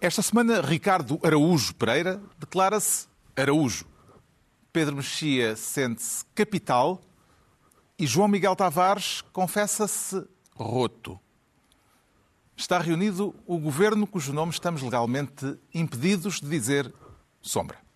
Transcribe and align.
Esta 0.00 0.22
semana, 0.22 0.60
Ricardo 0.60 1.18
Araújo 1.24 1.74
Pereira 1.74 2.22
declara-se 2.38 3.08
Araújo. 3.36 3.84
Pedro 4.72 4.94
Mexia 4.94 5.56
sente-se 5.56 6.24
capital 6.36 7.02
e 7.98 8.06
João 8.06 8.28
Miguel 8.28 8.54
Tavares 8.54 9.22
confessa-se 9.32 10.24
roto. 10.54 11.18
Está 12.56 12.78
reunido 12.78 13.34
o 13.44 13.58
governo 13.58 14.06
cujo 14.06 14.32
nome 14.32 14.52
estamos 14.52 14.82
legalmente 14.82 15.58
impedidos 15.74 16.40
de 16.40 16.48
dizer 16.48 16.94
sombra. 17.42 17.87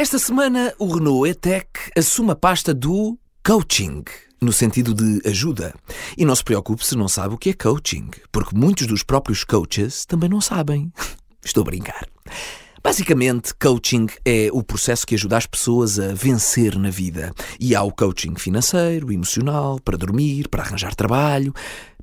Esta 0.00 0.16
semana, 0.16 0.72
o 0.78 0.86
Renault 0.94 1.28
E-Tech 1.28 1.68
assume 1.96 2.30
a 2.30 2.36
pasta 2.36 2.72
do 2.72 3.18
coaching, 3.44 4.04
no 4.40 4.52
sentido 4.52 4.94
de 4.94 5.28
ajuda. 5.28 5.74
E 6.16 6.24
não 6.24 6.36
se 6.36 6.44
preocupe 6.44 6.86
se 6.86 6.94
não 6.94 7.08
sabe 7.08 7.34
o 7.34 7.36
que 7.36 7.50
é 7.50 7.52
coaching, 7.52 8.08
porque 8.30 8.56
muitos 8.56 8.86
dos 8.86 9.02
próprios 9.02 9.42
coaches 9.42 10.06
também 10.06 10.30
não 10.30 10.40
sabem. 10.40 10.92
Estou 11.44 11.62
a 11.62 11.64
brincar. 11.64 12.06
Basicamente, 12.80 13.52
coaching 13.60 14.06
é 14.24 14.48
o 14.52 14.62
processo 14.62 15.04
que 15.04 15.16
ajuda 15.16 15.36
as 15.36 15.46
pessoas 15.46 15.98
a 15.98 16.14
vencer 16.14 16.78
na 16.78 16.90
vida. 16.90 17.32
E 17.58 17.74
há 17.74 17.82
o 17.82 17.90
coaching 17.90 18.36
financeiro, 18.36 19.12
emocional, 19.12 19.80
para 19.80 19.98
dormir, 19.98 20.46
para 20.48 20.62
arranjar 20.62 20.94
trabalho, 20.94 21.52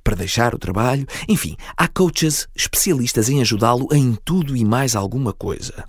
para 0.04 0.18
deixar 0.18 0.54
o 0.54 0.60
trabalho. 0.60 1.08
Enfim, 1.30 1.56
há 1.78 1.88
coaches 1.88 2.46
especialistas 2.54 3.30
em 3.30 3.40
ajudá-lo 3.40 3.88
em 3.94 4.18
tudo 4.26 4.54
e 4.58 4.66
mais 4.66 4.98
alguma 4.98 5.32
coisa. 5.32 5.86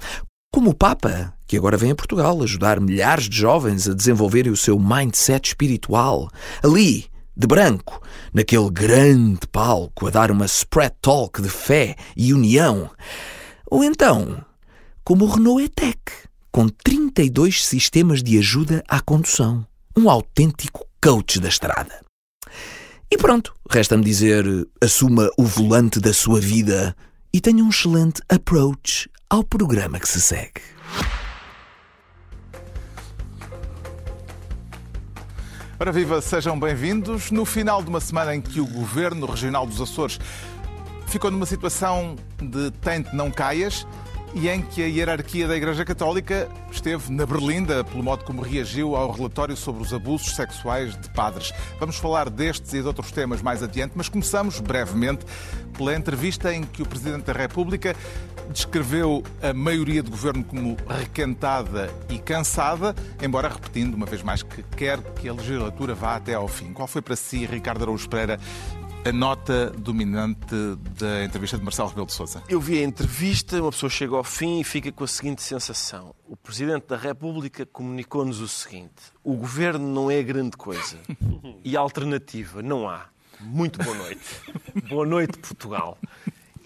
Como 0.57 0.71
o 0.71 0.75
Papa, 0.75 1.35
que 1.47 1.55
agora 1.55 1.77
vem 1.77 1.91
a 1.91 1.95
Portugal 1.95 2.43
ajudar 2.43 2.81
milhares 2.81 3.29
de 3.29 3.37
jovens 3.37 3.87
a 3.87 3.93
desenvolverem 3.93 4.51
o 4.51 4.57
seu 4.57 4.79
mindset 4.79 5.49
espiritual. 5.49 6.31
Ali, 6.63 7.11
de 7.37 7.47
branco, 7.47 8.01
naquele 8.33 8.71
grande 8.71 9.47
palco, 9.53 10.07
a 10.07 10.11
dar 10.11 10.31
uma 10.31 10.47
spread 10.47 10.95
talk 11.03 11.43
de 11.43 11.51
fé 11.51 11.95
e 12.17 12.33
união. 12.33 12.91
Ou 13.71 13.85
então, 13.85 14.43
como 15.05 15.27
o 15.27 15.29
Renault 15.29 15.63
E-Tech, 15.63 16.01
com 16.51 16.71
32 16.71 17.63
sistemas 17.63 18.23
de 18.23 18.39
ajuda 18.39 18.83
à 18.89 18.99
condução. 18.99 19.67
Um 19.95 20.09
autêntico 20.09 20.87
coach 21.05 21.39
da 21.39 21.51
estrada. 21.51 22.01
E 23.11 23.19
pronto, 23.19 23.55
resta-me 23.71 24.03
dizer: 24.03 24.47
assuma 24.81 25.29
o 25.37 25.45
volante 25.45 26.01
da 26.01 26.15
sua 26.15 26.41
vida 26.41 26.97
e 27.31 27.43
tenha 27.43 27.63
um 27.63 27.69
excelente 27.69 28.23
approach 28.31 29.07
ao 29.29 29.43
programa 29.43 29.99
que 29.99 30.09
se 30.09 30.21
segue. 30.21 30.63
Ora 35.79 35.93
viva, 35.93 36.21
sejam 36.23 36.59
bem-vindos. 36.59 37.31
No 37.31 37.45
final 37.45 37.83
de 37.83 37.89
uma 37.89 38.01
semana 38.01 38.35
em 38.35 38.41
que 38.41 38.61
o 38.61 38.67
Governo 38.67 39.27
Regional 39.27 39.67
dos 39.67 39.81
Açores 39.81 40.19
ficou 41.09 41.31
numa 41.31 41.45
situação 41.45 42.17
de 42.41 42.71
tente 42.81 43.15
não 43.15 43.31
caias 43.31 43.87
e 44.33 44.49
em 44.49 44.63
que 44.63 44.83
a 44.83 44.87
hierarquia 44.87 45.49
da 45.49 45.57
Igreja 45.57 45.85
Católica 45.85 46.49
esteve 46.71 47.13
na 47.13 47.27
berlinda 47.27 47.83
pelo 47.83 48.03
modo 48.03 48.25
como 48.25 48.43
reagiu 48.43 48.95
ao 48.95 49.11
relatório 49.11 49.57
sobre 49.57 49.83
os 49.83 49.93
abusos 49.93 50.37
sexuais 50.37 50.97
de 50.99 51.11
padres. 51.11 51.53
Vamos 51.81 51.97
falar 51.97 52.31
destes 52.31 52.73
e 52.75 52.81
de 52.81 52.87
outros 52.87 53.11
temas 53.11 53.43
mais 53.43 53.63
adiante, 53.63 53.93
mas 53.97 54.09
começamos 54.09 54.61
brevemente 54.61 55.25
pela 55.77 55.95
entrevista 55.95 56.55
em 56.55 56.63
que 56.63 56.83
o 56.83 56.87
Presidente 56.87 57.25
da 57.25 57.33
República 57.33 57.95
descreveu 58.51 59.23
a 59.43 59.53
maioria 59.53 60.03
do 60.03 60.11
governo 60.11 60.45
como 60.45 60.77
requentada 60.89 61.93
e 62.09 62.19
cansada, 62.19 62.95
embora 63.23 63.49
repetindo 63.49 63.95
uma 63.95 64.07
vez 64.07 64.23
mais 64.23 64.43
que 64.43 64.63
quer 64.63 65.01
que 65.15 65.29
a 65.29 65.33
legislatura 65.33 65.95
vá 65.95 66.17
até 66.17 66.35
ao 66.35 66.49
fim. 66.49 66.73
Qual 66.73 66.89
foi 66.89 67.03
para 67.03 67.17
si, 67.17 67.45
Ricardo 67.47 67.83
Araújo 67.83 68.09
Pereira, 68.09 68.41
a 69.05 69.13
nota 69.13 69.71
dominante 69.71 70.57
da 70.99 71.25
entrevista 71.25 71.57
de 71.57 71.63
Marcelo 71.63 71.89
Rebelo 71.89 72.07
de 72.07 72.13
Sousa? 72.13 72.43
Eu 72.49 72.61
vi 72.61 72.81
a 72.81 72.83
entrevista, 72.83 73.61
uma 73.61 73.71
pessoa 73.71 73.89
chega 73.89 74.17
ao 74.17 74.25
fim 74.25 74.61
e 74.61 74.65
fica 74.65 74.91
com 74.91 75.05
a 75.05 75.09
seguinte 75.09 75.43
sensação. 75.43 76.15
O 76.27 76.37
Presidente 76.37 76.87
da 76.89 76.97
República 76.97 77.65
comunicou-nos 77.65 78.41
o 78.41 78.49
seguinte. 78.49 79.13
O 79.23 79.35
governo 79.35 79.87
não 79.87 80.11
é 80.11 80.23
grande 80.23 80.57
coisa. 80.57 80.99
E 81.65 81.77
alternativa 81.77 82.63
não 82.63 82.89
há. 82.89 83.07
Muito 83.41 83.83
boa 83.83 83.97
noite. 83.97 84.21
boa 84.89 85.05
noite, 85.05 85.39
Portugal. 85.39 85.99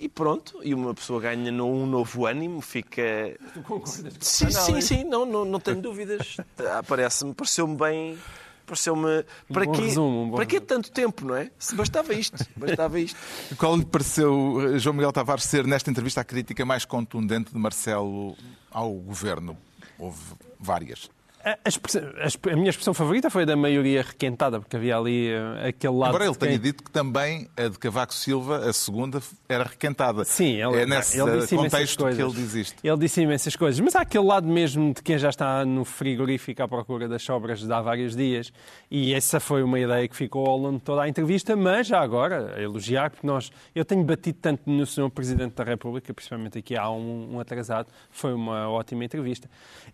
E 0.01 0.09
pronto, 0.09 0.61
e 0.63 0.73
uma 0.73 0.95
pessoa 0.95 1.21
ganha 1.21 1.53
um 1.63 1.85
novo 1.85 2.25
ânimo, 2.25 2.63
fica. 2.63 3.39
Tu 3.53 3.61
concordas 3.61 4.01
com 4.17 4.21
Sim, 4.21 4.51
sim, 4.51 4.81
sim, 4.81 5.05
não, 5.05 5.27
não, 5.27 5.45
não 5.45 5.61
tenho 5.61 5.83
dúvidas. 5.83 6.39
Ah, 6.59 6.83
Parece-me, 6.83 7.35
pareceu-me 7.35 7.77
bem. 7.77 8.19
Pareceu-me. 8.65 9.25
Para, 9.53 9.67
bom 9.67 9.73
quê, 9.73 9.83
resumo, 9.83 10.23
um 10.23 10.31
para 10.31 10.47
quê 10.47 10.59
tanto 10.59 10.91
tempo, 10.91 11.27
não 11.27 11.37
é? 11.37 11.51
Se 11.59 11.75
bastava 11.75 12.15
isto, 12.15 12.47
bastava 12.57 12.99
isto. 12.99 13.19
Qual 13.59 13.77
lhe 13.77 13.85
pareceu, 13.85 14.79
João 14.79 14.95
Miguel 14.95 15.13
Tavares, 15.13 15.45
ser 15.45 15.67
nesta 15.67 15.91
entrevista 15.91 16.23
a 16.23 16.25
crítica 16.25 16.65
mais 16.65 16.87
contundente 16.87 17.53
de 17.53 17.59
Marcelo 17.59 18.35
ao 18.71 18.91
governo? 18.95 19.59
Houve 19.99 20.21
várias. 20.59 21.11
A, 21.43 21.53
a 21.53 22.53
a 22.53 22.57
minha 22.57 22.69
expressão 22.69 22.93
favorita 22.93 23.31
foi 23.31 23.43
a 23.43 23.47
da 23.47 23.57
maioria 23.57 24.03
requentada, 24.03 24.61
porque 24.61 24.77
havia 24.77 24.97
ali 24.97 25.29
eh, 25.29 25.69
aquele 25.69 25.95
lado. 25.95 26.11
Embora 26.11 26.27
ele 26.27 26.35
tenha 26.35 26.59
dito 26.59 26.85
que 26.85 26.91
também 26.91 27.49
a 27.57 27.69
de 27.69 27.79
Cavaco 27.79 28.13
Silva, 28.13 28.69
a 28.69 28.73
segunda, 28.75 29.23
era 29.49 29.65
requentada. 29.65 30.25
Sim, 30.25 30.63
ele, 30.63 30.83
é 30.83 30.87
nesse 30.87 31.19
ele 31.19 31.41
disse 31.41 31.57
contexto 31.57 32.05
que 32.09 32.23
ele 32.23 32.33
diz 32.33 32.55
isto. 32.55 32.77
Ele 32.85 32.97
disse 32.99 33.23
imensas 33.23 33.57
coisas. 33.57 33.81
Mas 33.81 33.97
há 33.97 34.03
aquele 34.03 34.25
lado 34.25 34.47
mesmo 34.47 34.93
de 34.93 35.03
quem 35.03 35.17
já 35.17 35.31
está 35.31 35.65
no 35.65 35.85
frigorífico 35.85 36.63
à 36.63 36.69
procura 36.69 37.09
das 37.09 37.23
sobras 37.23 37.61
de 37.61 37.73
há 37.73 37.81
vários 37.81 38.15
dias. 38.15 38.53
E 38.91 39.15
essa 39.15 39.41
foi 39.41 39.63
uma 39.63 39.81
ideia 39.81 40.07
que 40.07 40.17
ficou 40.17 40.47
ao 40.47 40.59
longo 40.59 40.79
de 40.79 40.85
toda 40.85 41.03
a 41.03 41.09
entrevista. 41.09 41.57
Mas 41.57 41.87
já 41.87 42.01
agora, 42.01 42.55
a 42.57 42.61
elogiar, 42.61 43.11
porque 43.11 43.27
nós. 43.27 43.51
Eu 43.75 43.85
tenho 43.85 44.05
batido 44.05 44.39
tanto 44.43 44.69
no 44.69 44.85
Sr. 44.87 45.11
Presidente 45.11 45.55
da 45.55 45.65
República, 45.65 46.13
principalmente 46.13 46.59
aqui 46.59 46.77
há 46.77 46.91
um, 46.91 47.37
um 47.37 47.41
atrasado. 47.41 47.89
Foi 48.11 48.35
uma 48.35 48.69
ótima 48.69 49.05
entrevista. 49.05 49.49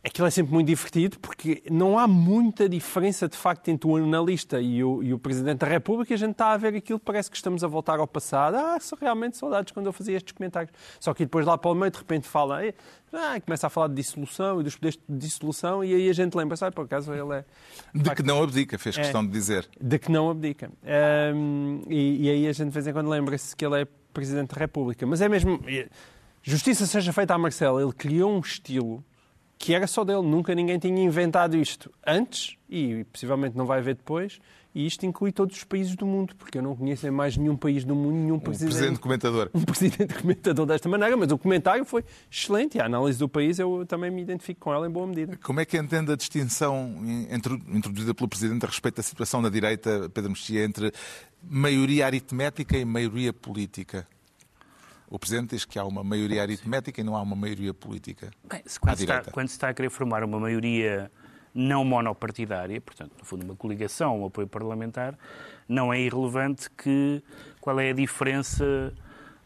Aquilo 0.05 0.27
é 0.27 0.31
sempre 0.31 0.53
muito 0.53 0.67
divertido 0.67 1.19
porque 1.21 1.36
não 1.71 1.99
há 1.99 2.07
muita 2.09 2.69
diferença 2.69 3.29
de 3.29 3.37
facto 3.37 3.69
entre 3.69 3.89
o 3.89 3.97
analista 3.97 4.61
e 4.61 4.83
o, 4.83 5.03
e 5.03 5.13
o 5.13 5.19
Presidente 5.19 5.59
da 5.59 5.67
República. 5.67 6.15
A 6.15 6.17
gente 6.17 6.33
está 6.33 6.53
a 6.53 6.57
ver 6.57 6.75
aquilo, 6.75 6.99
parece 6.99 7.31
que 7.31 7.37
estamos 7.37 7.63
a 7.63 7.67
voltar 7.67 7.99
ao 7.99 8.07
passado. 8.07 8.57
Ah, 8.57 8.79
são 8.81 8.99
realmente 9.01 9.37
saudades 9.37 9.73
quando 9.73 9.87
eu 9.87 9.93
fazia 9.93 10.17
estes 10.17 10.33
comentários. 10.33 10.73
Só 10.99 11.13
que 11.13 11.25
depois 11.25 11.45
lá 11.47 11.59
para 11.59 11.71
o 11.71 11.75
meio, 11.75 11.91
de 11.91 11.99
repente, 11.99 12.27
fala. 12.27 12.61
Ah, 13.13 13.41
começa 13.41 13.67
a 13.67 13.71
falar 13.71 13.89
de 13.89 13.95
dissolução 13.95 14.61
e 14.61 14.65
dos 14.65 14.77
poderes 14.77 14.99
de 15.09 15.19
dissolução, 15.19 15.85
e 15.85 15.95
aí 15.95 16.11
a 16.11 16.13
gente 16.13 16.35
lembra, 16.35 16.57
sabe, 16.57 16.75
por 16.75 16.85
acaso 16.85 17.13
ele 17.13 17.35
é. 17.35 17.45
De 17.95 18.15
que 18.15 18.23
não 18.23 18.43
abdica, 18.43 18.79
fez 18.79 18.97
questão 18.97 19.25
de 19.25 19.31
dizer. 19.31 19.69
De 19.81 19.99
que 19.99 20.11
não 20.11 20.31
abdica. 20.31 20.71
Ahm, 20.85 21.83
e, 21.89 22.27
e 22.27 22.31
aí 22.31 22.49
a 22.49 22.53
gente 22.53 22.69
de 22.69 22.75
vez 22.75 22.87
em 22.87 22.93
quando 22.93 23.09
lembra-se 23.09 23.55
que 23.55 23.65
ele 23.65 23.83
é 23.83 23.87
Presidente 24.13 24.55
da 24.55 24.61
República. 24.61 25.07
Mas 25.07 25.21
é 25.21 25.29
mesmo. 25.29 25.61
Justiça 26.43 26.87
seja 26.87 27.13
feita 27.13 27.35
a 27.35 27.39
Marcelo, 27.39 27.81
ele 27.81 27.93
criou 27.93 28.33
um 28.33 28.41
estilo 28.41 29.05
que 29.59 29.75
era 29.75 29.87
só 29.87 30.05
dele. 30.05 30.23
Nunca 30.23 30.55
ninguém 30.55 30.79
tinha 30.79 31.03
inventado 31.03 31.57
isto 31.57 31.91
antes 32.07 32.57
e 32.69 33.05
possivelmente 33.05 33.57
não 33.57 33.67
vai 33.67 33.79
haver 33.79 33.95
depois. 33.95 34.39
E 34.75 34.87
isto 34.87 35.07
inclui 35.07 35.33
todos 35.33 35.57
os 35.57 35.65
países 35.65 35.97
do 35.97 36.05
mundo, 36.05 36.37
porque 36.37 36.59
eu 36.59 36.63
não 36.63 36.77
conheço 36.77 37.07
em 37.07 37.11
mais 37.11 37.35
nenhum 37.35 37.57
país 37.57 37.83
do 37.83 37.95
mundo 37.95 38.13
nenhum 38.15 38.37
O 38.37 38.41
presidente, 38.43 38.69
presidente 38.75 39.01
comentador. 39.01 39.49
um 39.55 39.63
presidente 39.63 40.13
comentador 40.13 40.67
desta 40.67 40.87
maneira. 40.87 41.17
Mas 41.17 41.33
o 41.33 41.39
comentário 41.39 41.83
foi 41.87 42.05
excelente 42.31 42.77
e 42.77 42.81
a 42.83 42.85
análise 42.85 43.19
do 43.19 43.27
país 43.27 43.59
eu 43.59 43.87
também 43.89 44.11
me 44.11 44.21
identifico 44.21 44.61
com 44.61 44.75
ela 44.75 44.87
em 44.87 44.91
boa 44.91 45.07
medida. 45.07 45.35
Como 45.43 45.61
é 45.61 45.65
que 45.65 45.79
entende 45.79 46.13
a 46.13 46.17
distinção 46.17 46.95
intro- 47.31 47.59
introduzida 47.73 48.13
pelo 48.15 48.29
Presidente 48.29 48.67
a 48.67 48.69
respeito 48.69 48.97
da 48.97 49.03
situação 49.03 49.41
na 49.41 49.49
direita, 49.49 50.11
Pedro 50.13 50.29
Mexia, 50.33 50.63
entre 50.63 50.93
maioria 51.43 52.05
aritmética 52.05 52.77
e 52.77 52.85
maioria 52.85 53.33
política? 53.33 54.07
O 55.09 55.19
Presidente 55.19 55.51
diz 55.51 55.65
que 55.65 55.79
há 55.79 55.85
uma 55.85 56.03
maioria 56.03 56.43
aritmética 56.43 57.01
e 57.01 57.05
não 57.05 57.15
há 57.17 57.23
uma 57.23 57.37
maioria 57.37 57.73
política. 57.73 58.31
Bem, 58.45 58.63
quando, 58.81 58.97
se 58.97 59.05
está, 59.05 59.23
quando 59.31 59.49
se 59.49 59.55
está 59.55 59.69
a 59.69 59.75
querer 59.75 59.91
formar 59.91 60.25
uma 60.25 60.41
maioria 60.41 61.11
não 61.55 61.85
monopartidária, 61.85 62.81
portanto, 62.81 63.13
no 63.19 63.25
fundo, 63.25 63.45
uma 63.45 63.57
coligação, 63.57 64.21
um 64.21 64.27
apoio 64.27 64.47
parlamentar, 64.47 65.17
não 65.69 65.93
é 65.93 66.01
irrelevante 66.01 66.69
que 66.71 67.23
qual 67.61 67.81
é 67.81 67.91
a 67.91 67.93
diferença 67.95 68.93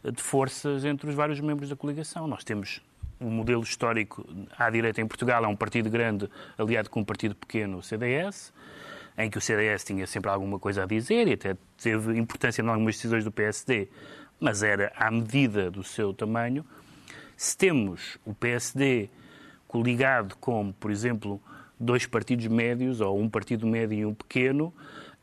de 0.03 0.21
forças 0.21 0.83
entre 0.83 1.09
os 1.09 1.15
vários 1.15 1.39
membros 1.39 1.69
da 1.69 1.75
coligação. 1.75 2.27
Nós 2.27 2.43
temos 2.43 2.81
um 3.19 3.29
modelo 3.29 3.61
histórico 3.61 4.27
à 4.57 4.69
direita 4.69 4.99
em 4.99 5.07
Portugal, 5.07 5.45
é 5.45 5.47
um 5.47 5.55
partido 5.55 5.89
grande 5.89 6.27
aliado 6.57 6.89
com 6.89 7.01
um 7.01 7.05
partido 7.05 7.35
pequeno, 7.35 7.77
o 7.77 7.83
CDS, 7.83 8.51
em 9.17 9.29
que 9.29 9.37
o 9.37 9.41
CDS 9.41 9.83
tinha 9.83 10.07
sempre 10.07 10.31
alguma 10.31 10.57
coisa 10.57 10.83
a 10.83 10.85
dizer 10.85 11.27
e 11.27 11.33
até 11.33 11.55
teve 11.77 12.17
importância 12.17 12.61
em 12.61 12.67
algumas 12.67 12.95
decisões 12.95 13.23
do 13.23 13.31
PSD, 13.31 13.89
mas 14.41 14.63
era 14.63 14.91
à 14.95 15.11
medida 15.11 15.69
do 15.69 15.83
seu 15.83 16.13
tamanho. 16.13 16.65
Se 17.37 17.55
temos 17.55 18.17
o 18.25 18.33
PSD 18.33 19.09
coligado 19.67 20.35
com, 20.37 20.71
por 20.73 20.89
exemplo, 20.89 21.39
dois 21.79 22.05
partidos 22.05 22.47
médios, 22.47 22.99
ou 22.99 23.19
um 23.19 23.29
partido 23.29 23.65
médio 23.67 23.97
e 23.99 24.05
um 24.05 24.13
pequeno, 24.13 24.73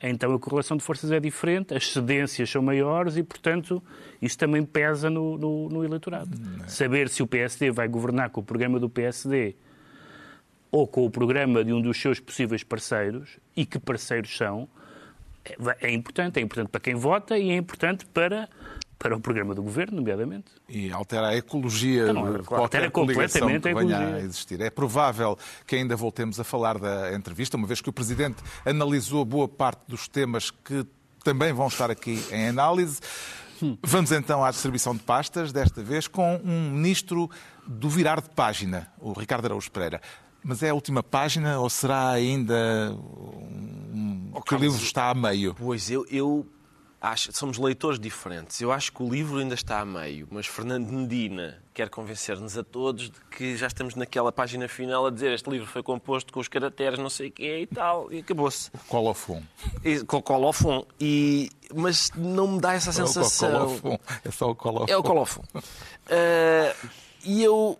então 0.00 0.32
a 0.32 0.38
correlação 0.38 0.76
de 0.76 0.84
forças 0.84 1.10
é 1.10 1.18
diferente, 1.18 1.74
as 1.74 1.92
cedências 1.92 2.48
são 2.48 2.62
maiores 2.62 3.16
e, 3.16 3.22
portanto, 3.24 3.82
isso 4.22 4.38
também 4.38 4.64
pesa 4.64 5.10
no, 5.10 5.36
no, 5.36 5.68
no 5.68 5.84
eleitorado. 5.84 6.30
É. 6.64 6.68
Saber 6.68 7.08
se 7.08 7.22
o 7.22 7.26
PSD 7.26 7.72
vai 7.72 7.88
governar 7.88 8.30
com 8.30 8.40
o 8.40 8.44
programa 8.44 8.78
do 8.78 8.88
PSD 8.88 9.56
ou 10.70 10.86
com 10.86 11.04
o 11.04 11.10
programa 11.10 11.64
de 11.64 11.72
um 11.72 11.80
dos 11.80 12.00
seus 12.00 12.20
possíveis 12.20 12.62
parceiros, 12.62 13.38
e 13.56 13.64
que 13.64 13.78
parceiros 13.78 14.36
são, 14.36 14.68
é, 15.44 15.88
é 15.88 15.90
importante. 15.90 16.38
É 16.38 16.42
importante 16.42 16.68
para 16.68 16.80
quem 16.80 16.94
vota 16.94 17.38
e 17.38 17.50
é 17.50 17.56
importante 17.56 18.04
para 18.06 18.48
para 18.98 19.16
o 19.16 19.20
programa 19.20 19.54
do 19.54 19.62
governo, 19.62 19.98
nomeadamente. 19.98 20.46
E 20.68 20.90
altera 20.90 21.28
a 21.28 21.36
ecologia 21.36 22.10
então, 22.10 22.32
de 22.32 22.42
qualquer 22.42 22.90
completamente 22.90 23.62
que 23.62 23.74
venha 23.74 23.96
a, 23.96 24.14
a 24.14 24.20
existir. 24.20 24.60
É 24.60 24.70
provável 24.70 25.38
que 25.66 25.76
ainda 25.76 25.94
voltemos 25.94 26.40
a 26.40 26.44
falar 26.44 26.78
da 26.78 27.14
entrevista, 27.14 27.56
uma 27.56 27.66
vez 27.66 27.80
que 27.80 27.88
o 27.88 27.92
Presidente 27.92 28.42
analisou 28.66 29.24
boa 29.24 29.48
parte 29.48 29.82
dos 29.86 30.08
temas 30.08 30.50
que 30.50 30.84
também 31.22 31.52
vão 31.52 31.68
estar 31.68 31.90
aqui 31.90 32.22
em 32.32 32.48
análise. 32.48 33.00
Vamos 33.82 34.12
então 34.12 34.44
à 34.44 34.50
distribuição 34.50 34.94
de 34.94 35.02
pastas, 35.02 35.52
desta 35.52 35.82
vez 35.82 36.06
com 36.06 36.40
um 36.44 36.70
ministro 36.70 37.30
do 37.66 37.88
virar 37.88 38.20
de 38.20 38.30
página, 38.30 38.88
o 38.98 39.12
Ricardo 39.12 39.46
Araújo 39.46 39.70
Pereira. 39.70 40.00
Mas 40.42 40.62
é 40.62 40.70
a 40.70 40.74
última 40.74 41.02
página 41.02 41.58
ou 41.58 41.68
será 41.68 42.10
ainda 42.10 42.92
um... 42.94 44.30
oh, 44.32 44.40
que 44.40 44.54
o 44.54 44.58
livro 44.58 44.80
está 44.80 45.10
a 45.10 45.14
meio? 45.14 45.54
Pois, 45.54 45.90
eu, 45.90 46.06
eu 46.08 46.46
acho, 47.00 47.32
somos 47.32 47.58
leitores 47.58 47.98
diferentes. 47.98 48.60
Eu 48.60 48.72
acho 48.72 48.92
que 48.92 49.02
o 49.02 49.08
livro 49.08 49.38
ainda 49.38 49.54
está 49.54 49.80
a 49.80 49.84
meio, 49.84 50.26
mas 50.30 50.46
Fernando 50.46 50.90
Medina 50.90 51.62
quer 51.72 51.88
convencer-nos 51.88 52.58
a 52.58 52.64
todos 52.64 53.10
de 53.10 53.20
que 53.30 53.56
já 53.56 53.68
estamos 53.68 53.94
naquela 53.94 54.32
página 54.32 54.68
final 54.68 55.06
a 55.06 55.10
dizer 55.10 55.32
este 55.32 55.48
livro 55.48 55.66
foi 55.66 55.82
composto 55.82 56.32
com 56.32 56.40
os 56.40 56.48
caracteres 56.48 56.98
não 56.98 57.08
sei 57.08 57.28
o 57.28 57.32
quê 57.32 57.60
e 57.60 57.66
tal, 57.66 58.12
e 58.12 58.18
acabou-se. 58.18 58.70
Colofon. 58.88 59.42
E, 59.84 60.00
com 60.00 60.20
colofon. 60.20 60.84
E, 61.00 61.50
mas 61.74 62.10
não 62.16 62.48
me 62.48 62.60
dá 62.60 62.74
essa 62.74 62.92
sensação. 62.92 63.48
É, 63.48 63.52
o 63.52 63.80
colofon. 63.80 63.98
é 64.24 64.30
só 64.30 64.50
o 64.50 64.54
colofon. 64.54 64.92
É 64.92 64.96
o 64.96 65.02
colofon. 65.02 65.42
Uh, 65.54 66.88
e 67.24 67.42
eu 67.42 67.78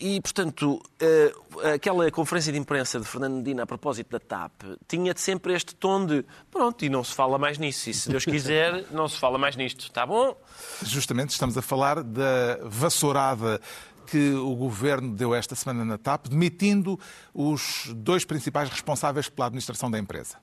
e, 0.00 0.20
portanto, 0.20 0.80
uh, 1.02 1.68
aquela 1.74 2.10
conferência 2.10 2.52
de 2.52 2.58
imprensa 2.58 2.98
de 2.98 3.06
Fernando 3.06 3.36
Medina 3.36 3.62
a 3.62 3.66
propósito 3.66 4.10
da 4.10 4.20
TAP 4.20 4.62
tinha 4.88 5.14
sempre 5.16 5.54
este 5.54 5.74
tom 5.74 6.06
de 6.06 6.24
pronto, 6.50 6.84
e 6.84 6.88
não 6.88 7.04
se 7.04 7.14
fala 7.14 7.38
mais 7.38 7.58
nisso. 7.58 7.90
E 7.90 7.94
se 7.94 8.08
Deus 8.08 8.24
quiser, 8.24 8.86
não 8.90 9.08
se 9.08 9.18
fala 9.18 9.38
mais 9.38 9.56
nisto. 9.56 9.80
Está 9.80 10.06
bom? 10.06 10.36
Justamente 10.82 11.30
estamos 11.30 11.56
a 11.56 11.62
falar 11.62 12.02
da 12.02 12.58
vassourada 12.62 13.60
que 14.06 14.32
o 14.34 14.54
governo 14.54 15.14
deu 15.14 15.34
esta 15.34 15.54
semana 15.54 15.84
na 15.84 15.98
TAP, 15.98 16.28
demitindo 16.28 16.98
os 17.32 17.90
dois 17.94 18.24
principais 18.24 18.68
responsáveis 18.68 19.28
pela 19.28 19.46
administração 19.46 19.90
da 19.90 19.98
empresa. 19.98 20.36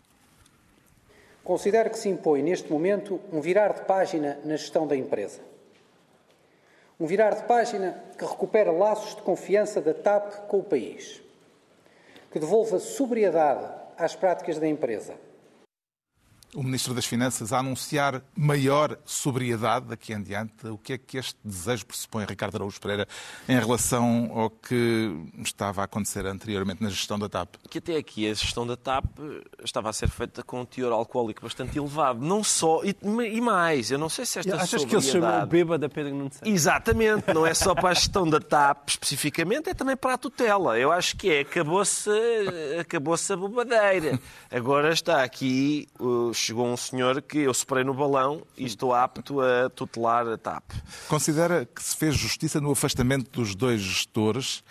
Considero 1.44 1.89
que 1.89 1.98
se 1.98 2.09
impõe, 2.09 2.42
neste 2.42 2.71
momento, 2.71 3.19
um 3.31 3.42
virar 3.42 3.74
de 3.74 3.81
página 3.86 4.39
na 4.45 4.56
gestão 4.56 4.88
da 4.88 4.95
empresa. 4.95 5.42
Um 7.01 7.07
virar 7.07 7.33
de 7.33 7.44
página 7.45 8.00
que 8.15 8.24
recupera 8.24 8.71
laços 8.71 9.15
de 9.15 9.24
confiança 9.24 9.81
da 9.81 9.92
TAP 9.92 10.48
com 10.48 10.59
o 10.59 10.63
país, 10.63 11.19
que 12.31 12.38
devolva 12.39 12.77
sobriedade 12.77 13.68
às 13.98 14.15
práticas 14.15 14.59
da 14.59 14.68
empresa 14.68 15.15
o 16.56 16.63
Ministro 16.63 16.94
das 16.94 17.06
Finanças 17.06 17.53
a 17.53 17.59
anunciar 17.59 18.21
maior 18.36 18.98
sobriedade 19.06 19.88
daqui 19.88 20.13
em 20.13 20.21
diante. 20.21 20.68
O 20.68 20.77
que 20.77 20.94
é 20.94 20.98
que 20.98 21.18
este 21.18 21.38
desejo 21.44 21.86
pressupõe, 21.86 22.25
Ricardo 22.25 22.56
Araújo 22.56 22.80
Pereira, 22.80 23.07
em 23.48 23.57
relação 23.57 24.31
ao 24.33 24.50
que 24.50 25.12
estava 25.44 25.81
a 25.81 25.86
acontecer 25.86 26.25
anteriormente 26.25 26.83
na 26.83 26.89
gestão 26.89 27.18
da 27.18 27.30
TAP? 27.30 27.56
Que 27.69 27.77
até 27.77 27.95
aqui 27.95 28.30
a 28.30 28.33
gestão 28.33 28.65
da 28.65 28.75
TAP 28.75 29.06
estava 29.63 29.89
a 29.89 29.94
ser 29.94 30.09
feita 30.09 30.44
com 30.44 30.62
um 30.62 30.65
teor 30.65 30.92
alcoólico 30.92 31.42
bastante 31.42 31.77
elevado. 31.77 32.19
Não 32.19 32.44
só, 32.44 32.81
e, 32.83 32.95
e 33.01 33.42
mais, 33.42 33.92
eu 33.92 33.98
não 33.98 34.09
sei 34.09 34.25
se 34.25 34.39
esta 34.39 34.56
Achas 34.56 34.81
sobriedade... 34.81 34.89
que 34.89 35.18
ele 35.18 35.24
chamou 35.24 35.45
bêbada 35.45 35.89
Pedro 35.89 36.12
Santos? 36.31 36.39
Exatamente, 36.44 37.33
não 37.33 37.45
é 37.45 37.53
só 37.53 37.74
para 37.74 37.89
a 37.89 37.94
gestão 37.94 38.30
da 38.30 38.39
TAP 38.39 38.89
especificamente, 38.89 39.69
é 39.69 39.74
também 39.74 39.95
para 39.95 40.13
a 40.13 40.18
tutela. 40.18 40.77
Eu 40.77 40.92
acho 40.92 41.15
que 41.15 41.30
é, 41.30 41.39
acabou-se 41.42 42.09
acabou 42.80 43.15
a 43.15 43.36
bobadeira. 43.36 44.19
Agora 44.50 44.92
está 44.92 45.24
aqui 45.24 45.88
os 46.00 46.40
chegou 46.41 46.67
um 46.67 46.77
senhor 46.77 47.21
que 47.21 47.39
eu 47.39 47.53
superei 47.53 47.83
no 47.83 47.93
balão 47.93 48.41
e 48.57 48.65
estou 48.65 48.93
apto 48.93 49.41
a 49.41 49.69
tutelar 49.69 50.27
a 50.27 50.38
TAP. 50.38 50.63
Considera 51.07 51.65
que 51.65 51.81
se 51.81 51.95
fez 51.95 52.15
justiça 52.15 52.59
no 52.59 52.71
afastamento 52.71 53.29
dos 53.31 53.55
dois 53.55 53.81
gestores 53.81 54.63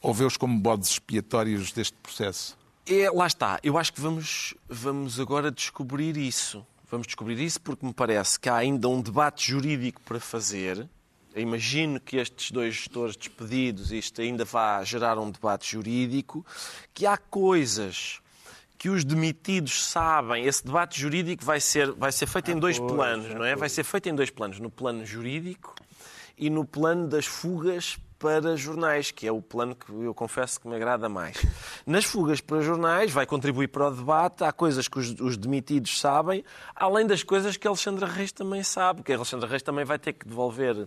ou 0.00 0.14
vê-os 0.14 0.36
como 0.36 0.58
bodes 0.58 0.90
expiatórios 0.90 1.72
deste 1.72 1.96
processo? 2.02 2.58
É, 2.86 3.10
lá 3.10 3.26
está. 3.26 3.60
Eu 3.62 3.76
acho 3.76 3.92
que 3.92 4.00
vamos, 4.00 4.54
vamos 4.68 5.20
agora 5.20 5.50
descobrir 5.50 6.16
isso. 6.16 6.66
Vamos 6.90 7.06
descobrir 7.06 7.38
isso 7.38 7.60
porque 7.60 7.86
me 7.86 7.92
parece 7.92 8.40
que 8.40 8.48
há 8.48 8.56
ainda 8.56 8.88
um 8.88 9.00
debate 9.00 9.50
jurídico 9.50 10.00
para 10.00 10.18
fazer. 10.18 10.88
Eu 11.32 11.42
imagino 11.42 12.00
que 12.00 12.16
estes 12.16 12.50
dois 12.50 12.74
gestores 12.74 13.16
despedidos, 13.16 13.92
isto 13.92 14.20
ainda 14.20 14.44
vá 14.44 14.82
gerar 14.82 15.16
um 15.18 15.30
debate 15.30 15.70
jurídico, 15.70 16.44
que 16.92 17.06
há 17.06 17.16
coisas 17.16 18.20
que 18.80 18.88
os 18.88 19.04
demitidos 19.04 19.84
sabem. 19.84 20.46
Esse 20.46 20.64
debate 20.64 20.98
jurídico 20.98 21.44
vai 21.44 21.60
ser, 21.60 21.92
vai 21.92 22.10
ser 22.10 22.26
feito 22.26 22.50
em 22.50 22.58
dois 22.58 22.78
planos, 22.78 23.28
não 23.34 23.44
é? 23.44 23.54
Vai 23.54 23.68
ser 23.68 23.84
feito 23.84 24.08
em 24.08 24.14
dois 24.14 24.30
planos. 24.30 24.58
No 24.58 24.70
plano 24.70 25.04
jurídico 25.04 25.74
e 26.38 26.48
no 26.48 26.64
plano 26.64 27.06
das 27.06 27.26
fugas 27.26 27.98
para 28.18 28.56
jornais, 28.56 29.10
que 29.10 29.26
é 29.26 29.32
o 29.32 29.40
plano 29.40 29.74
que 29.74 29.90
eu 29.90 30.14
confesso 30.14 30.60
que 30.60 30.66
me 30.66 30.76
agrada 30.76 31.10
mais. 31.10 31.36
Nas 31.86 32.04
fugas 32.04 32.40
para 32.40 32.62
jornais, 32.62 33.10
vai 33.10 33.26
contribuir 33.26 33.68
para 33.68 33.88
o 33.88 33.90
debate, 33.90 34.44
há 34.44 34.52
coisas 34.52 34.88
que 34.88 34.98
os, 34.98 35.18
os 35.20 35.36
demitidos 35.36 35.98
sabem, 36.00 36.42
além 36.74 37.06
das 37.06 37.22
coisas 37.22 37.58
que 37.58 37.66
Alexandre 37.66 38.04
Reis 38.04 38.32
também 38.32 38.62
sabe, 38.62 39.02
que 39.02 39.12
Alexandre 39.12 39.48
Reis 39.48 39.62
também 39.62 39.84
vai 39.86 39.98
ter 39.98 40.14
que 40.14 40.26
devolver 40.26 40.86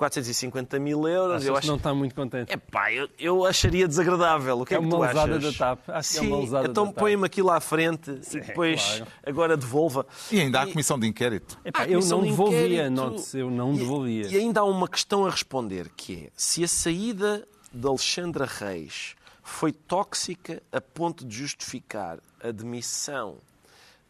450 0.00 0.78
mil 0.78 1.06
euros. 1.06 1.36
Achas 1.36 1.46
eu 1.46 1.52
acho... 1.52 1.60
que 1.60 1.68
não 1.68 1.76
está 1.76 1.92
muito 1.92 2.14
contente? 2.14 2.50
É 2.50 2.56
pá, 2.56 2.90
eu, 2.90 3.06
eu 3.18 3.44
acharia 3.44 3.86
desagradável. 3.86 4.58
O 4.58 4.64
que 4.64 4.72
é, 4.72 4.78
é 4.78 4.80
que 4.80 4.86
uma 4.86 5.06
lesada 5.06 5.38
da 5.38 5.52
TAP. 5.52 5.90
Acho 5.90 6.08
Sim, 6.08 6.18
que 6.20 6.24
é 6.24 6.28
uma 6.28 6.40
lesada 6.40 6.68
então 6.68 6.90
põe-me 6.90 7.26
aquilo 7.26 7.50
à 7.50 7.60
frente 7.60 8.18
Sim, 8.22 8.38
e 8.38 8.40
depois 8.40 8.82
claro. 8.82 9.06
agora 9.26 9.56
devolva. 9.58 10.06
E 10.32 10.40
ainda 10.40 10.60
há 10.60 10.62
a 10.62 10.66
comissão 10.66 10.98
de 10.98 11.06
inquérito. 11.06 11.58
Epá, 11.62 11.86
eu 11.86 12.00
não 12.00 12.22
de 12.22 12.30
devolvia, 12.30 12.88
note 12.88 13.38
eu 13.38 13.50
não 13.50 13.74
devolvia. 13.74 14.26
E, 14.28 14.32
e 14.32 14.38
ainda 14.38 14.60
há 14.60 14.64
uma 14.64 14.88
questão 14.88 15.26
a 15.26 15.30
responder, 15.30 15.90
que 15.94 16.24
é 16.24 16.30
se 16.34 16.64
a 16.64 16.68
saída 16.68 17.46
de 17.70 17.86
Alexandra 17.86 18.46
Reis 18.46 19.14
foi 19.42 19.70
tóxica 19.70 20.62
a 20.72 20.80
ponto 20.80 21.26
de 21.26 21.36
justificar 21.36 22.20
a 22.42 22.50
demissão 22.50 23.36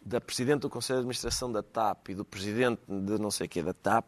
da 0.01 0.21
Presidente 0.21 0.61
do 0.61 0.71
Conselho 0.71 0.99
de 0.99 1.01
Administração 1.01 1.51
da 1.51 1.65
TAP 1.65 2.11
e 2.11 2.15
do 2.15 2.25
Presidente 2.25 2.81
de 2.89 3.19
não 3.19 3.31
sei 3.31 3.47
o 3.47 3.51
que 3.51 3.61
da 3.61 3.75
TAP, 3.75 4.07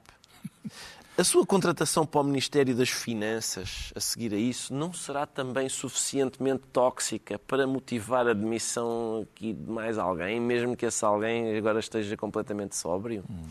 a 1.23 1.25
sua 1.25 1.47
contratação 1.47 2.05
para 2.05 2.21
o 2.21 2.25
Ministério 2.25 2.75
das 2.75 2.89
Finanças, 2.89 3.93
a 3.95 4.01
seguir 4.01 4.35
a 4.35 4.37
isso, 4.37 4.75
não 4.75 4.93
será 4.93 5.25
também 5.25 5.69
suficientemente 5.69 6.65
tóxica 6.73 7.39
para 7.39 7.65
motivar 7.65 8.27
a 8.27 8.33
demissão 8.33 9.23
aqui 9.23 9.53
de 9.53 9.71
mais 9.71 9.99
alguém, 9.99 10.41
mesmo 10.41 10.77
que 10.77 10.85
esse 10.85 11.05
alguém 11.05 11.57
agora 11.57 11.79
esteja 11.79 12.17
completamente 12.17 12.75
sóbrio? 12.75 13.23
Hum. 13.31 13.45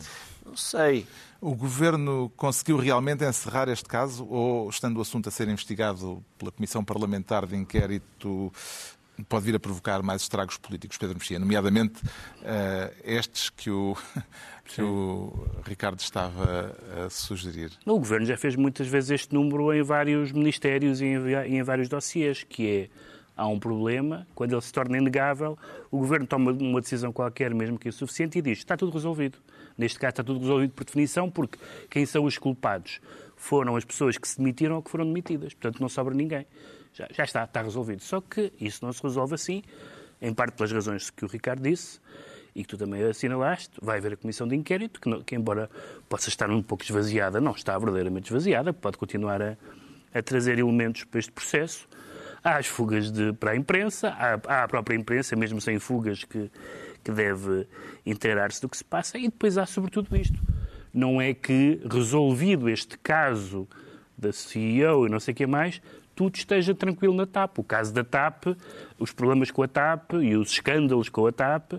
Não 0.44 0.54
sei. 0.54 1.06
O 1.40 1.54
Governo 1.54 2.30
conseguiu 2.36 2.76
realmente 2.76 3.24
encerrar 3.24 3.70
este 3.70 3.88
caso 3.88 4.26
ou, 4.28 4.68
estando 4.68 4.98
o 4.98 5.00
assunto 5.00 5.30
a 5.30 5.32
ser 5.32 5.48
investigado 5.48 6.22
pela 6.36 6.52
Comissão 6.52 6.84
Parlamentar 6.84 7.46
de 7.46 7.56
Inquérito, 7.56 8.52
pode 9.28 9.44
vir 9.44 9.54
a 9.54 9.60
provocar 9.60 10.02
mais 10.02 10.22
estragos 10.22 10.56
políticos, 10.56 10.98
Pedro 10.98 11.16
Mexia, 11.18 11.38
nomeadamente 11.38 12.02
uh, 12.04 12.94
estes 13.04 13.50
que 13.50 13.70
o, 13.70 13.96
que 14.64 14.82
o 14.82 15.46
Ricardo 15.64 16.00
estava 16.00 16.76
a 17.04 17.10
sugerir. 17.10 17.72
O 17.86 17.98
Governo 17.98 18.26
já 18.26 18.36
fez 18.36 18.56
muitas 18.56 18.88
vezes 18.88 19.10
este 19.10 19.34
número 19.34 19.72
em 19.72 19.82
vários 19.82 20.32
ministérios 20.32 21.00
e 21.00 21.06
em, 21.06 21.56
em 21.56 21.62
vários 21.62 21.88
dossiês, 21.88 22.42
que 22.42 22.68
é 22.68 22.88
há 23.36 23.46
um 23.46 23.58
problema, 23.58 24.26
quando 24.34 24.52
ele 24.52 24.60
se 24.60 24.72
torna 24.72 24.98
inegável, 24.98 25.58
o 25.90 25.98
Governo 25.98 26.26
toma 26.26 26.52
uma 26.52 26.80
decisão 26.80 27.12
qualquer, 27.12 27.54
mesmo 27.54 27.78
que 27.78 27.88
insuficiente, 27.88 28.38
e 28.38 28.42
diz 28.42 28.58
está 28.58 28.76
tudo 28.76 28.92
resolvido. 28.92 29.38
Neste 29.76 29.98
caso 29.98 30.10
está 30.10 30.24
tudo 30.24 30.40
resolvido 30.40 30.72
por 30.72 30.84
definição, 30.84 31.30
porque 31.30 31.58
quem 31.88 32.04
são 32.04 32.24
os 32.24 32.36
culpados 32.36 33.00
foram 33.36 33.74
as 33.74 33.84
pessoas 33.84 34.18
que 34.18 34.28
se 34.28 34.38
demitiram 34.38 34.76
ou 34.76 34.82
que 34.82 34.90
foram 34.90 35.06
demitidas. 35.06 35.54
Portanto, 35.54 35.80
não 35.80 35.88
sobra 35.88 36.14
ninguém 36.14 36.46
já, 36.94 37.08
já 37.10 37.24
está, 37.24 37.44
está 37.44 37.62
resolvido. 37.62 38.02
Só 38.02 38.20
que 38.20 38.52
isso 38.60 38.84
não 38.84 38.92
se 38.92 39.02
resolve 39.02 39.34
assim, 39.34 39.62
em 40.20 40.32
parte 40.32 40.54
pelas 40.54 40.72
razões 40.72 41.10
que 41.10 41.24
o 41.24 41.28
Ricardo 41.28 41.62
disse 41.62 42.00
e 42.54 42.62
que 42.62 42.68
tu 42.68 42.76
também 42.76 43.02
assinalaste, 43.02 43.72
vai 43.80 43.98
haver 43.98 44.12
a 44.12 44.16
comissão 44.16 44.46
de 44.46 44.54
inquérito, 44.54 45.00
que, 45.00 45.08
não, 45.08 45.22
que, 45.22 45.34
embora 45.34 45.70
possa 46.08 46.28
estar 46.28 46.50
um 46.50 46.62
pouco 46.62 46.84
esvaziada, 46.84 47.40
não 47.40 47.52
está 47.52 47.76
verdadeiramente 47.78 48.26
esvaziada, 48.26 48.72
pode 48.72 48.98
continuar 48.98 49.40
a, 49.40 49.56
a 50.12 50.22
trazer 50.22 50.58
elementos 50.58 51.04
para 51.04 51.18
este 51.18 51.32
processo. 51.32 51.88
Há 52.44 52.56
as 52.56 52.66
fugas 52.66 53.10
de, 53.10 53.32
para 53.32 53.52
a 53.52 53.56
imprensa, 53.56 54.08
há, 54.10 54.38
há, 54.46 54.64
a 54.64 54.68
própria 54.68 54.96
imprensa, 54.96 55.34
mesmo 55.34 55.60
sem 55.60 55.78
fugas, 55.78 56.24
que, 56.24 56.50
que 57.02 57.10
deve 57.10 57.66
inteirar-se 58.04 58.60
do 58.60 58.68
que 58.68 58.76
se 58.76 58.84
passa, 58.84 59.16
e 59.16 59.22
depois 59.22 59.56
há 59.56 59.64
sobretudo 59.64 60.14
isto. 60.14 60.38
Não 60.92 61.20
é 61.22 61.32
que, 61.32 61.80
resolvido 61.90 62.68
este 62.68 62.98
caso 62.98 63.66
da 64.18 64.30
CEO 64.30 65.06
e 65.06 65.10
não 65.10 65.18
sei 65.18 65.32
o 65.32 65.34
que 65.34 65.46
mais, 65.46 65.80
tudo 66.14 66.36
esteja 66.36 66.74
tranquilo 66.74 67.14
na 67.14 67.26
TAP. 67.26 67.58
O 67.58 67.64
caso 67.64 67.92
da 67.92 68.04
TAP, 68.04 68.46
os 68.98 69.12
problemas 69.12 69.50
com 69.50 69.62
a 69.62 69.68
TAP 69.68 70.14
e 70.14 70.36
os 70.36 70.52
escândalos 70.52 71.08
com 71.08 71.26
a 71.26 71.32
TAP 71.32 71.74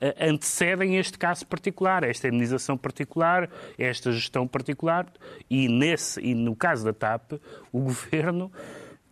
eh, 0.00 0.28
antecedem 0.28 0.96
este 0.96 1.16
caso 1.16 1.46
particular, 1.46 2.02
esta 2.02 2.28
indenização 2.28 2.76
particular, 2.76 3.48
esta 3.78 4.10
gestão 4.10 4.48
particular, 4.48 5.06
e, 5.48 5.68
nesse, 5.68 6.20
e 6.20 6.34
no 6.34 6.56
caso 6.56 6.84
da 6.84 6.92
TAP, 6.92 7.34
o 7.72 7.80
Governo 7.80 8.50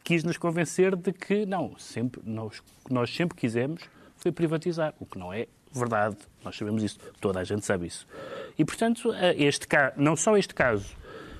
quis 0.03 0.25
nos 0.25 0.37
convencer 0.37 0.97
de 0.97 1.12
que 1.12 1.47
não, 1.47 1.79
sempre, 1.79 2.21
nós, 2.25 2.62
nós 2.91 3.15
sempre 3.15 3.37
quisemos 3.37 3.83
foi 4.17 4.31
privatizar, 4.33 4.93
o 5.00 5.07
que 5.07 5.19
não 5.19 5.33
é 5.33 5.47
verdade. 5.73 6.17
Nós 6.45 6.57
sabemos 6.57 6.83
isso, 6.83 6.99
toda 7.21 7.41
a 7.41 7.45
gente 7.45 7.65
sabe 7.65 7.87
isso. 7.87 8.07
E, 8.59 8.65
portanto, 8.65 9.12
eh, 9.15 9.35
este, 9.39 9.67
não 9.97 10.17
só 10.17 10.37
este 10.37 10.55
caso 10.55 10.95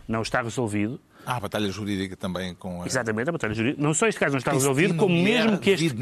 não 0.08 0.22
está 0.22 0.40
resolvido, 0.40 1.00
Há 1.30 1.37
a 1.37 1.40
batalha 1.40 1.70
jurídica 1.70 2.16
também 2.16 2.56
com 2.56 2.82
a... 2.82 2.87
Exatamente, 2.87 3.28
a 3.28 3.32
batalha 3.32 3.54
jurídica. 3.54 3.80
Não 3.80 3.94
só 3.94 4.08
este 4.08 4.18
caso 4.18 4.32
não 4.32 4.38
está 4.38 4.50
resolvido, 4.50 4.96
como 4.96 5.14
mesmo 5.14 5.58
que 5.58 5.70
este... 5.70 5.94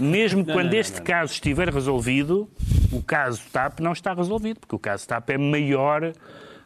Mesmo 0.00 0.44
não, 0.44 0.52
quando 0.52 0.72
não, 0.72 0.78
este 0.78 1.00
caso 1.02 1.32
estiver 1.32 1.72
resolvido, 1.72 2.50
o 2.90 3.00
caso 3.00 3.40
TAP 3.52 3.78
não 3.78 3.92
está 3.92 4.12
resolvido, 4.12 4.58
porque 4.58 4.74
o 4.74 4.78
caso 4.78 5.06
TAP 5.06 5.30
é 5.30 5.38
maior 5.38 6.12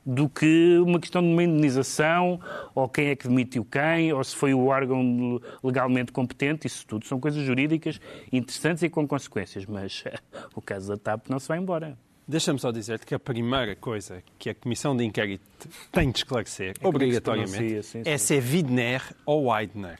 do 0.06 0.30
que 0.30 0.78
uma 0.78 0.98
questão 0.98 1.20
de 1.20 1.28
uma 1.28 1.42
indenização, 1.42 2.40
ou 2.74 2.88
quem 2.88 3.08
é 3.08 3.16
que 3.16 3.28
demitiu 3.28 3.66
quem, 3.66 4.14
ou 4.14 4.24
se 4.24 4.34
foi 4.34 4.54
o 4.54 4.64
órgão 4.64 5.38
legalmente 5.62 6.10
competente, 6.10 6.66
isso 6.66 6.86
tudo 6.86 7.04
são 7.04 7.20
coisas 7.20 7.44
jurídicas 7.44 8.00
interessantes 8.32 8.82
e 8.82 8.88
com 8.88 9.06
consequências, 9.06 9.66
mas 9.66 10.04
o 10.56 10.62
caso 10.62 10.88
da 10.88 10.96
TAP 10.96 11.28
não 11.28 11.38
se 11.38 11.48
vai 11.48 11.58
embora. 11.58 11.98
Deixa-me 12.30 12.60
só 12.60 12.70
dizer 12.70 13.00
que 13.00 13.12
a 13.12 13.18
primeira 13.18 13.74
coisa 13.74 14.22
que 14.38 14.50
a 14.50 14.54
Comissão 14.54 14.96
de 14.96 15.04
Inquérito 15.04 15.42
tem 15.90 16.12
de 16.12 16.18
esclarecer, 16.18 16.76
é 16.80 16.86
obrigatoriamente, 16.86 17.82
sim, 17.82 18.04
sim. 18.04 18.08
é 18.08 18.16
se 18.16 18.36
é 18.36 18.38
Widner 18.38 19.02
ou 19.26 19.50
Weidner. 19.50 19.98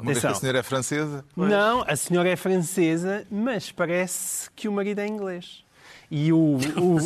Mas 0.00 0.24
a 0.24 0.34
senhora 0.34 0.60
é 0.60 0.62
francesa? 0.62 1.24
Pois. 1.34 1.50
Não, 1.50 1.82
a 1.84 1.96
senhora 1.96 2.28
é 2.28 2.36
francesa, 2.36 3.26
mas 3.28 3.72
parece 3.72 4.48
que 4.54 4.68
o 4.68 4.72
marido 4.72 5.00
é 5.00 5.08
inglês. 5.08 5.64
E 6.08 6.32
o. 6.32 6.58
o... 6.76 6.98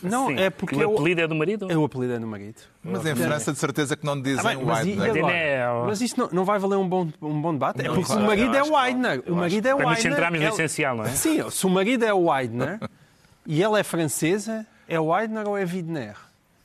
não, 0.02 0.28
Sim. 0.28 0.40
é 0.40 0.48
porque. 0.48 0.82
O 0.82 0.94
apelido 0.94 1.20
é 1.20 1.28
do 1.28 1.34
marido? 1.34 1.70
É 1.70 1.76
o 1.76 1.84
apelido 1.84 2.14
é 2.14 2.18
do 2.18 2.26
marido. 2.26 2.62
Mas 2.82 3.04
em 3.04 3.14
França, 3.14 3.52
de 3.52 3.58
certeza 3.58 3.96
que 3.96 4.04
não 4.04 4.20
dizem 4.20 4.40
ah, 4.40 4.54
bem, 4.54 4.64
mas, 4.64 4.86
Widener. 4.86 5.84
Mas 5.86 6.00
isto 6.00 6.18
não, 6.18 6.28
não 6.32 6.44
vai 6.46 6.58
valer 6.58 6.76
um 6.76 6.88
bom, 6.88 7.08
um 7.20 7.42
bom 7.42 7.52
debate? 7.52 7.82
Não, 7.82 7.92
é 7.92 7.94
porque 7.94 8.12
o 8.12 8.20
marido 8.20 8.56
é 8.56 8.62
Widener. 8.62 9.22
O 9.26 9.36
marido 9.36 9.66
é 9.66 9.74
Widener. 9.74 9.76
Para 9.76 9.90
nos 9.90 10.00
centrarmos 10.00 10.40
no 10.40 10.48
essencial, 10.48 10.96
não 10.96 11.04
é? 11.04 11.10
Sim, 11.10 11.50
se 11.50 11.66
o 11.66 11.70
marido 11.70 12.04
é 12.04 12.12
Widener 12.12 12.80
e 13.46 13.62
ela 13.62 13.78
é 13.78 13.82
francesa, 13.82 14.66
é 14.88 14.98
Widener 14.98 15.48
ou 15.48 15.56
é 15.56 15.64
Widner? 15.64 16.16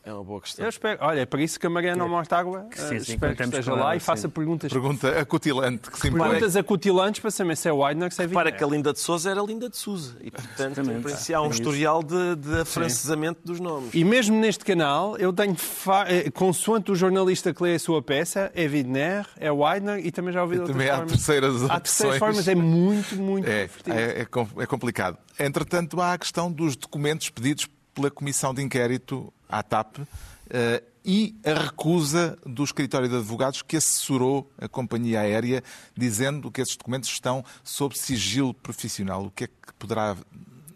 É 0.06 0.14
uma 0.14 0.24
boa 0.24 0.40
questão. 0.40 0.64
Eu 0.64 0.70
espero. 0.70 1.00
Olha, 1.02 1.22
é 1.22 1.26
para 1.26 1.42
isso 1.42 1.60
que 1.60 1.66
a 1.66 1.70
Mariana 1.70 2.08
Mortágua 2.08 2.68
uh, 2.72 2.78
sim, 2.78 3.00
sim, 3.00 3.14
espero 3.14 3.36
que 3.36 3.42
esteja 3.42 3.74
lá 3.74 3.92
sim. 3.92 3.98
e 3.98 4.00
faça 4.00 4.30
perguntas. 4.30 4.72
Pergunta 4.72 5.20
acutilante. 5.20 5.90
Que 5.90 6.12
perguntas 6.12 6.56
acutilantes 6.56 7.20
para 7.20 7.32
saber 7.32 7.58
se 7.58 7.68
é 7.68 7.74
Weidner 7.74 8.14
se 8.14 8.22
é 8.22 8.28
Para 8.28 8.52
que 8.52 8.64
a 8.64 8.68
Linda 8.68 8.94
de 8.94 9.00
Souza 9.00 9.32
era 9.32 9.42
Linda 9.42 9.68
de 9.68 9.76
Souza. 9.76 10.16
E, 10.22 10.30
portanto, 10.30 11.10
si 11.18 11.34
há 11.34 11.42
um 11.42 11.50
historial 11.50 12.04
de, 12.04 12.36
de 12.36 12.60
afrancesamento 12.62 13.40
dos 13.44 13.60
nomes. 13.60 13.96
E 13.96 14.04
mesmo 14.04 14.40
neste 14.40 14.64
canal, 14.64 15.18
eu 15.18 15.34
tenho, 15.34 15.56
fa... 15.56 16.06
Eh, 16.08 16.30
consoante 16.30 16.92
o 16.92 16.96
jornalista 16.96 17.52
que 17.52 17.64
lê 17.64 17.74
a 17.74 17.80
sua 17.80 18.00
peça, 18.00 18.52
é 18.54 18.68
Widner, 18.68 19.26
é 19.40 19.52
Weidner 19.52 20.06
e 20.06 20.12
também 20.12 20.32
já 20.32 20.44
ouvi 20.44 20.60
outras 20.60 20.76
também 20.78 20.88
há 20.88 21.04
terceiras 21.04 21.54
opções. 21.56 21.72
Há 21.72 21.80
terceiras 21.80 22.20
formas, 22.20 22.48
é 22.48 22.54
muito, 22.54 23.16
muito 23.16 23.48
é, 23.48 23.64
é, 23.88 24.22
é, 24.22 24.28
é 24.60 24.66
complicado. 24.68 25.18
Entretanto, 25.40 26.00
há 26.00 26.14
a 26.14 26.18
questão 26.18 26.52
dos 26.52 26.76
documentos 26.76 27.32
pedidos 27.32 27.68
pela 27.96 28.12
Comissão 28.12 28.54
de 28.54 28.62
Inquérito 28.62 29.34
à 29.50 29.64
TAP 29.64 30.00
Uh, 30.46 30.84
e 31.04 31.36
a 31.44 31.54
recusa 31.54 32.38
do 32.46 32.64
escritório 32.64 33.08
de 33.08 33.16
advogados 33.16 33.62
que 33.62 33.78
assessorou 33.78 34.52
a 34.60 34.68
companhia 34.68 35.22
aérea, 35.22 35.64
dizendo 35.96 36.52
que 36.52 36.62
esses 36.62 36.76
documentos 36.76 37.10
estão 37.10 37.44
sob 37.64 37.98
sigilo 37.98 38.54
profissional. 38.54 39.26
O 39.26 39.32
que 39.32 39.46
é 39.46 39.48
que 39.48 39.74
poderá 39.78 40.16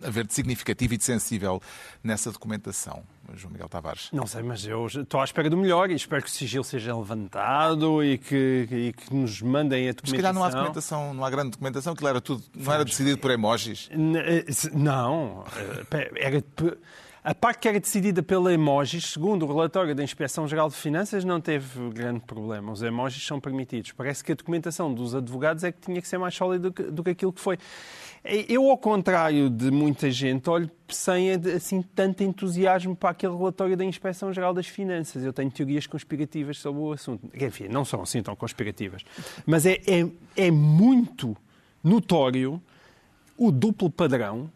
haver 0.04 0.26
de 0.26 0.34
significativo 0.34 0.94
e 0.94 0.98
de 0.98 1.04
sensível 1.04 1.62
nessa 2.04 2.32
documentação? 2.32 3.04
João 3.36 3.52
Miguel 3.52 3.70
Tavares? 3.70 4.10
Não 4.12 4.26
sei, 4.26 4.42
mas 4.42 4.66
eu 4.66 4.88
estou 4.88 5.22
à 5.22 5.24
espera 5.24 5.50
do 5.50 5.58
melhor 5.58 5.92
e 5.92 5.94
espero 5.94 6.24
que 6.24 6.30
o 6.30 6.32
sigilo 6.32 6.64
seja 6.64 6.96
levantado 6.96 8.04
e 8.04 8.18
que, 8.18 8.68
e 8.72 8.94
que 8.94 9.14
nos 9.14 9.42
mandem 9.42 9.90
a 9.90 9.92
documentação. 9.92 10.02
Mas 10.02 10.10
se 10.10 10.16
calhar 10.16 10.34
não 10.34 10.44
há 10.44 10.50
documentação, 10.50 11.14
não 11.14 11.26
há 11.26 11.30
grande 11.30 11.52
documentação, 11.52 11.94
aquilo 11.94 12.10
era 12.10 12.22
tudo, 12.22 12.44
não 12.56 12.74
era 12.74 12.86
decidido 12.86 13.20
por 13.20 13.30
emojis? 13.30 13.90
Eh, 13.92 14.46
não, 14.74 15.44
eh, 15.92 16.12
era 16.16 16.42
a 17.30 17.36
parte 17.36 17.60
que 17.60 17.68
era 17.68 17.80
decidida 17.80 18.24
pela 18.24 18.52
Emojis, 18.52 19.06
segundo 19.06 19.46
o 19.46 19.48
relatório 19.48 19.94
da 19.94 20.04
Inspeção-Geral 20.04 20.68
de 20.68 20.76
Finanças, 20.76 21.24
não 21.24 21.40
teve 21.40 21.88
grande 21.92 22.22
problema. 22.22 22.72
Os 22.72 22.82
emojis 22.82 23.24
são 23.24 23.40
permitidos. 23.40 23.92
Parece 23.92 24.24
que 24.24 24.32
a 24.32 24.36
documentação 24.36 24.92
dos 24.92 25.14
advogados 25.14 25.64
é 25.64 25.72
que 25.72 25.80
tinha 25.80 26.02
que 26.02 26.08
ser 26.08 26.18
mais 26.18 26.34
sólida 26.34 26.72
do 26.72 27.04
que 27.04 27.12
aquilo 27.12 27.32
que 27.32 27.40
foi. 27.40 27.60
Eu, 28.24 28.68
ao 28.68 28.80
contrário 28.80 29.48
de 29.48 29.70
muita 29.70 30.10
gente, 30.10 30.50
olho 30.50 30.72
sem 30.88 31.30
assim, 31.56 31.84
tanto 31.94 32.24
entusiasmo 32.24 32.96
para 32.96 33.12
aquele 33.12 33.38
relatório 33.38 33.78
da 33.78 33.86
Inspeção-Geral 33.86 34.52
das 34.52 34.66
Finanças. 34.66 35.24
Eu 35.24 35.32
tenho 35.32 35.52
teorias 35.52 35.86
conspirativas 35.86 36.58
sobre 36.58 36.82
o 36.82 36.94
assunto. 36.94 37.30
Enfim, 37.40 37.68
não 37.68 37.86
são 37.86 38.02
assim 38.02 38.24
tão 38.24 38.36
conspirativas. 38.36 39.04
Mas 39.46 39.68
é, 39.68 39.74
é, 39.86 40.10
é 40.36 40.50
muito 40.50 41.38
notório 41.84 42.60
o 43.38 43.52
duplo 43.52 43.88
padrão 43.88 44.50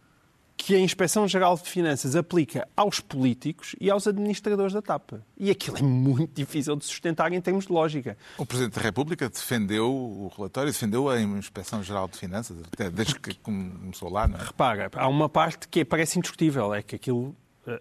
que 0.66 0.74
a 0.74 0.80
Inspeção-Geral 0.80 1.58
de 1.58 1.70
Finanças 1.70 2.16
aplica 2.16 2.66
aos 2.76 3.02
políticos 3.02 3.76
e 3.82 3.92
aos 3.92 4.08
administradores 4.08 4.72
da 4.72 4.82
TAP. 4.82 5.12
E 5.38 5.52
aquilo 5.52 5.78
é 5.78 5.82
muito 5.82 6.34
difícil 6.34 6.74
de 6.78 6.86
sustentar 6.86 7.34
em 7.34 7.42
termos 7.42 7.66
de 7.68 7.74
lógica. 7.74 8.18
O 8.38 8.46
Presidente 8.46 8.76
da 8.76 8.82
República 8.82 9.28
defendeu 9.28 9.92
o 9.94 10.32
relatório, 10.34 10.72
defendeu 10.72 11.10
a 11.10 11.20
Inspeção-Geral 11.20 12.08
de 12.08 12.18
Finanças, 12.18 12.56
desde 12.94 13.20
que 13.20 13.36
começou 13.40 14.10
lá, 14.10 14.26
não 14.26 14.40
é? 14.40 14.44
Repara, 14.44 14.90
há 14.96 15.08
uma 15.10 15.28
parte 15.28 15.68
que 15.68 15.84
parece 15.84 16.18
indiscutível, 16.18 16.74
é 16.74 16.82
que 16.82 16.96
aquilo 16.96 17.36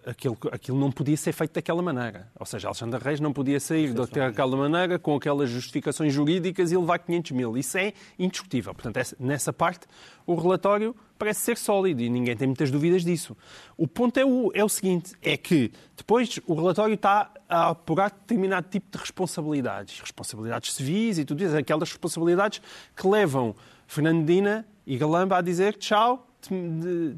aquilo, 0.05 0.37
aquilo 0.51 0.79
não 0.79 0.91
podia 0.91 1.17
ser 1.17 1.33
feito 1.33 1.53
daquela 1.53 1.81
maneira. 1.81 2.29
Ou 2.39 2.45
seja, 2.45 2.67
Alexandre 2.67 3.01
Reis 3.03 3.19
não 3.19 3.33
podia 3.33 3.59
sair 3.59 3.93
daquela 3.93 4.55
maneira 4.55 4.97
com 4.97 5.15
aquelas 5.15 5.49
justificações 5.49 6.13
jurídicas 6.13 6.71
e 6.71 6.77
levar 6.77 6.99
500 6.99 7.31
mil. 7.31 7.57
Isso 7.57 7.77
é 7.77 7.93
indiscutível. 8.17 8.73
Portanto, 8.73 9.15
nessa 9.19 9.51
parte, 9.51 9.85
o 10.25 10.35
relatório 10.35 10.95
parece 11.17 11.41
ser 11.41 11.57
sólido 11.57 12.01
e 12.01 12.09
ninguém 12.09 12.35
tem 12.35 12.47
muitas 12.47 12.71
dúvidas 12.71 13.03
disso. 13.03 13.35
O 13.77 13.87
ponto 13.87 14.17
é 14.17 14.25
o, 14.25 14.51
é 14.53 14.63
o 14.63 14.69
seguinte, 14.69 15.13
é 15.21 15.35
que 15.37 15.71
depois 15.95 16.39
o 16.45 16.53
relatório 16.53 16.95
está 16.95 17.31
a 17.47 17.69
apurar 17.69 18.11
determinado 18.11 18.67
tipo 18.69 18.89
de 18.91 18.97
responsabilidades, 18.97 19.99
responsabilidades 19.99 20.73
civis 20.73 21.17
e 21.17 21.25
tudo 21.25 21.43
isso, 21.43 21.55
aquelas 21.55 21.89
responsabilidades 21.89 22.61
que 22.95 23.07
levam 23.07 23.55
Fernandina 23.85 24.65
e 24.85 24.97
Galamba 24.97 25.37
a 25.37 25.41
dizer 25.41 25.75
tchau, 25.75 26.27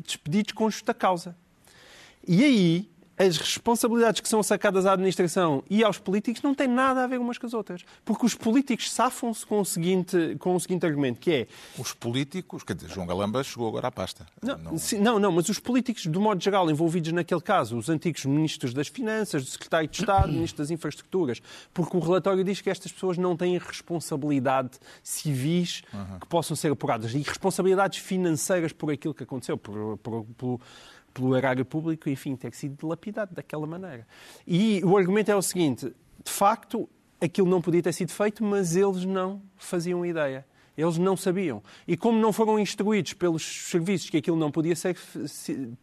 despedidos 0.04 0.54
com 0.54 0.70
justa 0.70 0.94
causa. 0.94 1.36
E 2.28 2.44
aí, 2.44 2.90
as 3.18 3.38
responsabilidades 3.38 4.20
que 4.20 4.28
são 4.28 4.44
sacadas 4.44 4.86
à 4.86 4.94
administração 4.94 5.64
e 5.70 5.84
aos 5.84 5.98
políticos 5.98 6.42
não 6.42 6.54
têm 6.54 6.68
nada 6.68 7.04
a 7.04 7.08
ver 7.08 7.18
umas 7.18 7.38
com 7.38 7.46
as 7.46 7.54
outras. 7.54 7.86
Porque 8.04 8.26
os 8.26 8.36
políticos 8.36 8.92
safam-se 8.92 9.46
com, 9.46 9.62
o 9.62 9.66
seguinte, 9.66 10.36
com 10.40 10.54
o 10.56 10.60
seguinte 10.60 10.86
argumento, 10.86 11.20
que 11.20 11.32
é... 11.32 11.48
Os 11.78 11.94
políticos... 11.94 12.64
Quer 12.64 12.76
dizer, 12.76 12.90
João 12.90 13.08
Galamba 13.08 13.42
chegou 13.44 13.70
agora 13.70 13.88
à 13.88 13.92
pasta. 13.92 14.26
Não, 14.42 14.58
não... 14.58 14.78
Sim, 14.78 15.00
não, 15.00 15.18
não, 15.18 15.32
mas 15.32 15.48
os 15.48 15.60
políticos, 15.60 16.06
do 16.06 16.20
modo 16.20 16.44
geral, 16.44 16.70
envolvidos 16.70 17.12
naquele 17.14 17.42
caso, 17.42 17.78
os 17.78 17.90
antigos 17.90 18.26
ministros 18.26 18.74
das 18.74 18.88
Finanças, 18.88 19.44
o 19.44 19.46
secretário 19.46 19.88
de 19.88 19.98
Estado, 19.98 20.28
ministro 20.34 20.58
das 20.58 20.70
Infraestruturas, 20.70 21.42
porque 21.74 21.96
o 21.96 22.00
relatório 22.00 22.44
diz 22.44 22.60
que 22.60 22.70
estas 22.70 22.92
pessoas 22.92 23.18
não 23.18 23.38
têm 23.38 23.58
responsabilidade 23.58 24.72
civis 25.02 25.84
uhum. 25.94 26.20
que 26.20 26.28
possam 26.28 26.56
ser 26.56 26.72
apuradas 26.72 27.14
e 27.14 27.20
responsabilidades 27.20 28.00
financeiras 28.00 28.74
por 28.74 28.92
aquilo 28.92 29.14
que 29.14 29.24
aconteceu, 29.24 29.58
por, 29.58 29.98
por, 30.00 30.26
por 30.38 30.60
pelo 31.16 31.36
erário 31.36 31.64
público, 31.64 32.10
enfim, 32.10 32.36
ter 32.36 32.54
sido 32.54 32.78
dilapidado 32.78 33.34
daquela 33.34 33.66
maneira. 33.66 34.06
E 34.46 34.84
o 34.84 34.98
argumento 34.98 35.32
é 35.32 35.36
o 35.36 35.42
seguinte: 35.42 35.88
de 36.24 36.32
facto, 36.32 36.88
aquilo 37.20 37.50
não 37.50 37.62
podia 37.62 37.82
ter 37.82 37.94
sido 37.94 38.12
feito, 38.12 38.44
mas 38.44 38.76
eles 38.76 39.06
não 39.06 39.42
faziam 39.58 40.06
ideia. 40.06 40.46
Eles 40.78 40.98
não 40.98 41.16
sabiam. 41.16 41.64
E 41.88 41.96
como 41.96 42.20
não 42.20 42.34
foram 42.34 42.60
instruídos 42.60 43.14
pelos 43.14 43.70
serviços 43.70 44.10
que 44.10 44.18
aquilo 44.18 44.36
não 44.36 44.52
podia 44.52 44.76
ser, 44.76 44.98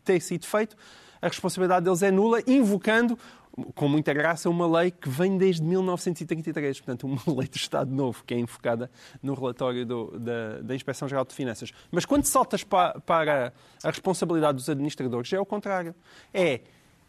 ter 0.05 0.21
sido 0.21 0.47
feito, 0.47 0.77
a 1.21 1.29
responsabilidade 1.29 1.85
deles 1.85 2.03
é 2.03 2.11
nula, 2.11 2.43
invocando 2.47 3.19
com 3.75 3.89
muita 3.89 4.13
graça, 4.15 4.49
uma 4.49 4.67
lei 4.81 4.91
que 4.91 5.09
vem 5.09 5.37
desde 5.37 5.63
1933, 5.63 6.81
portanto, 6.81 7.07
uma 7.07 7.23
lei 7.39 7.49
do 7.49 7.57
Estado 7.57 7.91
Novo, 7.91 8.25
que 8.25 8.35
é 8.35 8.39
enfocada 8.39 8.91
no 9.23 9.35
relatório 9.35 9.85
do, 9.85 10.19
da, 10.19 10.59
da 10.63 10.75
Inspeção-Geral 10.75 11.25
de 11.25 11.35
Finanças. 11.35 11.73
Mas 11.91 12.05
quando 12.05 12.25
saltas 12.25 12.65
para, 12.65 12.99
para 13.01 13.53
a 13.83 13.91
responsabilidade 13.91 14.57
dos 14.57 14.69
administradores, 14.69 15.33
é 15.33 15.41
o 15.41 15.47
contrário. 15.47 15.95
É 16.33 16.61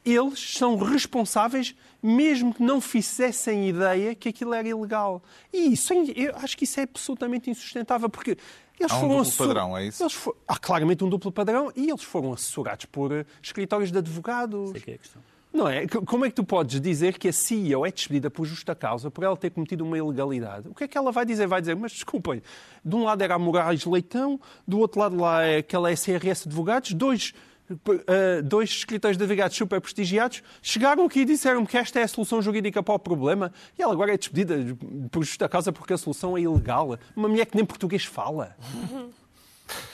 eles 0.05 0.57
são 0.57 0.75
responsáveis 0.75 1.73
mesmo 2.01 2.53
que 2.53 2.61
não 2.61 2.81
fizessem 2.81 3.69
ideia 3.69 4.13
que 4.13 4.27
aquilo 4.27 4.53
era 4.53 4.67
ilegal. 4.67 5.23
E 5.51 5.71
isso, 5.71 5.93
eu 5.93 6.35
acho 6.35 6.57
que 6.57 6.65
isso 6.65 6.77
é 6.81 6.83
absolutamente 6.83 7.49
insustentável, 7.49 8.09
porque 8.09 8.31
eles 8.77 8.91
Há 8.91 8.97
um 8.97 8.99
foram 8.99 9.23
duplo 9.23 9.37
padrão, 9.37 9.77
é 9.77 9.85
isso? 9.85 10.35
Há 10.45 10.57
claramente 10.57 11.05
um 11.05 11.09
duplo 11.09 11.31
padrão 11.31 11.71
e 11.73 11.89
eles 11.89 12.03
foram 12.03 12.33
assessorados 12.33 12.85
por 12.85 13.25
escritórios 13.41 13.93
de 13.93 13.97
advogados. 13.97 14.71
Sei 14.71 14.81
que 14.81 14.91
é 14.91 14.95
a 14.95 14.97
questão 14.97 15.21
Não 15.53 15.67
é? 15.67 15.85
Como 15.85 16.25
é 16.25 16.29
que 16.29 16.35
tu 16.35 16.43
podes 16.43 16.81
dizer 16.81 17.19
que 17.19 17.27
a 17.27 17.33
CEO 17.33 17.85
é 17.85 17.91
despedida 17.91 18.31
por 18.31 18.43
justa 18.43 18.73
causa 18.73 19.11
por 19.11 19.23
ela 19.23 19.37
ter 19.37 19.51
cometido 19.51 19.85
uma 19.85 19.95
ilegalidade? 19.95 20.67
O 20.67 20.73
que 20.73 20.85
é 20.85 20.87
que 20.87 20.97
ela 20.97 21.11
vai 21.11 21.25
dizer? 21.25 21.45
Vai 21.45 21.61
dizer, 21.61 21.75
mas 21.75 21.91
desculpem, 21.91 22.41
de 22.83 22.95
um 22.95 23.03
lado 23.03 23.21
era 23.21 23.35
a 23.35 23.39
Moraes 23.39 23.85
Leitão, 23.85 24.39
do 24.67 24.79
outro 24.79 24.99
lado 24.99 25.15
lá 25.15 25.43
é 25.43 25.57
aquela 25.57 25.95
SRS 25.95 26.47
Advogados, 26.47 26.93
dois, 26.93 27.35
uh, 27.69 28.41
dois 28.43 28.71
escritores 28.71 29.15
de 29.15 29.23
advogados 29.23 29.55
super 29.55 29.79
prestigiados, 29.79 30.41
chegaram 30.59 31.05
aqui 31.05 31.19
e 31.19 31.25
disseram 31.25 31.67
que 31.67 31.77
esta 31.77 31.99
é 31.99 32.03
a 32.03 32.07
solução 32.07 32.41
jurídica 32.41 32.81
para 32.81 32.95
o 32.95 32.99
problema 32.99 33.53
e 33.77 33.83
ela 33.83 33.93
agora 33.93 34.11
é 34.11 34.17
despedida 34.17 34.75
por 35.11 35.23
justa 35.23 35.47
causa 35.47 35.71
porque 35.71 35.93
a 35.93 35.97
solução 35.99 36.35
é 36.35 36.41
ilegal. 36.41 36.97
Uma 37.15 37.29
mulher 37.29 37.45
que 37.45 37.55
nem 37.55 37.63
português 37.63 38.03
fala. 38.03 38.57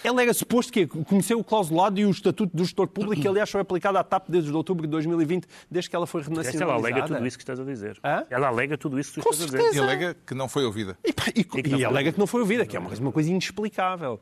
Ela 0.04 0.22
era 0.22 0.34
suposto 0.34 0.72
que 0.72 0.88
conheceu 0.88 1.40
o 1.40 1.44
clausulado 1.44 2.00
e 2.00 2.06
o 2.06 2.10
estatuto 2.10 2.56
do 2.56 2.64
gestor 2.64 2.88
público, 2.88 3.22
que 3.22 3.28
aliás 3.30 3.50
foi 3.50 3.62
aplicado 3.62 3.98
à 3.98 4.04
TAP 4.04 4.30
desde 4.30 4.52
outubro 4.52 4.86
de 4.88 4.92
2020, 4.92 5.48
desde 5.70 5.90
que 5.90 5.96
ela 5.96 6.08
foi 6.08 6.22
renacionalizada. 6.22 6.64
Ela 6.64 6.74
alega 6.74 7.08
tudo 7.08 7.28
isso 7.28 7.38
que 7.38 7.44
estás 7.44 7.60
a 7.60 7.64
dizer. 7.64 8.00
Hã? 8.04 8.26
Ela 8.30 8.48
alega 8.48 8.78
tudo 8.78 9.00
isso 9.00 9.14
que 9.14 9.22
tu 9.22 9.24
Com 9.24 9.30
estás 9.32 9.50
certeza. 9.50 9.68
a 9.68 9.72
dizer. 9.72 9.82
E 9.82 9.84
alega 9.84 10.18
que 10.26 10.34
não 10.34 10.48
foi 10.48 10.66
ouvida. 10.66 10.98
E, 11.04 11.10
e, 11.40 11.42
e, 11.42 11.80
e 11.80 11.86
alega 11.86 12.12
que 12.12 12.20
não 12.20 12.28
foi 12.28 12.42
ouvida, 12.42 12.66
que 12.66 12.76
é 12.76 12.80
uma, 12.80 12.90
uma 12.90 13.12
coisa 13.12 13.30
inexplicável. 13.30 14.20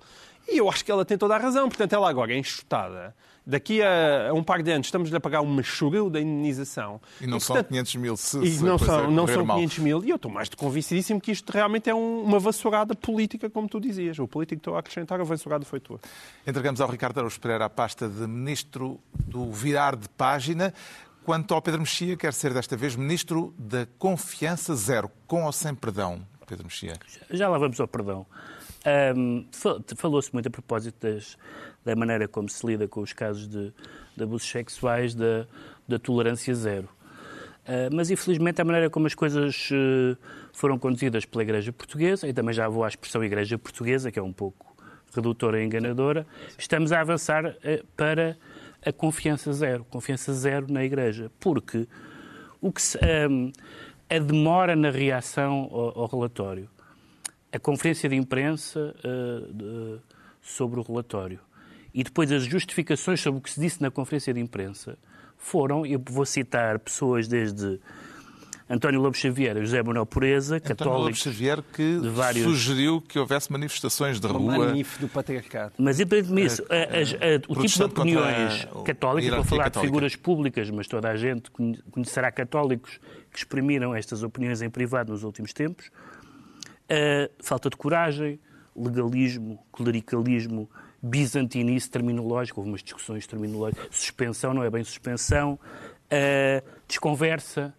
E 0.47 0.57
eu 0.57 0.69
acho 0.69 0.83
que 0.83 0.91
ela 0.91 1.03
tem 1.03 1.17
toda 1.17 1.35
a 1.35 1.37
razão. 1.37 1.67
Portanto, 1.67 1.93
ela 1.93 2.09
agora 2.09 2.33
é 2.33 2.37
enxutada. 2.37 3.15
Daqui 3.49 3.81
a, 3.81 4.29
a 4.29 4.33
um 4.33 4.43
par 4.43 4.61
de 4.61 4.69
anos 4.71 4.87
estamos-lhe 4.87 5.15
a 5.15 5.21
pagar 5.21 5.39
uma 5.39 5.63
churil 5.63 6.09
da 6.09 6.19
indenização. 6.19 6.99
E 7.21 7.25
não 7.25 7.37
e, 7.37 7.39
são 7.41 7.55
portanto, 7.55 7.69
500 7.69 7.95
mil 7.95 8.17
se, 8.17 8.37
E 8.43 8.51
se 8.51 8.61
não 8.63 8.77
são, 8.77 9.09
não 9.09 9.23
correr 9.23 9.33
são 9.35 9.45
mal. 9.45 9.55
500 9.57 9.79
mil. 9.79 10.03
E 10.03 10.09
eu 10.09 10.17
estou 10.17 10.29
mais 10.29 10.49
de 10.49 10.57
convencidíssimo 10.57 11.21
que 11.21 11.31
isto 11.31 11.49
realmente 11.49 11.89
é 11.89 11.95
um- 11.95 12.23
uma 12.23 12.39
vassourada 12.39 12.93
política, 12.93 13.49
como 13.49 13.69
tu 13.69 13.79
dizias. 13.79 14.19
O 14.19 14.27
político 14.27 14.59
que 14.59 14.61
estou 14.61 14.75
a 14.75 14.79
acrescentar, 14.79 15.21
a 15.21 15.23
vassourada 15.23 15.63
foi 15.63 15.79
tua. 15.79 15.97
Entregamos 16.45 16.81
ao 16.81 16.89
Ricardo 16.89 17.19
Araújo 17.19 17.39
Pereira 17.39 17.63
a 17.63 17.69
pasta 17.69 18.09
de 18.09 18.27
Ministro 18.27 18.99
do 19.13 19.49
Virar 19.49 19.95
de 19.95 20.09
Página. 20.09 20.73
Quanto 21.23 21.53
ao 21.53 21.61
Pedro 21.61 21.79
Mexia, 21.79 22.17
quer 22.17 22.33
ser 22.33 22.53
desta 22.53 22.75
vez 22.75 22.97
Ministro 22.97 23.53
da 23.57 23.87
Confiança 23.97 24.75
Zero, 24.75 25.09
com 25.25 25.45
ou 25.45 25.51
sem 25.53 25.73
perdão, 25.73 26.19
Pedro 26.45 26.65
Mexia. 26.65 26.93
Já 27.31 27.47
lá 27.47 27.57
vamos 27.57 27.79
ao 27.79 27.87
perdão. 27.87 28.25
Fal- 29.51 29.81
Falou-se 29.95 30.31
muito 30.33 30.47
a 30.47 30.51
propósito 30.51 30.95
das- 31.05 31.37
da 31.87 31.95
maneira 31.95 32.27
como 32.27 32.49
se 32.49 32.65
lida 32.67 32.87
com 32.87 33.01
os 33.01 33.13
casos 33.13 33.47
de, 33.47 33.73
de 34.15 34.23
abusos 34.23 34.49
sexuais, 34.49 35.15
da, 35.15 35.45
da 35.87 35.97
tolerância 35.97 36.53
zero. 36.53 36.89
Ah, 37.65 37.89
mas, 37.93 38.11
infelizmente, 38.11 38.61
a 38.61 38.65
maneira 38.65 38.89
como 38.89 39.07
as 39.07 39.15
coisas 39.15 39.69
eh, 39.71 40.15
foram 40.53 40.77
conduzidas 40.77 41.25
pela 41.25 41.43
Igreja 41.43 41.71
Portuguesa, 41.71 42.27
e 42.27 42.33
também 42.33 42.53
já 42.53 42.67
vou 42.69 42.83
à 42.83 42.87
expressão 42.87 43.23
Igreja 43.23 43.57
Portuguesa, 43.57 44.11
que 44.11 44.19
é 44.19 44.21
um 44.23 44.33
pouco 44.33 44.75
redutora 45.15 45.61
e 45.61 45.65
enganadora, 45.65 46.27
estamos 46.57 46.91
a 46.91 46.99
avançar 47.01 47.55
eh, 47.63 47.81
para 47.95 48.37
a 48.85 48.91
confiança 48.91 49.51
zero. 49.53 49.85
Confiança 49.89 50.33
zero 50.33 50.67
na 50.71 50.83
Igreja. 50.83 51.31
Porque 51.39 51.87
o 52.61 52.71
que 52.71 52.81
se- 52.81 52.99
a 54.09 54.19
demora 54.19 54.75
na 54.75 54.89
reação 54.91 55.69
ao- 55.71 55.99
ao 56.01 56.07
relatório 56.07 56.69
a 57.51 57.59
conferência 57.59 58.07
de 58.09 58.15
imprensa 58.15 58.93
de- 59.51 59.97
sobre 60.41 60.79
o 60.79 60.83
relatório 60.83 61.39
e 61.97 62.03
depois 62.03 62.31
as 62.31 62.43
justificações 62.45 63.19
sobre 63.19 63.39
o 63.39 63.41
que 63.41 63.49
se 63.49 63.59
disse 63.59 63.81
na 63.81 63.89
conferência 63.89 64.31
de 64.33 64.39
imprensa 64.39 64.97
foram, 65.35 65.83
eu 65.85 65.99
vou 66.09 66.25
citar 66.25 66.77
pessoas 66.77 67.27
desde 67.27 67.79
António 68.69 68.99
Lobo 69.01 69.15
Xavier 69.15 69.55
e 69.57 69.61
José 69.61 69.81
Manuel 69.81 70.05
Pureza, 70.05 70.57
António 70.57 70.75
Lobo 70.75 70.77
católicos, 70.99 71.21
Xavier 71.21 71.63
que 71.73 71.99
de 71.99 72.09
vários- 72.09 72.43
sugeriu 72.43 73.01
que 73.01 73.17
houvesse 73.17 73.51
manifestações 73.51 74.19
de 74.19 74.27
rua. 74.27 74.57
manife 74.67 74.99
do 74.99 75.07
patriarcado. 75.07 75.73
Mas, 75.77 75.99
independentemente 75.99 76.49
disso, 76.49 76.65
a- 76.69 77.51
o 77.51 77.55
tipo 77.61 77.67
de 77.77 77.83
opiniões 77.83 78.65
católicas, 78.65 78.89
estou 78.93 79.09
a 79.09 79.21
hierarquia 79.21 79.43
falar 79.45 79.63
de 79.63 79.69
católica. 79.69 79.79
figuras 79.81 80.15
públicas, 80.17 80.69
mas 80.69 80.85
toda 80.87 81.09
a 81.09 81.15
gente 81.15 81.49
conhe- 81.49 81.79
conhecerá 81.91 82.31
católicos 82.31 82.99
que 83.31 83.37
exprimiram 83.37 83.95
estas 83.95 84.21
opiniões 84.21 84.61
em 84.61 84.69
privado 84.69 85.13
nos 85.13 85.23
últimos 85.23 85.51
tempos. 85.53 85.89
A 86.89 87.29
falta 87.43 87.69
de 87.69 87.77
coragem, 87.77 88.39
legalismo, 88.75 89.59
clericalismo, 89.71 90.69
bizantinice 91.01 91.89
terminológico, 91.89 92.59
houve 92.59 92.71
umas 92.71 92.83
discussões 92.83 93.27
terminológicas, 93.27 93.87
suspensão, 93.91 94.53
não 94.53 94.63
é 94.63 94.69
bem 94.69 94.83
suspensão, 94.83 95.59
a 96.09 96.63
desconversa, 96.87 97.73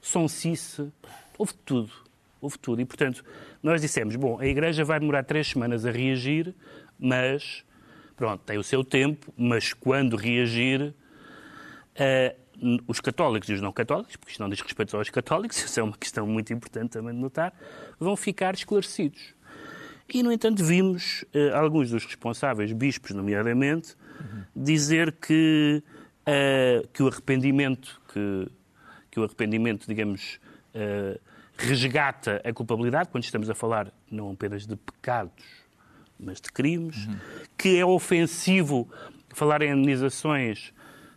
sonsice, 0.00 0.92
houve 1.36 1.54
tudo, 1.64 1.92
houve 2.40 2.58
tudo. 2.58 2.80
E, 2.80 2.84
portanto, 2.84 3.24
nós 3.62 3.80
dissemos, 3.80 4.16
bom, 4.16 4.38
a 4.38 4.46
Igreja 4.46 4.84
vai 4.84 5.00
demorar 5.00 5.24
três 5.24 5.48
semanas 5.48 5.86
a 5.86 5.90
reagir, 5.90 6.54
mas, 6.98 7.64
pronto, 8.16 8.42
tem 8.44 8.58
o 8.58 8.62
seu 8.62 8.84
tempo, 8.84 9.32
mas 9.36 9.72
quando 9.72 10.16
reagir, 10.16 10.94
eh, 11.94 12.34
os 12.86 13.00
católicos 13.00 13.48
e 13.48 13.52
os 13.52 13.60
não 13.60 13.72
católicos, 13.72 14.16
porque 14.16 14.32
isto 14.32 14.40
não 14.40 14.48
diz 14.48 14.60
respeito 14.60 14.96
aos 14.96 15.10
católicos, 15.10 15.58
isso 15.62 15.78
é 15.78 15.82
uma 15.82 15.96
questão 15.96 16.26
muito 16.26 16.52
importante 16.52 16.90
também 16.90 17.14
de 17.14 17.20
notar, 17.20 17.52
vão 17.98 18.16
ficar 18.16 18.54
esclarecidos. 18.54 19.34
E, 20.08 20.22
no 20.22 20.32
entanto, 20.32 20.64
vimos 20.64 21.24
eh, 21.34 21.50
alguns 21.52 21.90
dos 21.90 22.04
responsáveis, 22.04 22.72
bispos 22.72 23.10
nomeadamente, 23.10 23.94
dizer 24.56 25.12
que, 25.12 25.82
eh, 26.24 26.82
que 26.92 27.02
o 27.02 27.08
arrependimento, 27.08 28.00
que, 28.12 28.48
que 29.10 29.20
o 29.20 29.24
arrependimento, 29.24 29.86
digamos, 29.86 30.40
eh, 30.72 31.20
resgata 31.58 32.40
a 32.42 32.52
culpabilidade, 32.52 33.10
quando 33.10 33.24
estamos 33.24 33.50
a 33.50 33.54
falar 33.54 33.92
não 34.10 34.30
apenas 34.30 34.66
de 34.66 34.76
pecados, 34.76 35.44
mas 36.18 36.40
de 36.40 36.50
crimes, 36.50 37.06
que 37.56 37.78
é 37.78 37.84
ofensivo 37.84 38.88
falar 39.34 39.60
em 39.62 39.72
indenizações 39.72 40.72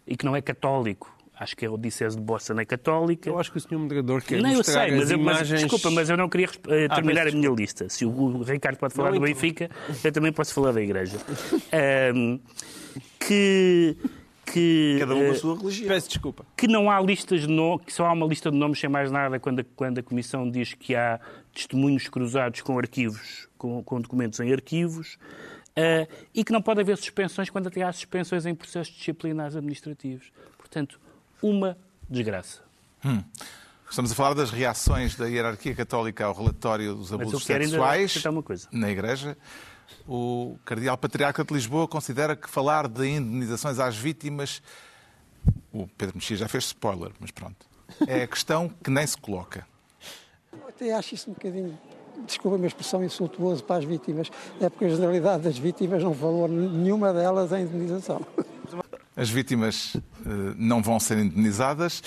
e 0.05 0.17
que 0.17 0.25
não 0.25 0.35
é 0.35 0.41
católico. 0.41 1.15
Acho 1.41 1.57
que 1.57 1.65
é 1.65 1.69
o 1.69 1.73
Odisseias 1.73 2.15
de 2.15 2.21
Bossa, 2.21 2.53
não 2.53 2.61
é 2.61 2.65
católica. 2.65 3.27
Eu 3.27 3.39
acho 3.39 3.51
que 3.51 3.57
o 3.57 3.59
senhor 3.59 3.81
moderador 3.81 4.21
quer 4.21 4.39
Não, 4.39 4.51
eu 4.51 4.63
sei, 4.63 4.91
mas, 4.91 5.05
as 5.05 5.09
eu, 5.11 5.17
mas 5.17 5.37
imagens... 5.37 5.61
desculpa, 5.61 5.89
mas 5.89 6.07
eu 6.07 6.15
não 6.15 6.29
queria 6.29 6.47
Ah, 6.47 6.93
terminar 6.93 7.23
peço 7.23 7.35
a 7.35 7.39
minha 7.39 7.49
lista. 7.49 7.89
Se 7.89 8.05
o, 8.05 8.43
Ricardo 8.43 8.77
pode 8.77 8.93
falar 8.93 9.09
Não, 9.09 9.19
do 9.19 9.25
então. 9.25 9.41
Benfica, 9.41 9.67
eu 10.03 10.11
também 10.11 10.31
posso 10.31 10.53
falar 10.53 10.71
da 10.71 10.79
Igreja. 10.79 11.17
Ahm, 11.73 12.37
que, 13.19 13.97
que, 14.45 14.97
Cada 14.99 15.15
um 15.15 15.19
com 15.19 15.25
eh, 15.25 15.29
a 15.31 15.35
sua 15.35 15.57
religião. 15.57 15.87
Peço 15.87 16.09
desculpa. 16.09 16.45
que 16.55 16.67
não 16.67 16.91
há 16.91 17.01
listas 17.01 17.41
de 17.41 17.47
nomes, 17.47 17.85
que 17.87 17.93
só 17.93 18.05
há 18.05 18.13
uma 18.13 18.27
lista 18.27 18.51
de 18.51 18.57
nomes 18.57 18.79
sem 18.79 18.87
mais 18.87 19.11
nada 19.11 19.39
quando 19.39 19.61
a, 19.61 19.63
quando 19.75 19.97
a 19.97 20.03
Comissão 20.03 20.47
diz 20.47 20.75
que 20.75 20.93
há 20.93 21.19
testemunhos 21.51 22.07
cruzados 22.07 22.61
com 22.61 22.77
arquivos, 22.77 23.47
com, 23.57 23.83
com 23.83 23.99
documentos 23.99 24.39
em 24.39 24.53
arquivos, 24.53 25.17
eh, 25.75 26.07
e 26.35 26.43
que 26.43 26.51
não 26.51 26.61
pode 26.61 26.81
haver 26.81 26.97
suspensões 26.97 27.49
quando 27.49 27.65
até 27.65 27.81
há 27.81 27.91
suspensões 27.91 28.45
em 28.45 28.53
processos 28.53 28.93
disciplinares 28.93 29.55
administrativos. 29.55 30.31
Portanto, 30.59 30.99
uma 31.41 31.77
desgraça. 32.09 32.59
Estamos 33.89 34.11
a 34.11 34.15
falar 34.15 34.33
das 34.33 34.51
reações 34.51 35.15
da 35.15 35.25
hierarquia 35.27 35.75
católica 35.75 36.25
ao 36.25 36.33
relatório 36.33 36.95
dos 36.95 37.11
Mas 37.11 37.19
eu 37.21 37.27
abusos 37.27 37.43
sexuais 37.43 38.11
acrescentar 38.11 38.31
uma 38.31 38.43
coisa. 38.43 38.67
na 38.71 38.89
Igreja. 38.89 39.37
O 40.07 40.57
Cardeal 40.63 40.97
Patriarca 40.97 41.43
de 41.43 41.53
Lisboa 41.53 41.87
considera 41.87 42.35
que 42.35 42.49
falar 42.49 42.87
de 42.87 43.05
indenizações 43.07 43.79
às 43.79 43.95
vítimas. 43.97 44.61
O 45.73 45.87
Pedro 45.97 46.15
Mexia 46.15 46.37
já 46.37 46.47
fez 46.47 46.65
spoiler, 46.65 47.11
mas 47.19 47.31
pronto. 47.31 47.65
É 48.07 48.23
a 48.23 48.27
questão 48.27 48.69
que 48.81 48.89
nem 48.89 49.05
se 49.05 49.17
coloca. 49.17 49.67
Eu 50.53 50.69
até 50.69 50.93
acho 50.93 51.15
isso 51.15 51.29
um 51.29 51.33
bocadinho, 51.33 51.77
desculpa 52.25 52.55
a 52.55 52.57
minha 52.57 52.67
expressão, 52.67 53.03
insultuoso 53.03 53.63
para 53.63 53.77
as 53.77 53.85
vítimas. 53.85 54.29
É 54.61 54.69
porque 54.69 54.85
a 54.85 54.89
generalidade 54.89 55.43
das 55.43 55.57
vítimas 55.57 56.01
não 56.03 56.13
falou 56.13 56.47
nenhuma 56.47 57.13
delas 57.13 57.51
em 57.51 57.63
indenização. 57.63 58.25
As 59.21 59.29
vítimas 59.29 59.95
eh, 59.95 59.99
não 60.57 60.81
vão 60.81 60.99
ser 60.99 61.19
indenizadas 61.19 62.01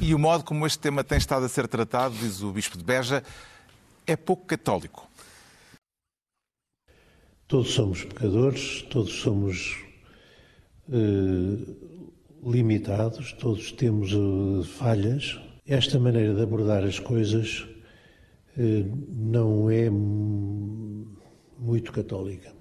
e 0.00 0.14
o 0.14 0.18
modo 0.18 0.42
como 0.44 0.66
este 0.66 0.78
tema 0.78 1.04
tem 1.04 1.18
estado 1.18 1.44
a 1.44 1.48
ser 1.48 1.68
tratado, 1.68 2.14
diz 2.14 2.40
o 2.40 2.50
Bispo 2.52 2.78
de 2.78 2.84
Beja, 2.84 3.22
é 4.06 4.16
pouco 4.16 4.46
católico. 4.46 5.06
Todos 7.46 7.74
somos 7.74 8.02
pecadores, 8.04 8.80
todos 8.88 9.12
somos 9.12 9.76
eh, 10.90 11.74
limitados, 12.42 13.34
todos 13.34 13.70
temos 13.72 14.10
eh, 14.12 14.64
falhas. 14.78 15.38
Esta 15.66 15.98
maneira 15.98 16.32
de 16.34 16.40
abordar 16.40 16.82
as 16.82 16.98
coisas 16.98 17.66
eh, 18.56 18.86
não 19.10 19.70
é 19.70 19.90
mu- 19.90 21.14
muito 21.58 21.92
católica. 21.92 22.53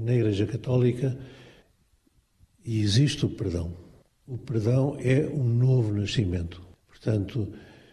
Na 0.00 0.14
Igreja 0.14 0.46
Católica 0.46 1.16
existe 2.64 3.26
o 3.26 3.30
perdão. 3.30 3.76
O 4.26 4.38
perdão 4.38 4.96
é 5.00 5.26
um 5.26 5.44
novo 5.44 5.92
nascimento. 5.92 6.62
Portanto, 6.88 7.52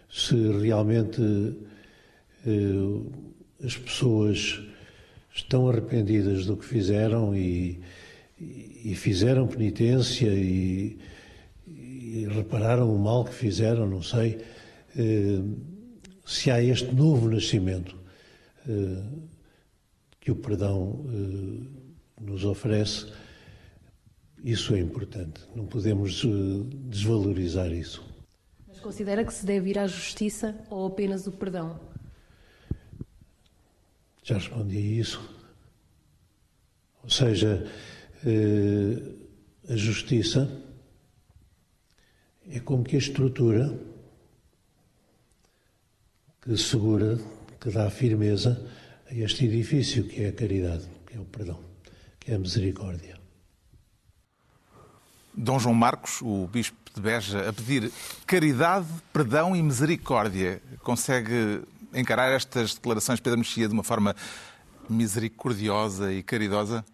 se 0.10 0.36
realmente 0.36 1.21
eh, 2.45 3.65
as 3.65 3.78
pessoas 3.78 4.62
estão 5.34 5.69
arrependidas 5.69 6.45
do 6.45 6.58
que 6.58 6.65
fizeram 6.65 7.36
e, 7.36 7.80
e 8.39 8.95
fizeram 8.95 9.47
penitência 9.47 10.30
e, 10.30 10.97
e 11.67 12.28
repararam 12.30 12.93
o 12.93 13.00
mal 13.00 13.26
que 13.26 13.34
fizeram, 13.34 13.88
não 13.88 14.02
sei, 14.02 14.39
eh, 14.97 15.41
se 16.26 16.50
há 16.50 16.63
este 16.63 16.93
novo 16.93 17.30
nascimento 17.30 17.97
eh, 18.67 19.04
que 20.21 20.31
o 20.31 20.36
perdão 20.36 21.03
eh, 21.10 22.21
nos 22.21 22.45
oferece, 22.45 23.12
Isso 24.43 24.73
é 24.73 24.79
importante. 24.79 25.41
Não 25.55 25.67
podemos 25.67 26.23
uh, 26.23 26.63
desvalorizar 26.63 27.71
isso. 27.71 28.03
Mas 28.67 28.79
considera 28.79 29.23
que 29.23 29.31
se 29.31 29.45
deve 29.45 29.69
ir 29.69 29.77
à 29.77 29.86
justiça 29.86 30.57
ou 30.67 30.88
apenas 30.88 31.27
o 31.27 31.31
perdão? 31.31 31.79
Já 34.23 34.36
respondi 34.36 34.77
a 34.77 34.81
isso. 34.81 35.21
Ou 37.03 37.10
seja, 37.10 37.67
uh, 38.25 39.71
a 39.71 39.75
justiça 39.75 40.49
é 42.49 42.60
como 42.60 42.84
que 42.84 42.95
a 42.95 42.99
estrutura 42.99 43.79
que 46.41 46.57
segura, 46.57 47.19
que 47.60 47.69
dá 47.69 47.88
firmeza 47.91 48.67
a 49.12 49.13
este 49.13 49.45
edifício 49.45 50.06
que 50.06 50.24
é 50.24 50.30
a 50.30 50.32
caridade, 50.32 50.88
que 51.06 51.17
é 51.17 51.19
o 51.19 51.26
perdão, 51.26 51.60
que 52.17 52.32
é 52.32 52.36
a 52.36 52.39
misericórdia. 52.39 53.19
Dom 55.34 55.60
João 55.60 55.76
Marcos, 55.76 56.21
o 56.21 56.47
Bispo 56.47 56.78
de 56.95 57.02
Beja, 57.02 57.50
a 57.50 57.54
pedir 57.54 57.91
caridade, 58.26 58.88
perdão 59.12 59.56
e 59.56 59.62
misericórdia. 59.62 60.62
Consegue 60.82 61.62
encarar 61.93 62.32
estas 62.32 62.74
declarações 62.74 63.17
de 63.17 63.24
Pedro 63.24 63.39
Mexia 63.39 63.67
de 63.67 63.74
uma 63.74 63.84
forma 63.84 64.15
misericordiosa 64.89 66.13
e 66.13 66.24
caridosa? 66.24 66.86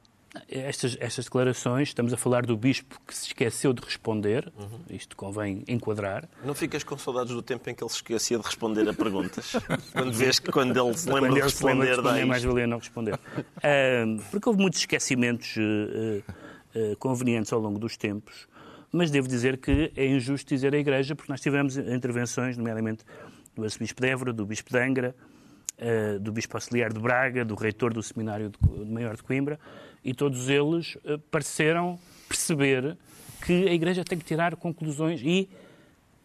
Estas, 0.50 0.97
estas 1.00 1.26
declarações, 1.26 1.89
estamos 1.89 2.13
a 2.13 2.17
falar 2.17 2.45
do 2.45 2.56
bispo 2.58 3.00
que 3.06 3.15
se 3.15 3.28
esqueceu 3.28 3.73
de 3.73 3.82
responder, 3.84 4.52
uhum. 4.58 4.80
isto 4.89 5.15
convém 5.15 5.63
enquadrar. 5.67 6.28
Não 6.43 6.54
ficas 6.54 6.84
com 6.84 6.97
saudades 6.97 7.34
do 7.34 7.41
tempo 7.41 7.69
em 7.69 7.76
que 7.76 7.84
ele 7.84 7.89
se 7.89 7.97
esquecia 7.97 8.38
de 8.38 8.43
responder 8.45 8.88
a 8.88 8.93
perguntas? 8.93 9.54
quando 9.93 10.13
vês 10.13 10.39
que 10.39 10.52
quando 10.52 10.78
ele 10.78 10.97
se 10.97 11.10
lembra 11.10 11.32
de 11.34 11.41
responder, 11.41 11.84
de 11.84 11.89
responder 11.89 12.21
é 12.21 12.26
mais 12.26 12.43
valia 12.43 12.67
não 12.67 12.78
responder. 12.78 13.13
uh, 13.38 14.23
porque 14.32 14.47
houve 14.50 14.62
muitos 14.62 14.80
esquecimentos 14.80 15.56
uh, 15.58 16.23
uh, 16.76 16.97
convenientes 16.97 17.52
ao 17.52 17.60
longo 17.60 17.80
dos 17.80 17.97
tempos, 17.97 18.47
mas 18.91 19.12
devo 19.12 19.28
dizer 19.28 19.58
que 19.58 19.91
é 19.95 20.06
injusto 20.08 20.47
dizer 20.47 20.73
a 20.73 20.78
Igreja, 20.78 21.15
porque 21.15 21.32
nós 21.32 21.41
tivemos 21.41 21.78
intervenções, 21.78 22.58
nomeadamente 22.58 23.04
do 23.56 23.63
arcebispo 23.63 24.02
de 24.02 24.08
Évora, 24.08 24.34
do 24.34 24.45
bispo 24.45 24.71
de 24.71 24.80
Angra, 24.80 25.15
do 26.21 26.32
bispo 26.32 26.58
auxiliar 26.58 26.93
de 26.93 27.00
Braga, 27.00 27.43
do 27.43 27.54
reitor 27.54 27.93
do 27.93 28.02
seminário 28.02 28.50
de 28.50 28.86
Maior 28.86 29.15
de 29.15 29.23
Coimbra, 29.23 29.60
e 30.08 30.13
todos 30.13 30.48
eles 30.48 30.98
eh, 31.04 31.20
pareceram 31.30 32.00
perceber 32.30 32.98
que 33.46 33.67
a 33.67 33.74
Igreja 33.74 34.06
tem 34.06 34.17
que 34.17 34.24
tirar 34.24 34.56
conclusões 34.56 35.22
e 35.22 35.50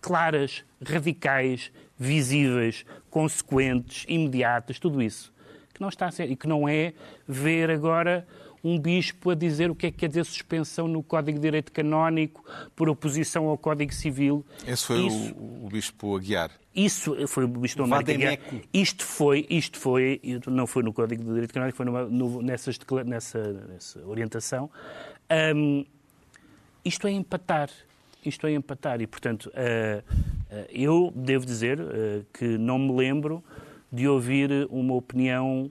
claras, 0.00 0.64
radicais, 0.80 1.72
visíveis, 1.98 2.86
consequentes, 3.10 4.04
imediatas, 4.08 4.78
tudo 4.78 5.02
isso. 5.02 5.32
Que 5.74 5.80
não 5.80 5.88
está 5.88 6.06
a 6.06 6.12
ser, 6.12 6.30
e 6.30 6.36
que 6.36 6.46
não 6.46 6.68
é 6.68 6.94
ver 7.26 7.72
agora 7.72 8.24
um 8.64 8.78
bispo 8.78 9.30
a 9.30 9.34
dizer 9.34 9.70
o 9.70 9.74
que 9.74 9.86
é 9.86 9.90
que 9.90 9.98
quer 9.98 10.08
dizer 10.08 10.24
suspensão 10.24 10.86
no 10.86 11.02
Código 11.02 11.38
de 11.38 11.42
Direito 11.42 11.72
Canónico 11.72 12.44
por 12.76 12.88
oposição 12.88 13.48
ao 13.48 13.58
Código 13.58 13.92
Civil. 13.92 14.44
Esse 14.66 14.86
foi 14.86 15.06
Isso... 15.06 15.34
o, 15.34 15.66
o, 15.66 15.68
bispo 15.68 16.16
Aguiar. 16.16 16.50
Isso 16.74 17.26
foi 17.26 17.44
o 17.44 17.48
bispo 17.48 17.82
Aguiar. 17.82 18.38
Isto 18.72 19.04
foi, 19.04 19.46
isto 19.50 19.78
foi, 19.78 20.20
não 20.46 20.66
foi 20.66 20.82
no 20.82 20.92
Código 20.92 21.24
de 21.24 21.32
Direito 21.32 21.52
Canónico, 21.52 21.76
foi 21.76 21.86
numa, 21.86 22.04
no, 22.04 22.40
nessas, 22.40 22.78
nessa, 23.04 23.52
nessa 23.68 24.06
orientação. 24.06 24.70
Um, 25.54 25.84
isto 26.84 27.06
é 27.06 27.10
empatar. 27.10 27.68
Isto 28.24 28.46
é 28.46 28.52
empatar. 28.52 29.00
E, 29.00 29.06
portanto, 29.06 29.46
uh, 29.46 30.12
uh, 30.12 30.66
eu 30.70 31.12
devo 31.16 31.44
dizer 31.44 31.80
uh, 31.80 32.24
que 32.32 32.56
não 32.58 32.78
me 32.78 32.92
lembro 32.94 33.42
de 33.90 34.06
ouvir 34.06 34.66
uma 34.70 34.94
opinião 34.94 35.70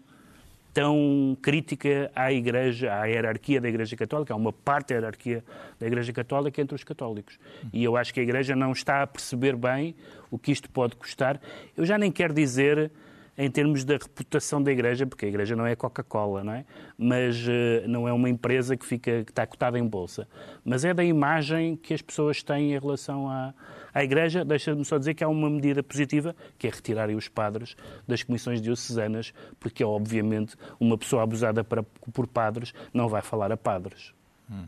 tão 0.74 1.38
crítica 1.42 2.12
à 2.16 2.32
Igreja, 2.32 2.94
à 2.94 3.06
hierarquia 3.06 3.60
da 3.60 3.68
Igreja 3.68 3.96
Católica, 3.96 4.34
há 4.34 4.38
uma 4.38 4.54
parte 4.54 4.90
da 4.90 4.96
hierarquia 4.96 5.44
da 5.80 5.88
Igreja 5.88 6.14
Católica 6.14 6.62
entre 6.62 6.76
os 6.76 6.84
católicos. 6.84 7.38
E 7.74 7.84
eu 7.84 7.98
acho 7.98 8.14
que 8.14 8.20
a 8.20 8.24
Igreja 8.24 8.56
não 8.56 8.72
está 8.72 9.02
a 9.02 9.08
perceber 9.08 9.56
bem 9.56 9.96
o 10.30 10.38
que 10.38 10.52
isto 10.52 10.70
pode 10.70 10.96
custar. 10.96 11.40
Eu 11.76 11.86
já 11.86 11.98
nem 11.98 12.12
quero 12.12 12.34
dizer 12.34 12.92
em 13.38 13.50
termos 13.50 13.84
da 13.84 13.94
reputação 13.94 14.62
da 14.62 14.72
Igreja, 14.72 15.06
porque 15.08 15.26
a 15.26 15.30
Igreja 15.30 15.56
não 15.56 15.66
é 15.66 15.76
Coca-Cola, 15.76 16.44
não 16.44 16.54
é? 16.54 16.66
Mas 16.98 17.48
uh, 17.48 17.88
não 17.88 18.08
é 18.08 18.14
uma 18.14 18.30
empresa 18.30 18.78
que, 18.78 18.86
fica, 18.86 19.24
que 19.24 19.32
está 19.32 19.48
cotada 19.48 19.80
em 19.80 19.88
bolsa. 19.88 20.28
Mas 20.64 20.86
é 20.86 20.94
da 20.94 21.04
imagem 21.04 21.76
que 21.76 21.94
as 21.94 22.02
pessoas 22.02 22.44
têm 22.44 22.74
em 22.74 22.80
relação 22.80 23.30
à, 23.30 23.54
à 23.94 24.04
Igreja. 24.04 24.44
Deixa-me 24.46 24.84
só 24.86 24.98
dizer 24.98 25.14
que 25.14 25.24
há 25.24 25.28
uma 25.28 25.50
medida 25.50 25.82
positiva, 25.82 26.36
que 26.58 26.68
é 26.68 26.70
retirarem 26.70 27.16
os 27.16 27.28
padres 27.28 27.76
das 28.08 28.24
comissões 28.24 28.62
diocesanas, 28.62 29.34
porque, 29.60 29.84
obviamente, 29.84 30.56
uma 30.80 30.98
pessoa 30.98 31.24
abusada 31.24 31.64
para, 31.64 31.84
por 31.84 32.28
padres 32.28 32.74
não 32.94 33.08
vai 33.08 33.22
falar 33.22 33.52
a 33.52 33.58
padres. 33.58 34.14
Hum. 34.50 34.66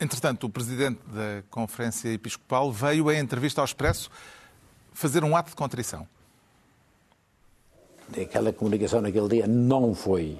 Entretanto, 0.00 0.46
o 0.46 0.50
presidente 0.50 1.00
da 1.06 1.42
Conferência 1.48 2.08
Episcopal 2.08 2.72
veio, 2.72 3.10
em 3.10 3.18
entrevista 3.18 3.60
ao 3.60 3.64
Expresso, 3.64 4.10
fazer 4.92 5.22
um 5.22 5.36
ato 5.36 5.50
de 5.50 5.56
contrição 5.56 6.06
aquela 8.20 8.52
comunicação 8.52 9.00
naquele 9.00 9.28
dia 9.28 9.46
não 9.46 9.94
foi, 9.94 10.38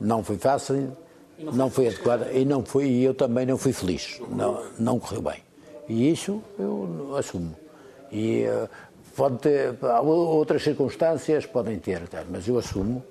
não 0.00 0.24
foi 0.24 0.38
fácil, 0.38 0.96
não 1.38 1.70
foi 1.70 1.88
adequada 1.88 2.32
e 2.32 2.44
não 2.44 2.64
foi 2.64 2.88
e 2.88 3.04
eu 3.04 3.14
também 3.14 3.46
não 3.46 3.58
fui 3.58 3.72
feliz, 3.72 4.20
não, 4.30 4.64
não 4.78 4.98
correu 4.98 5.22
bem. 5.22 5.42
E 5.88 6.10
isso 6.10 6.42
eu 6.58 7.16
assumo. 7.16 7.56
E 8.10 8.44
uh, 8.46 8.68
pode 9.16 9.38
ter 9.38 9.76
outras 10.04 10.62
circunstâncias 10.62 11.46
podem 11.46 11.78
ter, 11.78 12.02
mas 12.30 12.46
eu 12.46 12.58
assumo 12.58 13.04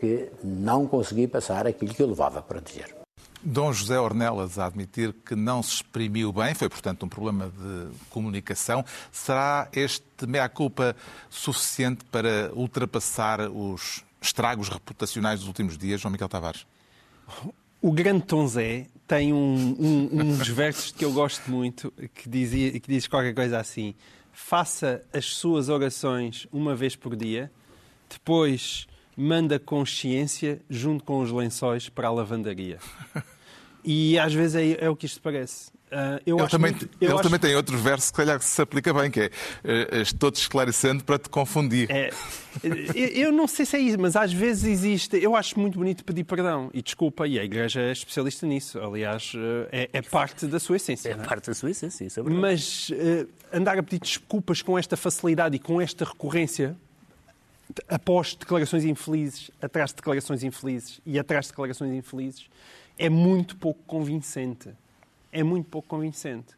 que 0.00 0.30
não 0.42 0.86
consegui 0.86 1.26
passar 1.26 1.66
aquilo 1.66 1.94
que 1.94 2.02
eu 2.02 2.08
levava 2.08 2.40
para 2.40 2.60
dizer. 2.60 2.96
Dom 3.42 3.72
José 3.72 3.98
Ornelas 3.98 4.58
a 4.58 4.66
admitir 4.66 5.12
que 5.24 5.36
não 5.36 5.62
se 5.62 5.74
exprimiu 5.74 6.32
bem, 6.32 6.54
foi, 6.54 6.68
portanto, 6.68 7.04
um 7.04 7.08
problema 7.08 7.50
de 7.50 7.96
comunicação. 8.10 8.84
Será 9.12 9.68
este 9.72 10.26
meia-culpa 10.26 10.96
suficiente 11.30 12.04
para 12.06 12.50
ultrapassar 12.54 13.40
os 13.48 14.04
estragos 14.20 14.68
reputacionais 14.68 15.40
dos 15.40 15.48
últimos 15.48 15.78
dias, 15.78 16.00
João 16.00 16.10
Miguel 16.10 16.28
Tavares? 16.28 16.66
O 17.80 17.92
grande 17.92 18.24
Tom 18.24 18.46
Zé 18.48 18.86
tem 19.08 19.32
um, 19.32 19.74
um, 19.80 20.20
uns 20.20 20.46
versos 20.46 20.92
que 20.92 21.02
eu 21.02 21.10
gosto 21.10 21.50
muito, 21.50 21.90
que, 22.14 22.28
dizia, 22.28 22.78
que 22.78 22.86
diz 22.86 23.08
qualquer 23.08 23.34
coisa 23.34 23.58
assim. 23.58 23.94
Faça 24.30 25.02
as 25.12 25.24
suas 25.24 25.70
orações 25.70 26.46
uma 26.52 26.76
vez 26.76 26.94
por 26.94 27.16
dia, 27.16 27.50
depois 28.08 28.86
manda 29.16 29.58
consciência 29.58 30.60
junto 30.68 31.02
com 31.02 31.20
os 31.20 31.32
lençóis 31.32 31.88
para 31.88 32.08
a 32.08 32.12
lavandaria. 32.12 32.78
E 33.84 34.18
às 34.18 34.34
vezes 34.34 34.56
é, 34.56 34.84
é 34.84 34.90
o 34.90 34.96
que 34.96 35.06
isto 35.06 35.22
parece. 35.22 35.70
Uh, 35.90 36.20
ele 36.26 36.48
também, 36.48 36.72
muito, 36.72 36.88
ele 37.00 37.12
acho... 37.12 37.22
também 37.22 37.40
tem 37.40 37.56
outro 37.56 37.78
verso 37.78 38.12
que, 38.12 38.16
calhar, 38.18 38.38
que 38.38 38.44
se 38.44 38.60
aplica 38.60 38.92
bem, 38.92 39.10
que 39.10 39.20
é 39.20 39.26
uh, 39.26 40.02
estou-te 40.02 40.36
esclarecendo 40.36 41.02
para 41.02 41.18
te 41.18 41.30
confundir. 41.30 41.90
É, 41.90 42.10
eu 42.94 43.32
não 43.32 43.48
sei 43.48 43.64
se 43.64 43.76
é 43.76 43.80
isso, 43.80 43.98
mas 43.98 44.14
às 44.14 44.32
vezes 44.32 44.64
existe. 44.64 45.16
Eu 45.16 45.34
acho 45.34 45.58
muito 45.58 45.78
bonito 45.78 46.04
pedir 46.04 46.24
perdão 46.24 46.70
e 46.74 46.82
desculpa, 46.82 47.26
e 47.26 47.38
a 47.38 47.44
Igreja 47.44 47.80
é 47.80 47.92
especialista 47.92 48.46
nisso. 48.46 48.78
Aliás, 48.78 49.32
é, 49.72 49.88
é 49.92 50.02
parte 50.02 50.46
da 50.46 50.60
sua 50.60 50.76
essência. 50.76 51.08
É, 51.08 51.12
é? 51.12 51.16
parte 51.16 51.46
da 51.46 51.54
sua 51.54 51.70
essência, 51.70 52.04
isso 52.04 52.20
é 52.20 52.22
verdade. 52.22 52.42
Mas 52.42 52.90
uh, 52.90 53.28
andar 53.52 53.78
a 53.78 53.82
pedir 53.82 54.00
desculpas 54.00 54.60
com 54.60 54.78
esta 54.78 54.96
facilidade 54.96 55.56
e 55.56 55.58
com 55.58 55.80
esta 55.80 56.04
recorrência 56.04 56.76
após 57.88 58.34
declarações 58.34 58.84
infelizes, 58.84 59.50
atrás 59.60 59.90
de 59.90 59.96
declarações 59.96 60.42
infelizes 60.42 61.00
e 61.04 61.18
atrás 61.18 61.46
de 61.46 61.52
declarações 61.52 61.92
infelizes, 61.92 62.48
é 62.98 63.08
muito 63.08 63.56
pouco 63.56 63.80
convincente. 63.86 64.70
É 65.30 65.42
muito 65.42 65.68
pouco 65.68 65.88
convincente. 65.88 66.54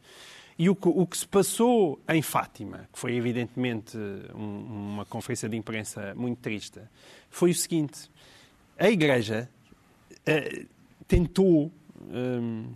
E 0.58 0.68
o 0.68 0.76
que, 0.76 0.88
o 0.88 1.06
que 1.06 1.16
se 1.16 1.26
passou 1.26 1.98
em 2.08 2.20
Fátima, 2.20 2.88
que 2.92 2.98
foi 2.98 3.14
evidentemente 3.14 3.96
um, 4.34 4.92
uma 4.92 5.04
conferência 5.06 5.48
de 5.48 5.56
imprensa 5.56 6.14
muito 6.14 6.38
triste, 6.38 6.80
foi 7.30 7.50
o 7.50 7.54
seguinte: 7.54 8.10
a 8.78 8.90
Igreja 8.90 9.48
uh, 10.10 10.66
tentou, 11.08 11.72
um, 12.12 12.72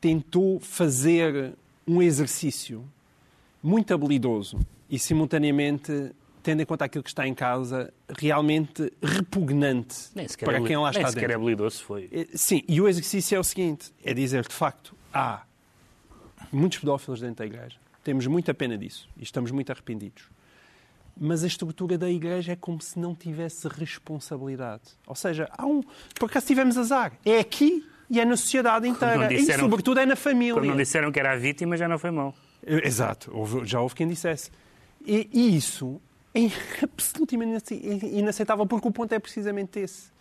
tentou 0.00 0.58
fazer 0.58 1.54
um 1.86 2.00
exercício 2.00 2.84
muito 3.62 3.92
habilidoso 3.92 4.58
e 4.90 4.98
simultaneamente 4.98 6.12
tendo 6.42 6.60
em 6.60 6.66
conta 6.66 6.84
aquilo 6.84 7.02
que 7.02 7.08
está 7.08 7.26
em 7.26 7.34
causa, 7.34 7.92
realmente 8.18 8.92
repugnante 9.02 10.10
para 10.40 10.60
quem 10.60 10.76
lá 10.76 10.90
está 10.90 11.02
nem 11.02 11.12
dentro. 11.14 11.32
é 11.32 11.34
habilidoso 11.34 11.82
foi. 11.84 12.08
É, 12.12 12.26
sim, 12.34 12.62
e 12.68 12.80
o 12.80 12.88
exercício 12.88 13.36
é 13.36 13.38
o 13.38 13.44
seguinte, 13.44 13.92
é 14.04 14.14
dizer, 14.14 14.46
de 14.46 14.54
facto, 14.54 14.94
há 15.12 15.42
muitos 16.52 16.78
pedófilos 16.78 17.20
dentro 17.20 17.36
da 17.36 17.46
Igreja. 17.46 17.76
Temos 18.02 18.26
muita 18.26 18.52
pena 18.52 18.76
disso 18.76 19.08
e 19.16 19.22
estamos 19.22 19.50
muito 19.50 19.70
arrependidos. 19.70 20.24
Mas 21.16 21.44
a 21.44 21.46
estrutura 21.46 21.96
da 21.96 22.10
Igreja 22.10 22.52
é 22.52 22.56
como 22.56 22.80
se 22.80 22.98
não 22.98 23.14
tivesse 23.14 23.68
responsabilidade. 23.68 24.82
Ou 25.06 25.14
seja, 25.14 25.48
há 25.56 25.64
um... 25.64 25.82
por 26.18 26.26
acaso 26.26 26.46
tivemos 26.46 26.76
azar. 26.76 27.12
É 27.24 27.38
aqui 27.38 27.86
e 28.10 28.20
é 28.20 28.24
na 28.24 28.36
sociedade 28.36 28.88
inteira. 28.88 29.28
Disseram, 29.28 29.60
e, 29.60 29.70
sobretudo, 29.70 30.00
é 30.00 30.06
na 30.06 30.16
família. 30.16 30.54
Quando 30.54 30.66
não 30.66 30.76
disseram 30.76 31.12
que 31.12 31.20
era 31.20 31.32
a 31.32 31.36
vítima, 31.36 31.76
já 31.76 31.88
não 31.88 31.98
foi 31.98 32.10
mal. 32.10 32.34
Exato. 32.66 33.32
Já 33.64 33.80
houve 33.80 33.94
quem 33.94 34.08
dissesse. 34.08 34.50
E 35.06 35.56
isso 35.56 36.00
é 36.34 36.50
absolutamente 36.82 37.74
inaceitável, 38.12 38.66
porque 38.66 38.88
o 38.88 38.90
ponto 38.90 39.12
é 39.12 39.18
precisamente 39.18 39.78
esse. 39.80 40.12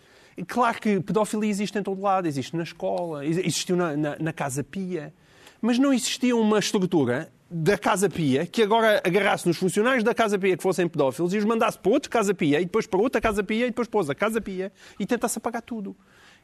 Claro 0.47 0.79
que 0.79 0.99
pedofilia 0.99 1.49
existe 1.49 1.77
em 1.77 1.83
todo 1.83 2.01
lado, 2.01 2.27
existe 2.27 2.55
na 2.55 2.63
escola, 2.63 3.25
ex- 3.25 3.37
existiu 3.37 3.75
na, 3.75 3.95
na, 3.95 4.15
na 4.19 4.33
Casa 4.33 4.63
Pia, 4.63 5.13
mas 5.61 5.77
não 5.77 5.93
existia 5.93 6.35
uma 6.35 6.57
estrutura 6.59 7.31
da 7.49 7.77
Casa 7.77 8.09
Pia 8.09 8.45
que 8.47 8.63
agora 8.63 8.99
agarrasse 9.05 9.47
nos 9.47 9.57
funcionários 9.57 10.03
da 10.03 10.13
Casa 10.13 10.39
Pia 10.39 10.57
que 10.57 10.63
fossem 10.63 10.87
pedófilos 10.87 11.33
e 11.33 11.37
os 11.37 11.45
mandasse 11.45 11.77
para 11.77 11.91
outra 11.91 12.09
Casa 12.09 12.33
Pia 12.33 12.59
e 12.59 12.65
depois 12.65 12.87
para 12.87 12.99
outra 12.99 13.21
Casa 13.21 13.43
Pia 13.43 13.65
e 13.67 13.69
depois 13.69 13.87
para 13.87 13.99
outra 13.99 14.15
Casa 14.15 14.41
Pia 14.41 14.71
e 14.99 15.05
tentasse 15.05 15.37
apagar 15.37 15.61
tudo. 15.61 15.95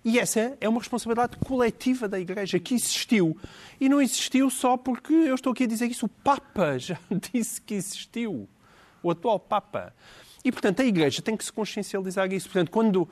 E 0.06 0.20
essa 0.20 0.56
é 0.62 0.70
uma 0.70 0.80
responsabilidade 0.80 1.36
coletiva 1.38 2.08
da 2.08 2.20
Igreja 2.20 2.60
que 2.60 2.76
existiu. 2.76 3.36
E 3.82 3.90
não 3.90 4.00
existiu 4.02 4.50
só 4.52 4.78
porque 4.78 5.12
eu 5.14 5.34
estou 5.36 5.52
aqui 5.52 5.64
a 5.64 5.68
dizer 5.68 5.88
isso. 5.88 6.06
O 6.06 6.10
Papa 6.10 6.78
já 6.78 6.98
disse 7.34 7.60
que 7.60 7.74
existiu. 7.74 8.48
O 9.04 9.12
atual 9.12 9.40
Papa. 9.40 9.94
E, 10.44 10.52
portanto, 10.52 10.82
a 10.82 10.86
Igreja 10.86 11.22
tem 11.22 11.36
que 11.36 11.44
se 11.44 11.52
consciencializar 11.52 12.32
isso. 12.34 12.48
Portanto, 12.48 12.70
quando. 12.72 13.08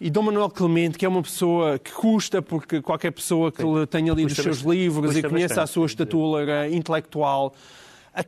E 0.00 0.10
Dom 0.10 0.22
Manuel 0.22 0.50
Clemente, 0.50 0.98
que 0.98 1.06
é 1.06 1.08
uma 1.08 1.22
pessoa 1.22 1.78
que 1.78 1.92
custa, 1.92 2.42
porque 2.42 2.82
qualquer 2.82 3.12
pessoa 3.12 3.52
que 3.52 3.62
lhe 3.62 3.86
tenha 3.86 4.12
lido 4.12 4.26
Custa 4.28 4.40
os 4.40 4.44
seus 4.44 4.56
bastante. 4.58 4.76
livros 4.76 5.16
e 5.16 5.22
conheça 5.22 5.62
a 5.62 5.66
sua 5.68 5.86
estatura 5.86 6.68
intelectual, 6.68 7.54
a, 8.12 8.20
a- 8.20 8.24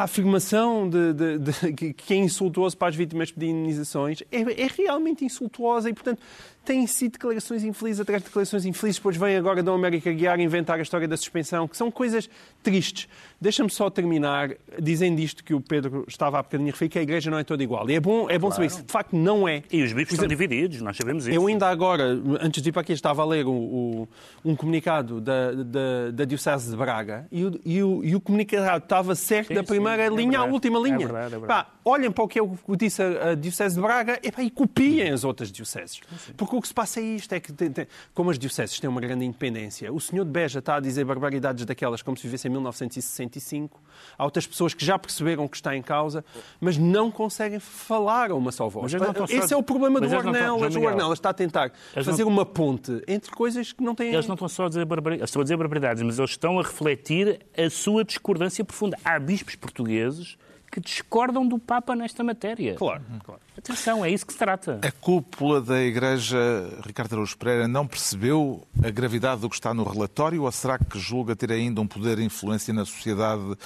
a- 0.00 0.02
afirmação 0.02 0.88
de, 0.88 1.12
de- 1.12 1.38
de- 1.38 1.92
que 1.94 2.14
é 2.14 2.16
insultuoso 2.16 2.76
para 2.76 2.88
as 2.88 2.96
vítimas 2.96 3.30
de 3.36 3.46
indenizações 3.46 4.22
é, 4.32 4.40
é 4.40 4.68
realmente 4.76 5.24
insultuosa 5.24 5.90
e, 5.90 5.92
portanto, 5.94 6.20
têm 6.64 6.86
sido 6.86 7.12
declarações 7.12 7.62
infelizes 7.64 8.00
atrás 8.00 8.22
de 8.22 8.28
declarações 8.28 8.64
infelizes. 8.64 8.98
Depois 8.98 9.16
vem 9.16 9.36
agora 9.36 9.62
Dom 9.62 9.74
América 9.74 10.10
Guiar 10.12 10.40
inventar 10.40 10.78
a 10.78 10.82
história 10.82 11.06
da 11.06 11.16
suspensão, 11.16 11.68
que 11.68 11.76
são 11.76 11.90
coisas 11.90 12.28
tristes. 12.62 13.08
Deixa-me 13.40 13.68
só 13.70 13.90
terminar 13.90 14.50
dizendo 14.80 15.20
isto 15.20 15.44
que 15.44 15.52
o 15.52 15.60
Pedro 15.60 16.04
estava 16.08 16.38
há 16.38 16.42
bocadinho 16.42 16.70
a 16.70 16.72
referir, 16.72 16.88
que 16.88 16.98
a 16.98 17.02
Igreja 17.02 17.30
não 17.30 17.38
é 17.38 17.44
toda 17.44 17.62
igual. 17.62 17.88
E 17.90 17.94
é 17.94 18.00
bom, 18.00 18.30
é 18.30 18.38
bom 18.38 18.50
saber 18.50 18.66
isso. 18.66 18.82
De 18.82 18.90
facto, 18.90 19.14
não 19.14 19.46
é. 19.46 19.62
E 19.70 19.82
os 19.82 19.92
bispos 19.92 20.14
estão 20.14 20.26
divididos, 20.28 20.80
nós 20.80 20.96
sabemos 20.96 21.26
isso. 21.26 21.36
eu 21.36 21.46
ainda 21.46 21.68
agora, 21.68 22.04
antes 22.40 22.62
de 22.62 22.70
ir 22.70 22.72
para 22.72 22.80
aqui, 22.82 22.92
estava 22.92 23.20
a 23.22 23.24
ler 23.26 23.44
o- 23.46 23.50
o- 23.52 24.08
um 24.44 24.56
comunicado 24.56 25.20
da, 25.20 25.52
da, 25.52 26.10
da 26.12 26.24
Diocese 26.24 26.70
de 26.70 26.76
Braga 26.76 27.26
e 27.30 27.44
o, 27.44 27.60
e 27.64 27.82
o- 27.82 28.04
e 28.04 28.16
o 28.16 28.20
comunicado 28.20 28.82
estava 28.84 29.14
certo 29.14 29.48
Sim, 29.48 29.54
da 29.54 29.60
sim, 29.60 29.66
primeira 29.66 30.04
é 30.04 30.08
linha 30.08 30.38
à 30.38 30.42
verdade. 30.42 30.52
última 30.52 30.78
É 30.78 30.82
linha. 30.82 30.98
verdade, 30.98 31.34
é 31.34 31.38
verdade. 31.38 31.46
Pá, 31.46 31.72
olhem 31.84 32.10
para 32.10 32.24
o 32.24 32.28
que 32.28 32.40
eu 32.40 32.56
disse 32.78 33.02
a, 33.02 33.30
a 33.30 33.34
Diocese 33.34 33.74
de 33.74 33.80
Braga 33.82 34.18
epá, 34.22 34.42
e 34.42 34.50
copiem 34.50 35.10
as 35.10 35.22
outras 35.24 35.52
dioceses. 35.52 36.00
Porque 36.36 36.53
o 36.56 36.62
que 36.62 36.68
se 36.68 36.74
passa 36.74 37.00
é 37.00 37.02
isto, 37.02 37.32
é 37.32 37.40
que 37.40 37.52
tem- 37.52 37.70
tem- 37.70 37.86
como 38.14 38.30
as 38.30 38.38
dioceses 38.38 38.78
têm 38.80 38.88
uma 38.88 39.00
grande 39.00 39.24
independência, 39.24 39.92
o 39.92 40.00
senhor 40.00 40.24
de 40.24 40.30
Beja 40.30 40.58
está 40.58 40.76
a 40.76 40.80
dizer 40.80 41.04
barbaridades 41.04 41.64
daquelas 41.64 42.02
como 42.02 42.16
se 42.16 42.22
vivesse 42.24 42.48
em 42.48 42.50
1965. 42.50 43.80
Há 44.16 44.24
outras 44.24 44.46
pessoas 44.46 44.74
que 44.74 44.84
já 44.84 44.98
perceberam 44.98 45.46
que 45.48 45.56
está 45.56 45.76
em 45.76 45.82
causa, 45.82 46.24
mas 46.60 46.76
não 46.76 47.10
conseguem 47.10 47.58
falar 47.60 48.30
a 48.30 48.34
uma 48.34 48.52
só 48.52 48.68
voz. 48.68 48.90
Só- 48.92 49.24
Esse 49.44 49.54
é 49.54 49.56
o 49.56 49.62
problema 49.62 50.00
do 50.00 50.08
mas 50.08 50.12
Ornelas. 50.26 50.74
O 50.76 50.80
Ornelas 50.80 51.18
está 51.18 51.30
a 51.30 51.34
tentar 51.34 51.72
eles 51.94 52.06
fazer 52.06 52.24
não- 52.24 52.30
uma 52.30 52.46
ponte 52.46 53.02
entre 53.06 53.30
coisas 53.30 53.72
que 53.72 53.82
não 53.82 53.94
têm... 53.94 54.12
Eles 54.12 54.26
não 54.26 54.34
estão 54.34 54.48
só 54.48 54.66
a 54.66 54.68
dizer 54.68 54.84
barbaridades, 54.84 55.30
estão 55.30 55.40
a 55.40 55.44
dizer 55.44 55.56
barbaridades, 55.56 56.02
mas 56.02 56.18
eles 56.18 56.30
estão 56.30 56.58
a 56.58 56.62
refletir 56.62 57.40
a 57.56 57.70
sua 57.70 58.04
discordância 58.04 58.64
profunda. 58.64 58.98
Há 59.04 59.18
bispos 59.18 59.54
portugueses 59.56 60.36
que 60.74 60.80
discordam 60.80 61.46
do 61.46 61.56
Papa 61.56 61.94
nesta 61.94 62.24
matéria. 62.24 62.74
Claro, 62.74 63.04
claro. 63.22 63.40
Atenção, 63.56 64.04
é 64.04 64.10
isso 64.10 64.26
que 64.26 64.32
se 64.32 64.38
trata. 64.40 64.80
A 64.82 64.90
cúpula 64.90 65.60
da 65.60 65.80
Igreja, 65.80 66.36
Ricardo 66.84 67.12
Araújo 67.12 67.38
Pereira, 67.38 67.68
não 67.68 67.86
percebeu 67.86 68.66
a 68.82 68.90
gravidade 68.90 69.42
do 69.42 69.48
que 69.48 69.54
está 69.54 69.72
no 69.72 69.84
relatório 69.84 70.42
ou 70.42 70.50
será 70.50 70.76
que 70.76 70.98
julga 70.98 71.36
ter 71.36 71.52
ainda 71.52 71.80
um 71.80 71.86
poder 71.86 72.16
de 72.16 72.24
influência 72.24 72.74
na 72.74 72.84
sociedade 72.84 73.56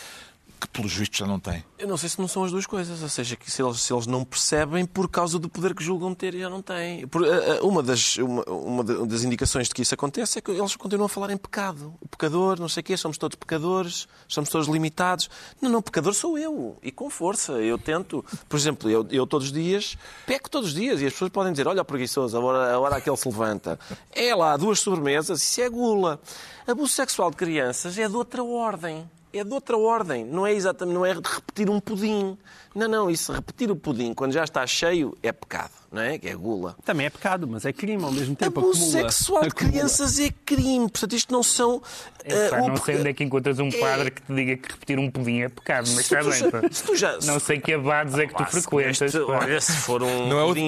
que, 0.59 0.69
pelos 0.69 0.93
vistos, 0.93 1.19
já 1.19 1.27
não 1.27 1.39
tem? 1.41 1.65
Eu 1.79 1.87
não 1.89 1.97
sei 1.97 2.09
se 2.09 2.19
não 2.21 2.27
são 2.29 2.45
as 2.45 2.51
duas 2.51 2.67
coisas, 2.67 3.03
ou 3.03 3.09
seja, 3.09 3.37
que 3.37 3.51
se 3.51 3.63
eles, 3.63 3.81
se 3.81 3.93
eles 3.93 4.07
não 4.07 4.25
percebem 4.25 4.85
por 4.85 5.09
causa 5.09 5.39
do 5.39 5.49
poder 5.49 5.75
que 5.75 5.83
julgam 5.83 6.15
ter 6.15 6.35
e 6.35 6.41
já 6.41 6.51
não 6.51 6.61
têm. 6.61 7.07
Por, 7.07 7.25
eh, 7.25 7.29
eh, 7.57 7.61
uma, 7.63 7.83
das, 7.83 8.17
uma, 8.17 8.43
uma 8.45 8.83
da- 8.85 9.05
das 9.05 9.23
indicações 9.23 9.69
de 9.69 9.75
que 9.75 9.83
isso 9.83 9.95
acontece 9.95 10.39
é 10.39 10.43
que 10.43 10.51
eles 10.51 10.75
continuam 10.77 11.07
a 11.07 11.09
falar 11.09 11.31
em 11.31 11.37
pecado. 11.37 11.95
O 12.01 12.09
pecador, 12.09 12.59
não 12.59 12.69
sei 12.69 12.81
o 12.81 12.85
quê, 12.85 12.97
somos 12.97 13.17
todos 13.17 13.37
pecadores, 13.37 14.09
somos 14.27 14.51
todos 14.51 14.67
limitados. 14.69 15.31
Não, 15.63 15.71
não, 15.71 15.81
pecador 15.81 16.13
sou 16.15 16.37
eu, 16.39 16.77
e 16.83 16.91
com 16.91 17.09
força. 17.09 17.53
Eu 17.53 17.79
tento, 17.79 18.25
por 18.49 18.57
exemplo, 18.59 18.91
eu, 18.91 19.07
eu 19.11 19.27
todos 19.27 19.47
os 19.49 19.53
dias, 19.53 19.97
peco 20.27 20.51
todos 20.51 20.71
os 20.71 20.75
dias, 20.75 21.01
e 21.01 21.07
as 21.07 21.13
pessoas 21.13 21.31
podem 21.31 21.53
dizer, 21.53 21.69
olha 21.69 21.83
o 21.83 21.85
preguiçoso, 21.85 22.37
agora, 22.37 22.75
agora 22.75 22.97
aquele 22.97 23.17
se 23.17 23.29
levanta. 23.29 23.79
É 24.13 24.35
lá, 24.35 24.57
duas 24.57 24.81
sobremesas, 24.81 25.43
isso 25.43 25.61
é 25.61 25.69
gula. 25.69 26.21
Abuso 26.67 26.93
sexual 26.93 27.31
de 27.31 27.37
crianças 27.37 27.97
é 27.97 28.09
de 28.09 28.15
outra 28.17 28.43
ordem. 28.43 29.09
É 29.33 29.45
de 29.45 29.53
outra 29.53 29.77
ordem, 29.77 30.25
não 30.25 30.47
é 30.47 30.55
exatamente, 30.55 30.95
não 30.95 31.05
é 31.05 31.15
de 31.15 31.21
repetir 31.29 31.69
um 31.69 31.79
pudim. 31.79 32.39
Não, 32.79 32.89
não, 32.89 33.11
isso, 33.11 33.33
repetir 33.33 33.71
o 33.71 33.77
pudim 33.77 34.15
quando 34.15 34.33
já 34.33 34.45
está 34.45 34.67
cheio 34.67 35.17
é 35.23 35.33
pecado, 35.33 35.73
não 35.91 36.01
é? 36.01 36.19
Que 36.19 36.29
é 36.29 36.35
gula. 36.35 36.77
Também 36.85 37.07
é 37.07 37.11
pecado, 37.11 37.47
mas 37.49 37.65
é 37.65 37.73
crime 37.73 38.05
ao 38.05 38.13
mesmo 38.13 38.37
tempo. 38.37 38.61
Abuso 38.61 38.85
acumula- 38.85 39.11
sexual 39.11 39.43
de 39.43 39.49
acumula. 39.49 39.73
crianças 39.73 40.19
é 40.21 40.31
crime, 40.45 40.89
portanto 40.89 41.13
isto 41.15 41.33
não 41.33 41.43
são... 41.43 41.83
Eh, 42.25 42.51
o 42.61 42.69
não 42.69 42.77
sei 42.77 42.99
onde 42.99 43.09
é 43.09 43.13
que 43.15 43.25
encontras 43.25 43.59
um 43.59 43.71
padre 43.71 44.11
que 44.11 44.21
te 44.23 44.35
diga 44.35 44.57
que 44.57 44.73
repetir 44.73 44.99
um 44.99 45.11
pudim 45.11 45.41
é 45.41 45.49
pecado, 45.49 45.89
mas 45.95 46.07
Se 46.07 46.15
está 46.15 46.21
tu 46.21 46.31
bem. 46.31 46.39
já- 46.39 46.51
pá. 46.51 46.61
se 46.71 46.83
tu 46.85 46.97
já- 46.97 47.19
Não 47.25 47.41
sei 47.41 47.59
que 47.61 47.73
abades 47.73 48.15
é 48.19 48.27
que 48.27 48.35
tu 48.35 48.45
frequentas. 48.45 49.13
pá. 49.13 49.21
olha, 49.23 49.61
se 49.61 49.73
for 49.73 50.03
um 50.03 50.29
Não 50.29 50.39
é 50.39 50.45
o 50.45 50.55
de 50.55 50.61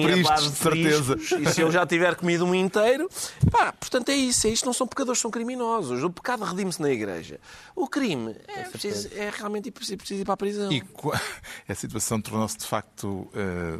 certeza. 0.57 1.15
priscos, 1.15 1.39
E 1.39 1.53
se 1.53 1.61
eu 1.61 1.71
já 1.71 1.85
tiver 1.85 2.15
comido 2.15 2.45
um 2.45 2.55
inteiro, 2.55 3.07
pá, 3.51 3.71
portanto 3.73 4.09
é 4.09 4.15
isso. 4.15 4.47
É 4.47 4.49
isto 4.49 4.65
não 4.65 4.73
são 4.73 4.87
pecadores, 4.87 5.21
são 5.21 5.29
criminosos. 5.29 6.03
O 6.03 6.09
pecado 6.09 6.43
redime-se 6.43 6.81
na 6.81 6.89
igreja. 6.89 7.39
O 7.75 7.87
crime 7.87 8.35
é, 8.47 8.63
preciso, 8.63 9.09
é 9.15 9.29
realmente 9.29 9.69
preciso, 9.71 9.97
preciso 9.97 10.21
ir 10.21 10.25
para 10.25 10.33
a 10.33 10.37
prisão. 10.37 10.71
E 10.71 10.81
co- 10.81 11.13
a 11.69 11.75
situação 11.75 12.00
tornou-se, 12.21 12.57
de 12.57 12.65
facto, 12.65 13.27
eh, 13.35 13.79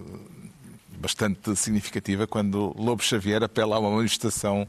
bastante 0.97 1.55
significativa 1.55 2.27
quando 2.27 2.75
Lobo 2.77 3.01
Xavier 3.01 3.43
apela 3.43 3.75
a 3.75 3.79
uma 3.79 3.89
manifestação 3.91 4.67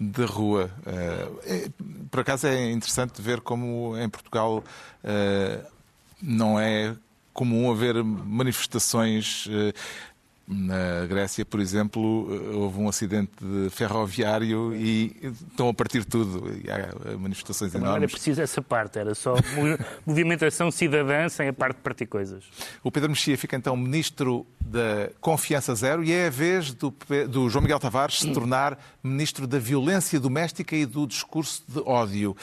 de 0.00 0.24
rua. 0.24 0.70
Eh, 0.86 1.28
é- 1.44 1.68
por 2.10 2.20
acaso 2.20 2.46
é 2.46 2.70
interessante 2.70 3.20
ver 3.20 3.40
como 3.40 3.96
em 3.98 4.08
Portugal 4.08 4.64
eh, 5.02 5.60
não 6.22 6.58
é 6.58 6.96
comum 7.32 7.70
haver 7.70 8.02
manifestações. 8.02 9.46
Eh, 10.48 10.52
na 11.00 11.06
Grécia, 11.06 11.44
por 11.44 11.60
exemplo, 11.60 12.28
eh, 12.30 12.54
houve 12.56 12.78
um 12.80 12.88
acidente 12.88 13.30
de 13.40 13.70
ferroviário 13.70 14.74
e 14.74 15.16
estão 15.50 15.68
a 15.68 15.74
partir 15.74 16.04
tudo. 16.04 16.50
E 16.64 16.70
há 16.70 17.16
manifestações 17.18 17.72
Não 17.72 17.80
era 17.80 17.88
enormes. 17.90 18.12
preciso 18.12 18.40
essa 18.42 18.60
parte, 18.62 18.98
era 18.98 19.14
só 19.14 19.34
mo- 19.56 19.78
movimentação 20.06 20.70
cidadã 20.70 21.28
sem 21.28 21.48
a 21.48 21.52
parte 21.52 21.76
de 21.76 21.82
partir 21.82 22.06
coisas. 22.06 22.44
O 22.82 22.90
Pedro 22.90 23.10
Mexia 23.10 23.36
fica 23.38 23.56
então 23.56 23.76
ministro 23.76 24.46
da 24.60 25.10
Confiança 25.20 25.74
Zero 25.74 26.02
e 26.04 26.12
é 26.12 26.26
a 26.26 26.30
vez 26.30 26.72
do, 26.72 26.92
do 27.28 27.48
João 27.48 27.62
Miguel 27.62 27.78
Tavares 27.80 28.20
se 28.20 28.32
tornar 28.32 28.78
ministro 29.02 29.46
da 29.46 29.58
Violência 29.58 30.18
Doméstica 30.20 30.74
e 30.76 30.84
do 30.86 31.06
Discurso 31.06 31.62
de 31.68 31.80
Ódio. 31.80 32.36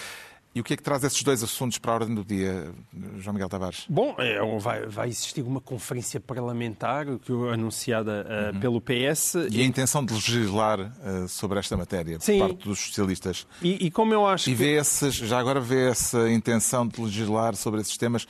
E 0.54 0.60
o 0.60 0.64
que 0.66 0.74
é 0.74 0.78
que 0.78 0.84
traz 0.84 1.02
esses 1.04 1.24
dois 1.24 1.42
assuntos 1.42 1.78
para 1.78 1.92
a 1.92 1.96
ordem 1.96 2.14
do 2.14 2.26
dia, 2.26 2.74
João 3.20 3.34
Miguel 3.34 3.48
Tavares? 3.48 3.86
Bom, 3.88 4.14
é, 4.18 4.38
vai, 4.60 4.86
vai 4.86 5.08
existir 5.08 5.42
uma 5.44 5.62
conferência 5.62 6.20
parlamentar 6.20 7.06
que 7.20 7.32
anunciada 7.54 8.26
uh, 8.54 8.60
pelo 8.60 8.82
PS. 8.82 9.36
E 9.50 9.62
a 9.62 9.64
intenção 9.64 10.04
de 10.04 10.14
legislar 10.14 10.92
eh, 11.04 11.28
sobre 11.30 11.58
esta 11.58 11.78
matéria 11.78 12.20
Sim. 12.20 12.40
por 12.40 12.50
parte 12.50 12.68
dos 12.68 12.80
socialistas. 12.80 13.48
E, 13.62 13.86
e 13.86 13.92
como 13.92 14.14
eu 14.14 14.28
acho 14.28 14.50
E 14.50 14.54
que... 14.54 14.58
vê 14.58 14.78
esses, 14.78 15.16
já 15.16 15.40
agora 15.40 15.62
vê 15.62 15.90
essa 15.90 16.30
intenção 16.30 16.86
de 16.86 17.02
legislar 17.02 17.56
sobre 17.56 17.80
esses 17.80 17.96
temas, 17.96 18.28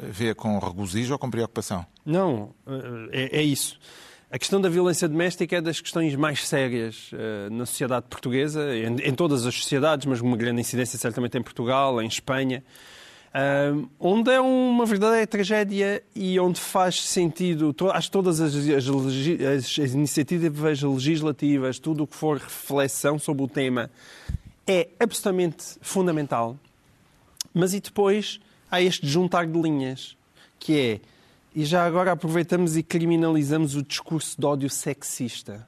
eh, 0.00 0.06
vê 0.06 0.34
com 0.34 0.58
regozijo 0.58 1.12
ou 1.12 1.18
com 1.18 1.30
preocupação? 1.30 1.86
Não, 2.04 2.52
é, 3.12 3.38
é 3.38 3.42
isso. 3.42 3.78
A 4.34 4.38
questão 4.38 4.58
da 4.62 4.68
violência 4.70 5.06
doméstica 5.06 5.56
é 5.56 5.60
das 5.60 5.78
questões 5.78 6.14
mais 6.16 6.48
sérias 6.48 7.10
eh, 7.12 7.50
na 7.50 7.66
sociedade 7.66 8.06
portuguesa, 8.08 8.74
em, 8.74 8.96
em 9.10 9.14
todas 9.14 9.44
as 9.44 9.54
sociedades, 9.54 10.06
mas 10.06 10.22
uma 10.22 10.38
grande 10.38 10.58
incidência 10.58 10.98
certamente 10.98 11.36
em 11.36 11.42
Portugal, 11.42 12.00
em 12.00 12.06
Espanha, 12.06 12.64
ah, 13.34 13.72
onde 14.00 14.30
é 14.30 14.40
uma 14.40 14.86
verdadeira 14.86 15.26
tragédia 15.26 16.02
e 16.16 16.40
onde 16.40 16.58
faz 16.58 17.02
sentido, 17.02 17.74
to, 17.74 17.90
acho 17.90 18.08
que 18.08 18.12
todas 18.12 18.40
as, 18.40 18.54
as 18.54 18.88
as- 18.88 19.78
as 19.78 19.92
iniciativas 19.92 20.80
legislativas, 20.82 21.78
tudo 21.78 22.04
o 22.04 22.06
que 22.06 22.16
for 22.16 22.38
reflexão 22.38 23.18
sobre 23.18 23.42
o 23.42 23.48
tema, 23.48 23.90
é 24.66 24.88
absolutamente 24.98 25.76
fundamental. 25.82 26.56
Mas 27.52 27.74
e 27.74 27.80
depois 27.80 28.40
há 28.70 28.80
este 28.80 29.06
juntar 29.06 29.46
de 29.46 29.60
linhas, 29.60 30.16
que 30.58 30.78
é, 30.78 31.00
e 31.54 31.64
já 31.64 31.84
agora 31.84 32.12
aproveitamos 32.12 32.76
e 32.76 32.82
criminalizamos 32.82 33.74
o 33.76 33.82
discurso 33.82 34.40
de 34.40 34.46
ódio 34.46 34.70
sexista. 34.70 35.66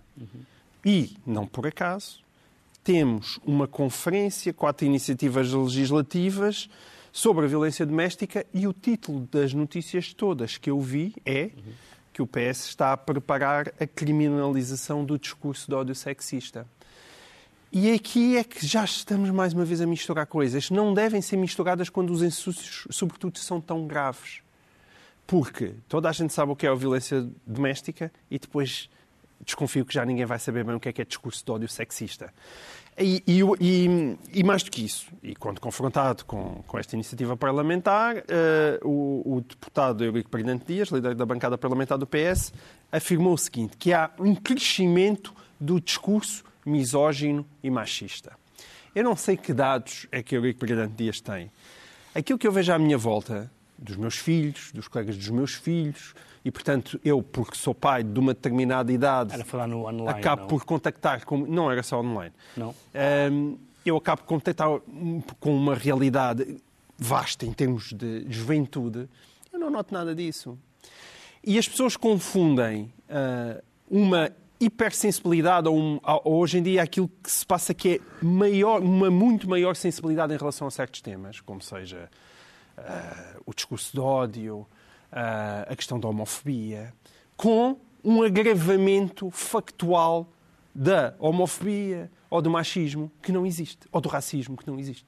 E, 0.85 1.17
não 1.27 1.47
por 1.47 1.67
acaso, 1.67 2.23
temos 2.83 3.39
uma 3.45 3.67
conferência, 3.67 4.53
quatro 4.53 4.87
iniciativas 4.87 5.53
legislativas 5.53 6.69
sobre 7.13 7.45
a 7.45 7.49
violência 7.49 7.87
doméstica 7.87 8.47
e 8.53 8.67
o 8.67 8.73
título 8.73 9.29
das 9.31 9.55
notícias 9.55 10.13
todas 10.13 10.59
que 10.59 10.71
eu 10.71 10.81
vi 10.81 11.15
é 11.25 11.51
que 12.13 12.23
o 12.23 12.27
PS 12.27 12.67
está 12.67 12.93
a 12.93 12.97
preparar 12.97 13.73
a 13.81 13.87
criminalização 13.87 15.05
do 15.05 15.19
discurso 15.19 15.69
de 15.69 15.75
ódio 15.75 15.95
sexista. 15.95 16.67
E 17.73 17.91
aqui 17.91 18.37
é 18.37 18.45
que 18.45 18.65
já 18.65 18.85
estamos 18.85 19.31
mais 19.31 19.53
uma 19.53 19.65
vez 19.65 19.81
a 19.81 19.87
misturar 19.87 20.27
coisas. 20.27 20.71
Não 20.71 20.95
devem 20.95 21.21
ser 21.21 21.37
misturadas 21.37 21.89
quando 21.89 22.11
os 22.11 22.23
insúcios, 22.23 22.87
sobretudo, 22.91 23.37
são 23.39 23.61
tão 23.61 23.85
graves. 23.85 24.44
Porque 25.27 25.75
toda 25.89 26.09
a 26.09 26.13
gente 26.13 26.33
sabe 26.33 26.53
o 26.53 26.57
que 26.57 26.67
é 26.67 26.71
a 26.71 26.75
violência 26.75 27.27
doméstica 27.47 28.13
e 28.31 28.39
depois 28.39 28.91
desconfio 29.45 29.85
que 29.85 29.95
já 29.95 30.05
ninguém 30.05 30.25
vai 30.25 30.39
saber 30.39 30.65
bem 30.65 30.75
o 30.75 30.81
que 30.81 30.89
é 30.89 30.93
que 30.93 31.03
é 31.03 31.05
discurso 31.05 31.45
de 31.45 31.51
ódio 31.51 31.69
sexista. 31.69 32.33
E, 32.97 33.23
e, 33.27 33.41
e, 33.61 34.19
e 34.33 34.45
mais 34.45 34.63
do 34.63 34.71
que 34.71 34.85
isso, 34.85 35.09
e 35.21 35.35
quando 35.35 35.61
confrontado 35.61 36.25
com, 36.25 36.63
com 36.67 36.79
esta 36.79 36.95
iniciativa 36.95 37.37
parlamentar, 37.37 38.19
uh, 38.19 38.89
o, 38.89 39.37
o, 39.37 39.41
deputado 39.41 40.05
Eurico 40.05 40.31
Brilhante 40.31 40.65
Dias, 40.65 40.91
líder 40.91 41.17
da 41.17 41.27
bancada 41.27 41.59
parlamentar 41.59 41.99
do 41.99 42.07
PS, 42.07 42.53
afirmou 42.93 43.35
o 43.35 43.39
seguinte, 43.39 43.77
que 43.77 43.93
há 43.93 44.11
um 44.19 44.35
crescimento 44.37 45.35
do 45.59 45.81
discurso 45.81 46.45
misógino 46.65 47.45
e 47.65 47.71
machista. 47.71 48.33
Eu 48.95 49.03
não 49.03 49.17
sei 49.17 49.37
que 49.37 49.53
dados 49.53 50.07
é 50.13 50.23
que 50.23 50.37
Eurico 50.37 50.61
Brilhante 50.61 50.95
Dias 50.95 51.21
tem. 51.21 51.51
Aquilo 52.15 52.39
que 52.39 52.47
eu 52.47 52.53
vejo 52.53 52.73
à 52.73 52.79
minha 52.79 52.97
volta, 52.97 53.51
dos 53.85 53.97
meus 53.97 54.17
filhos, 54.17 54.73
dos 54.73 54.89
colegas 54.89 55.17
dos 55.17 55.29
meus 55.29 55.55
filhos, 55.55 56.15
e, 56.45 56.51
portanto, 56.51 57.01
eu, 57.05 57.23
porque 57.23 57.57
sou 57.57 57.75
pai 57.75 58.03
de 58.03 58.19
uma 58.19 58.35
determinada 58.35 58.93
idade, 58.93 59.33
era 59.33 59.45
falar 59.45 59.67
no 59.67 59.87
online, 59.87 60.09
acabo 60.09 60.43
não? 60.43 60.49
por 60.49 60.65
contactar 60.65 61.25
com... 61.25 61.39
Não 61.39 61.71
era 61.71 61.83
só 61.83 62.01
online. 62.01 62.35
Não. 62.57 62.75
Um, 63.33 63.57
eu 63.85 63.97
acabo 63.97 64.23
por 64.23 64.29
contactar 64.29 64.69
com 65.39 65.55
uma 65.55 65.75
realidade 65.75 66.57
vasta 66.99 67.45
em 67.45 67.53
termos 67.53 67.93
de 67.93 68.25
juventude. 68.29 69.09
Eu 69.53 69.59
não 69.59 69.71
noto 69.71 69.93
nada 69.93 70.15
disso. 70.15 70.59
E 71.43 71.59
as 71.59 71.69
pessoas 71.69 71.97
confundem 71.97 72.93
uh, 73.09 73.63
uma 73.91 74.31
hipersensibilidade 74.59 75.69
ou, 75.69 75.77
um, 75.77 76.01
ou, 76.03 76.39
hoje 76.41 76.59
em 76.59 76.63
dia 76.63 76.83
aquilo 76.83 77.11
que 77.23 77.31
se 77.31 77.45
passa 77.45 77.75
que 77.75 77.97
é 77.97 78.25
maior, 78.25 78.81
uma 78.81 79.11
muito 79.11 79.49
maior 79.49 79.77
sensibilidade 79.77 80.33
em 80.33 80.37
relação 80.37 80.67
a 80.67 80.71
certos 80.71 81.01
temas, 81.03 81.41
como 81.41 81.61
seja 81.61 82.09
uh, 82.79 83.43
o 83.47 83.55
discurso 83.55 83.93
de 83.93 84.01
ódio, 84.01 84.67
uh, 85.13 85.71
a 85.71 85.77
questão 85.77 85.99
da 85.99 86.09
homofobia, 86.09 86.93
com 87.37 87.77
um 88.03 88.23
agravamento 88.23 89.31
factual 89.31 90.29
da 90.75 91.15
homofobia 91.19 92.11
ou 92.29 92.43
do 92.43 92.51
machismo 92.51 93.11
que 93.23 93.33
não 93.33 93.47
existe, 93.47 93.87
ou 93.93 94.01
do 94.01 94.09
racismo 94.09 94.57
que 94.57 94.67
não 94.67 94.79
existe. 94.79 95.07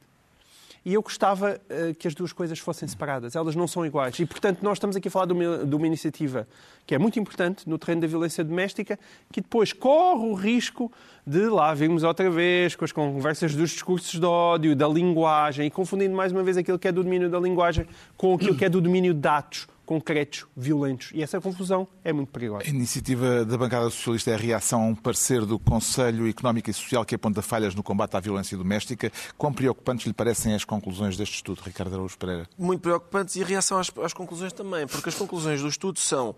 E 0.87 0.95
eu 0.95 1.03
gostava 1.03 1.61
uh, 1.69 1.95
que 1.97 2.07
as 2.07 2.15
duas 2.15 2.33
coisas 2.33 2.61
fossem 2.61 2.87
separadas. 2.87 3.35
Elas 3.35 3.57
não 3.57 3.67
são 3.67 3.85
iguais. 3.85 4.17
E, 4.21 4.25
portanto, 4.25 4.63
nós 4.63 4.79
estamos 4.79 4.95
aqui 4.95 5.09
a 5.09 5.11
falar 5.11 5.27
de 5.27 5.33
uma, 5.33 5.67
de 5.67 5.75
uma, 5.75 5.85
iniciativa 5.85 6.47
que 6.87 6.95
é 6.95 6.99
muito 6.99 7.19
importante 7.19 7.69
no 7.69 7.77
terreno 7.77 8.03
da 8.03 8.07
violência 8.07 8.45
doméstica, 8.45 8.97
que 9.33 9.41
depois 9.41 9.73
corre 9.73 10.25
o 10.25 10.33
risco 10.33 10.93
de 11.27 11.49
lá 11.49 11.75
virmos 11.75 12.05
outra 12.05 12.31
vez 12.31 12.77
com 12.77 12.85
as 12.85 12.93
conversas 12.93 13.55
dos 13.55 13.71
discursos 13.71 14.21
de 14.21 14.25
ódio, 14.25 14.77
da 14.77 14.87
linguagem, 14.87 15.67
e 15.67 15.71
confundindo 15.71 16.15
mais 16.15 16.31
uma 16.31 16.45
vez 16.45 16.57
aquilo 16.57 16.79
que 16.79 16.87
é 16.87 16.93
do 16.93 17.03
domínio 17.03 17.29
da 17.29 17.41
linguagem 17.41 17.87
com 18.17 18.35
aquilo 18.35 18.57
que 18.57 18.65
é 18.65 18.69
do 18.69 18.81
domínio 18.81 19.13
de 19.13 19.21
dados 19.21 19.67
concretos, 19.87 20.45
violentos. 20.55 21.13
E 21.15 21.23
essa 21.23 21.41
confusão 21.41 21.87
é 22.05 22.13
muito 22.13 22.33
perigosa. 22.33 22.65
A 22.67 22.69
iniciativa 22.69 23.45
da 23.45 23.57
bancada 23.57 23.89
socialista 23.89 24.33
é 24.33 24.35
a 24.35 24.37
reação 24.37 24.83
a 24.83 24.87
um 24.87 24.95
parecer 24.95 25.47
do 25.47 25.59
Conselho 25.59 26.29
Económico 26.29 26.69
e 26.69 26.75
Social 26.75 27.05
que 27.05 27.15
aponta 27.15 27.41
falhas 27.41 27.75
no 27.75 27.83
combate 27.83 28.17
à 28.17 28.21
violência 28.21 28.59
doméstica. 28.59 29.11
Quão 29.39 29.53
preocupantes 29.53 30.05
lhe 30.05 30.13
parecem 30.13 30.55
as 30.55 30.65
conclusões 30.65 31.17
deste 31.17 31.37
estudo, 31.37 31.63
Ricardo 31.65 31.95
Araújo 31.95 32.19
Pereira? 32.19 32.49
Muito 32.59 32.81
preocupantes 32.81 33.37
e 33.37 33.43
a 33.43 33.47
reação 33.47 33.79
às, 33.79 33.91
às 34.03 34.13
conclusões 34.13 34.53
também, 34.53 34.87
porque 34.89 35.09
as 35.09 35.15
conclusões 35.15 35.63
do 35.63 35.69
estudo 35.69 36.01
são 36.01 36.31
uh, 36.31 36.35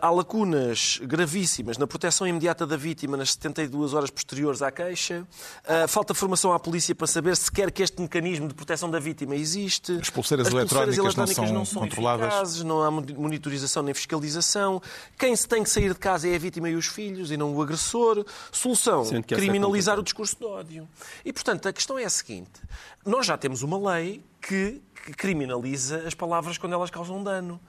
há 0.00 0.10
lacunas 0.10 1.00
gravíssimas 1.04 1.78
na 1.78 1.86
proteção 1.86 2.26
imediata 2.26 2.66
da 2.66 2.76
vítima 2.76 3.16
nas 3.16 3.32
72 3.32 3.94
horas 3.94 4.10
posteriores 4.12 4.62
à 4.62 4.70
queixa, 4.70 5.26
uh, 5.64 5.88
falta 5.88 6.14
formação 6.14 6.52
à 6.52 6.60
polícia 6.60 6.94
para 6.94 7.06
saber 7.06 7.36
se 7.36 7.50
quer 7.50 7.70
que 7.70 7.82
este 7.82 8.00
mecanismo 8.00 8.48
de 8.48 8.54
proteção 8.54 8.90
da 8.90 8.98
vítima 8.98 9.34
existe. 9.34 9.98
As 10.00 10.10
pulseiras, 10.10 10.46
as 10.46 10.52
eletrónicas, 10.52 10.98
eletrónicas, 10.98 11.36
não 11.36 11.46
são, 11.46 11.54
não 11.54 11.64
são 11.64 11.82
controladas. 11.82 12.26
Eficazes, 12.26 12.62
não 12.62 12.82
há 12.82 12.90
monitorização 12.90 13.82
nem 13.82 13.94
fiscalização. 13.94 14.80
Quem 15.18 15.34
se 15.34 15.48
tem 15.48 15.62
que 15.62 15.70
sair 15.70 15.92
de 15.92 15.98
casa 15.98 16.28
é 16.28 16.34
a 16.34 16.38
vítima 16.38 16.68
e 16.68 16.74
os 16.74 16.86
filhos 16.86 17.30
e 17.30 17.36
não 17.36 17.54
o 17.54 17.62
agressor. 17.62 18.24
Solução: 18.50 19.04
é 19.12 19.22
criminalizar 19.22 19.98
o 19.98 20.02
discurso 20.02 20.36
de 20.38 20.44
ódio. 20.44 20.88
E, 21.24 21.32
portanto, 21.32 21.68
a 21.68 21.72
questão 21.72 21.98
é 21.98 22.04
a 22.04 22.10
seguinte: 22.10 22.60
nós 23.04 23.26
já 23.26 23.36
temos 23.36 23.62
uma 23.62 23.92
lei 23.92 24.22
que 24.40 24.80
criminaliza 25.16 26.04
as 26.06 26.14
palavras 26.14 26.58
quando 26.58 26.74
elas 26.74 26.90
causam 26.90 27.22
dano. 27.22 27.60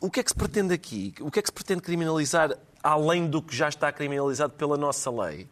O 0.00 0.10
que 0.10 0.20
é 0.20 0.22
que 0.22 0.30
se 0.30 0.34
pretende 0.34 0.72
aqui? 0.72 1.14
O 1.20 1.30
que 1.30 1.38
é 1.38 1.42
que 1.42 1.48
se 1.48 1.52
pretende 1.52 1.82
criminalizar 1.82 2.56
além 2.82 3.26
do 3.26 3.42
que 3.42 3.54
já 3.54 3.68
está 3.68 3.92
criminalizado 3.92 4.52
pela 4.54 4.76
nossa 4.76 5.10
lei? 5.10 5.48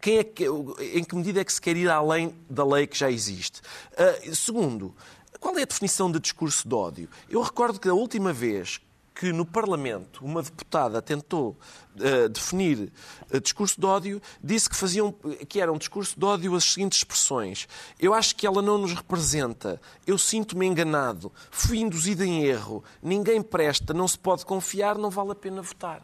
Quem 0.00 0.18
é 0.18 0.24
que, 0.24 0.44
em 0.92 1.04
que 1.04 1.14
medida 1.14 1.40
é 1.40 1.44
que 1.44 1.52
se 1.52 1.60
quer 1.60 1.76
ir 1.76 1.88
além 1.88 2.34
da 2.48 2.64
lei 2.64 2.86
que 2.86 2.98
já 2.98 3.10
existe? 3.10 3.60
Uh, 3.92 4.34
segundo, 4.34 4.94
qual 5.40 5.56
é 5.58 5.62
a 5.62 5.66
definição 5.66 6.10
de 6.10 6.18
discurso 6.18 6.68
de 6.68 6.74
ódio? 6.74 7.08
Eu 7.28 7.42
recordo 7.42 7.78
que 7.78 7.88
a 7.88 7.94
última 7.94 8.32
vez 8.32 8.80
que 9.14 9.32
no 9.32 9.46
Parlamento 9.46 10.24
uma 10.24 10.42
deputada 10.42 11.00
tentou 11.00 11.56
uh, 11.96 12.28
definir 12.28 12.92
uh, 13.32 13.40
discurso 13.40 13.80
de 13.80 13.86
ódio, 13.86 14.20
disse 14.42 14.68
que, 14.68 14.74
faziam, 14.74 15.14
que 15.48 15.60
era 15.60 15.72
um 15.72 15.78
discurso 15.78 16.18
de 16.18 16.24
ódio 16.24 16.56
as 16.56 16.64
seguintes 16.64 16.98
expressões. 16.98 17.68
Eu 18.00 18.12
acho 18.12 18.34
que 18.34 18.46
ela 18.46 18.60
não 18.60 18.76
nos 18.76 18.92
representa. 18.92 19.80
Eu 20.04 20.18
sinto-me 20.18 20.66
enganado. 20.66 21.30
Fui 21.50 21.78
induzida 21.78 22.26
em 22.26 22.44
erro. 22.44 22.82
Ninguém 23.00 23.40
presta. 23.40 23.94
Não 23.94 24.08
se 24.08 24.18
pode 24.18 24.44
confiar. 24.44 24.98
Não 24.98 25.10
vale 25.10 25.30
a 25.30 25.36
pena 25.36 25.62
votar. 25.62 26.02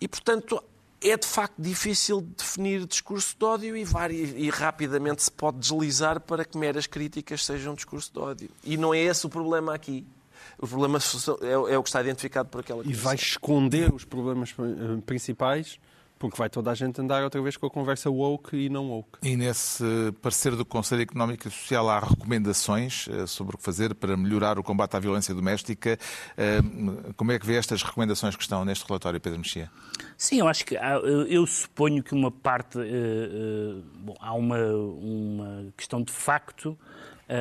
E, 0.00 0.06
portanto, 0.06 0.62
é 1.00 1.16
de 1.16 1.26
facto 1.26 1.54
difícil 1.58 2.20
definir 2.20 2.86
discurso 2.86 3.36
de 3.38 3.44
ódio 3.44 3.76
e, 3.76 3.84
e, 4.36 4.50
rapidamente 4.50 5.22
se 5.22 5.30
pode 5.30 5.58
deslizar 5.58 6.20
para 6.20 6.44
que 6.44 6.56
meras 6.56 6.86
críticas 6.86 7.44
sejam 7.44 7.74
discurso 7.74 8.12
de 8.12 8.18
ódio. 8.18 8.50
E 8.64 8.76
não 8.76 8.92
é 8.92 8.98
esse 9.00 9.26
o 9.26 9.28
problema 9.28 9.74
aqui. 9.74 10.06
O 10.58 10.66
problema 10.66 10.98
é, 11.42 11.74
é 11.74 11.78
o 11.78 11.82
que 11.82 11.88
está 11.88 12.00
identificado 12.00 12.48
por 12.48 12.60
aquela 12.60 12.82
E 12.84 12.92
vai 12.94 13.14
esconder 13.14 13.92
os 13.92 14.04
problemas 14.04 14.54
eh, 14.58 15.00
principais 15.04 15.78
porque 16.18 16.36
vai 16.36 16.48
toda 16.48 16.70
a 16.70 16.74
gente 16.74 17.00
andar 17.00 17.22
outra 17.22 17.40
vez 17.42 17.56
com 17.56 17.66
a 17.66 17.70
conversa 17.70 18.10
woke 18.10 18.56
e 18.56 18.68
não 18.68 18.90
woke. 18.90 19.18
E 19.22 19.36
nesse 19.36 19.84
parecer 20.22 20.56
do 20.56 20.64
Conselho 20.64 21.02
Económico 21.02 21.46
e 21.46 21.50
Social 21.50 21.88
há 21.88 22.00
recomendações 22.00 23.06
eh, 23.10 23.26
sobre 23.26 23.54
o 23.54 23.58
que 23.58 23.64
fazer 23.64 23.94
para 23.94 24.16
melhorar 24.16 24.58
o 24.58 24.62
combate 24.62 24.96
à 24.96 24.98
violência 24.98 25.34
doméstica. 25.34 25.98
Eh, 26.36 26.60
como 27.16 27.32
é 27.32 27.38
que 27.38 27.46
vê 27.46 27.56
estas 27.56 27.82
recomendações 27.82 28.34
que 28.34 28.42
estão 28.42 28.64
neste 28.64 28.86
relatório, 28.86 29.20
Pedro 29.20 29.38
Mexia? 29.38 29.70
Sim, 30.16 30.40
eu 30.40 30.48
acho 30.48 30.64
que 30.64 30.76
há, 30.76 30.94
eu 30.96 31.46
suponho 31.46 32.02
que 32.02 32.14
uma 32.14 32.30
parte. 32.30 32.78
Eh, 32.78 33.82
bom, 33.98 34.16
há 34.18 34.32
uma, 34.34 34.58
uma 34.58 35.72
questão 35.76 36.02
de 36.02 36.12
facto 36.12 36.78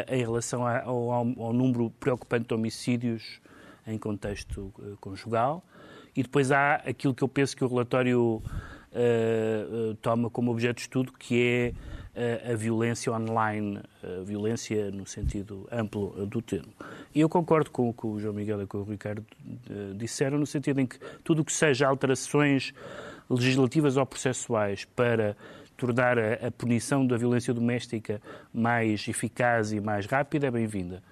em 0.09 0.19
relação 0.19 0.65
ao, 0.65 1.11
ao, 1.11 1.43
ao 1.43 1.53
número 1.53 1.91
preocupante 1.99 2.47
de 2.47 2.53
homicídios 2.55 3.39
em 3.85 3.99
contexto 3.99 4.73
conjugal 4.99 5.63
e 6.15 6.23
depois 6.23 6.51
há 6.51 6.75
aquilo 6.75 7.13
que 7.13 7.23
eu 7.23 7.28
penso 7.28 7.56
que 7.56 7.63
o 7.63 7.67
relatório 7.67 8.41
uh, 8.91 9.95
toma 10.01 10.30
como 10.30 10.51
objeto 10.51 10.75
de 10.75 10.82
estudo, 10.82 11.12
que 11.12 11.41
é 12.15 12.47
uh, 12.47 12.54
a 12.54 12.56
violência 12.56 13.12
online, 13.12 13.82
a 14.01 14.23
violência 14.23 14.89
no 14.91 15.06
sentido 15.06 15.67
amplo 15.71 16.25
do 16.25 16.41
termo. 16.41 16.71
E 17.13 17.19
eu 17.19 17.28
concordo 17.28 17.69
com 17.69 17.89
o 17.89 17.93
que 17.93 18.08
o 18.08 18.19
João 18.19 18.34
Miguel 18.34 18.62
e 18.62 18.67
com 18.67 18.78
o 18.78 18.84
Ricardo 18.84 19.25
disseram, 19.95 20.38
no 20.38 20.45
sentido 20.45 20.80
em 20.80 20.86
que 20.86 20.97
tudo 21.23 21.41
o 21.41 21.45
que 21.45 21.51
seja 21.51 21.88
alterações 21.88 22.73
legislativas 23.30 23.97
ou 23.97 24.06
processuais 24.06 24.86
para 24.86 25.36
tornar 25.75 26.17
a, 26.17 26.47
a 26.47 26.51
punição 26.51 27.06
da 27.06 27.17
violência 27.17 27.54
doméstica 27.54 28.21
mais 28.54 29.08
eficaz 29.08 29.73
e 29.73 29.80
mais 29.80 30.06
rápida 30.06 30.47
é 30.47 30.51
bem-vinda. 30.51 31.04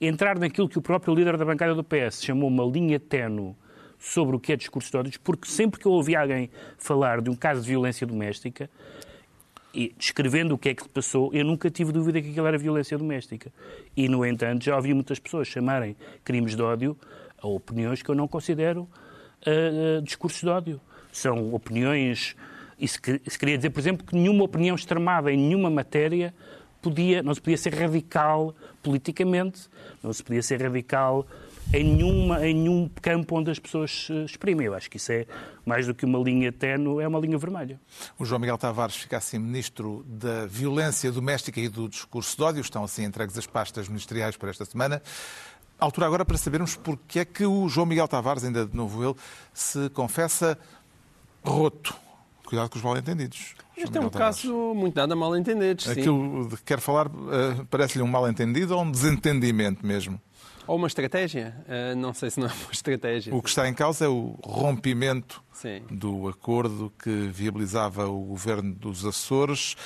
Entrar 0.00 0.38
naquilo 0.38 0.68
que 0.68 0.78
o 0.78 0.82
próprio 0.82 1.14
líder 1.14 1.36
da 1.36 1.44
bancada 1.44 1.74
do 1.74 1.82
PS 1.82 2.22
chamou 2.22 2.48
uma 2.48 2.64
linha 2.64 3.00
tenue 3.00 3.54
sobre 4.04 4.36
o 4.36 4.38
que 4.38 4.52
é 4.52 4.56
discurso 4.56 4.90
de 4.90 4.96
ódio, 4.98 5.20
porque 5.24 5.48
sempre 5.48 5.80
que 5.80 5.86
eu 5.86 5.92
ouvi 5.92 6.14
alguém 6.14 6.50
falar 6.76 7.22
de 7.22 7.30
um 7.30 7.34
caso 7.34 7.62
de 7.62 7.68
violência 7.68 8.06
doméstica, 8.06 8.68
e 9.72 9.92
descrevendo 9.98 10.54
o 10.54 10.58
que 10.58 10.68
é 10.68 10.74
que 10.74 10.82
se 10.82 10.88
passou, 10.88 11.30
eu 11.32 11.44
nunca 11.44 11.68
tive 11.68 11.90
dúvida 11.90 12.22
que 12.22 12.30
aquilo 12.30 12.46
era 12.46 12.56
violência 12.56 12.96
doméstica. 12.96 13.52
E, 13.96 14.08
no 14.08 14.24
entanto, 14.24 14.62
já 14.62 14.76
ouvi 14.76 14.94
muitas 14.94 15.18
pessoas 15.18 15.48
chamarem 15.48 15.96
crimes 16.22 16.54
de 16.54 16.62
ódio 16.62 16.96
a 17.42 17.48
opiniões 17.48 18.00
que 18.00 18.08
eu 18.08 18.14
não 18.14 18.28
considero 18.28 18.82
uh, 18.82 19.98
uh, 19.98 20.02
discursos 20.02 20.40
de 20.40 20.48
ódio. 20.48 20.80
São 21.10 21.52
opiniões. 21.52 22.36
Isso, 22.78 23.02
que, 23.02 23.20
isso 23.26 23.36
queria 23.36 23.56
dizer, 23.56 23.70
por 23.70 23.80
exemplo, 23.80 24.06
que 24.06 24.14
nenhuma 24.14 24.44
opinião 24.44 24.76
extremada 24.76 25.32
em 25.32 25.36
nenhuma 25.36 25.70
matéria 25.70 26.32
podia, 26.80 27.20
não 27.20 27.34
se 27.34 27.40
podia 27.40 27.56
ser 27.56 27.74
radical 27.74 28.54
politicamente, 28.80 29.62
não 30.00 30.12
se 30.12 30.22
podia 30.22 30.42
ser 30.42 30.62
radical 30.62 31.26
em, 31.72 31.84
nenhuma, 31.84 32.46
em 32.46 32.54
nenhum 32.54 32.90
campo 33.00 33.36
onde 33.36 33.50
as 33.50 33.58
pessoas 33.58 34.06
se 34.06 34.24
exprimem. 34.24 34.66
Eu 34.66 34.74
acho 34.74 34.90
que 34.90 34.96
isso 34.96 35.12
é 35.12 35.26
mais 35.64 35.86
do 35.86 35.94
que 35.94 36.04
uma 36.04 36.18
linha 36.18 36.52
tenue, 36.52 37.02
é 37.02 37.08
uma 37.08 37.18
linha 37.18 37.38
vermelha. 37.38 37.80
O 38.18 38.24
João 38.24 38.40
Miguel 38.40 38.58
Tavares 38.58 38.96
fica 38.96 39.16
assim 39.16 39.38
Ministro 39.38 40.04
da 40.06 40.46
Violência 40.46 41.10
Doméstica 41.10 41.60
e 41.60 41.68
do 41.68 41.88
Discurso 41.88 42.36
de 42.36 42.42
Ódio. 42.42 42.60
Estão 42.60 42.84
assim 42.84 43.04
entregues 43.04 43.36
as 43.38 43.46
pastas 43.46 43.88
ministeriais 43.88 44.36
para 44.36 44.50
esta 44.50 44.64
semana. 44.64 45.02
Altura 45.78 46.06
agora 46.06 46.24
para 46.24 46.36
sabermos 46.36 46.76
porque 46.76 47.20
é 47.20 47.24
que 47.24 47.44
o 47.44 47.68
João 47.68 47.86
Miguel 47.86 48.06
Tavares, 48.06 48.44
ainda 48.44 48.64
de 48.66 48.76
novo 48.76 49.04
ele, 49.04 49.14
se 49.52 49.90
confessa 49.90 50.58
roto. 51.42 51.94
Cuidado 52.44 52.68
com 52.70 52.78
os 52.78 52.84
mal-entendidos. 52.84 53.54
Este 53.76 53.98
é 53.98 54.00
um 54.00 54.10
caso 54.10 54.72
muito 54.74 54.94
nada 54.94 55.16
mal 55.16 55.36
entendido. 55.36 55.90
Aquilo 55.90 56.48
de 56.48 56.56
que 56.56 56.62
quer 56.62 56.78
falar 56.78 57.08
uh, 57.08 57.66
parece-lhe 57.70 58.04
um 58.04 58.06
mal-entendido 58.06 58.76
ou 58.76 58.82
um 58.82 58.90
desentendimento 58.90 59.84
mesmo? 59.84 60.20
Ou 60.66 60.76
uma 60.76 60.86
estratégia? 60.86 61.54
Uh, 61.66 61.96
não 61.96 62.14
sei 62.14 62.30
se 62.30 62.40
não 62.40 62.46
é 62.46 62.52
uma 62.52 62.70
estratégia. 62.72 63.34
O 63.34 63.42
que 63.42 63.48
está 63.48 63.68
em 63.68 63.74
causa 63.74 64.06
é 64.06 64.08
o 64.08 64.38
rompimento 64.42 65.42
Sim. 65.52 65.82
do 65.90 66.28
acordo 66.28 66.92
que 67.02 67.10
viabilizava 67.10 68.06
o 68.06 68.20
governo 68.20 68.74
dos 68.74 69.04
Açores. 69.04 69.76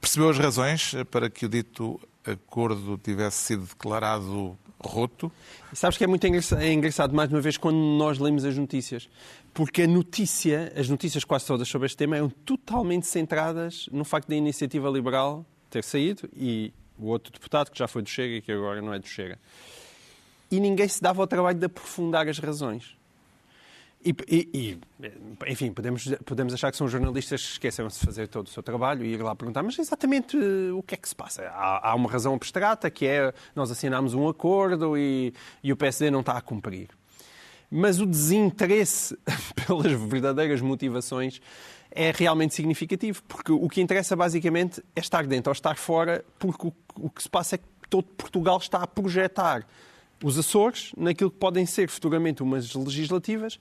Percebeu 0.00 0.28
as 0.30 0.38
razões 0.38 0.94
para 1.10 1.28
que 1.28 1.46
o 1.46 1.48
dito 1.48 2.00
acordo 2.24 2.98
tivesse 2.98 3.38
sido 3.38 3.64
declarado 3.64 4.56
roto? 4.80 5.30
Sabes 5.72 5.98
que 5.98 6.04
é 6.04 6.06
muito 6.06 6.26
engraçado, 6.26 6.62
é 6.62 6.72
engraçado, 6.72 7.14
mais 7.14 7.30
uma 7.30 7.40
vez, 7.40 7.56
quando 7.56 7.76
nós 7.76 8.18
lemos 8.18 8.44
as 8.44 8.56
notícias. 8.56 9.08
Porque 9.52 9.82
a 9.82 9.86
notícia, 9.86 10.72
as 10.76 10.88
notícias 10.88 11.24
quase 11.24 11.46
todas 11.46 11.68
sobre 11.68 11.86
este 11.86 11.96
tema, 11.96 12.16
eram 12.16 12.30
totalmente 12.30 13.06
centradas 13.06 13.88
no 13.90 14.04
facto 14.04 14.28
da 14.28 14.36
iniciativa 14.36 14.88
liberal 14.88 15.44
ter 15.68 15.82
saído 15.82 16.28
e 16.34 16.72
o 16.98 17.06
outro 17.06 17.32
deputado, 17.32 17.70
que 17.70 17.78
já 17.78 17.86
foi 17.86 18.02
do 18.02 18.08
Chega 18.08 18.36
e 18.36 18.42
que 18.42 18.52
agora 18.52 18.80
não 18.82 18.92
é 18.92 18.98
do 18.98 19.06
Chega. 19.06 19.38
E 20.50 20.60
ninguém 20.60 20.88
se 20.88 21.02
dava 21.02 21.22
ao 21.22 21.26
trabalho 21.26 21.58
de 21.58 21.66
aprofundar 21.66 22.28
as 22.28 22.38
razões. 22.38 22.98
E, 24.04 24.14
e, 24.28 24.78
enfim, 25.48 25.72
podemos, 25.72 26.08
podemos 26.24 26.54
achar 26.54 26.70
que 26.70 26.76
são 26.76 26.86
jornalistas 26.86 27.42
que 27.42 27.52
esqueceram-se 27.52 27.98
de 27.98 28.06
fazer 28.06 28.28
todo 28.28 28.46
o 28.46 28.50
seu 28.50 28.62
trabalho 28.62 29.04
e 29.04 29.14
ir 29.14 29.22
lá 29.22 29.34
perguntar, 29.34 29.62
mas 29.62 29.76
exatamente 29.78 30.36
uh, 30.36 30.78
o 30.78 30.82
que 30.84 30.94
é 30.94 30.96
que 30.96 31.08
se 31.08 31.16
passa? 31.16 31.42
Há, 31.48 31.90
há, 31.90 31.94
uma 31.96 32.08
razão 32.08 32.32
abstrata 32.32 32.88
que 32.90 33.06
é 33.06 33.32
nós 33.56 33.70
assinámos 33.72 34.14
um 34.14 34.28
acordo 34.28 34.96
e, 34.96 35.34
e 35.64 35.72
o 35.72 35.76
PSD 35.76 36.10
não 36.10 36.20
está 36.20 36.34
a 36.34 36.40
cumprir. 36.40 36.88
Mas 37.68 38.00
o 38.00 38.06
desinteresse 38.06 39.18
pelas 39.66 39.92
verdadeiras 39.92 40.60
motivações 40.60 41.40
é 41.90 42.12
realmente 42.14 42.54
significativo, 42.54 43.20
porque 43.24 43.50
o 43.50 43.68
que 43.68 43.80
interessa 43.80 44.14
basicamente 44.14 44.80
é 44.94 45.00
estar 45.00 45.26
dentro 45.26 45.50
ou 45.50 45.52
estar 45.52 45.76
fora, 45.76 46.24
porque 46.38 46.68
o, 46.68 46.72
o 46.94 47.10
que 47.10 47.22
se 47.22 47.28
passa 47.28 47.56
é 47.56 47.58
que 47.58 47.64
todo 47.90 48.04
Portugal 48.04 48.58
está 48.58 48.78
a 48.78 48.86
projetar 48.86 49.66
os 50.22 50.38
Açores 50.38 50.92
naquilo 50.96 51.30
que 51.30 51.38
podem 51.38 51.66
ser 51.66 51.88
futuramente 51.88 52.42
umas 52.42 52.74
legislativas 52.74 53.58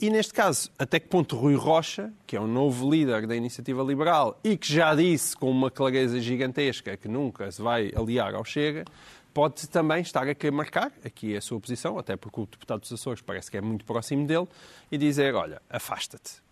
e, 0.00 0.10
neste 0.10 0.34
caso, 0.34 0.70
até 0.78 0.98
que 0.98 1.08
ponto 1.08 1.36
Rui 1.36 1.54
Rocha, 1.54 2.12
que 2.26 2.36
é 2.36 2.40
o 2.40 2.46
novo 2.46 2.90
líder 2.90 3.26
da 3.26 3.36
Iniciativa 3.36 3.82
Liberal 3.82 4.38
e 4.42 4.56
que 4.56 4.72
já 4.72 4.94
disse 4.94 5.36
com 5.36 5.50
uma 5.50 5.70
clareza 5.70 6.20
gigantesca 6.20 6.96
que 6.96 7.06
nunca 7.06 7.50
se 7.52 7.62
vai 7.62 7.92
aliar 7.94 8.34
ao 8.34 8.44
Chega, 8.44 8.84
pode 9.32 9.68
também 9.68 10.02
estar 10.02 10.26
a 10.28 10.34
querer 10.34 10.50
marcar 10.50 10.92
aqui 11.04 11.36
a 11.36 11.40
sua 11.40 11.60
posição, 11.60 11.98
até 11.98 12.16
porque 12.16 12.40
o 12.40 12.46
deputado 12.46 12.80
dos 12.80 12.92
Açores 12.92 13.22
parece 13.22 13.50
que 13.50 13.56
é 13.56 13.60
muito 13.60 13.84
próximo 13.84 14.26
dele, 14.26 14.48
e 14.90 14.98
dizer, 14.98 15.34
olha, 15.34 15.62
afasta-te. 15.70 16.42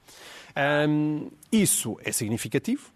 Isso 1.51 1.99
é 2.05 2.13
significativo, 2.13 2.91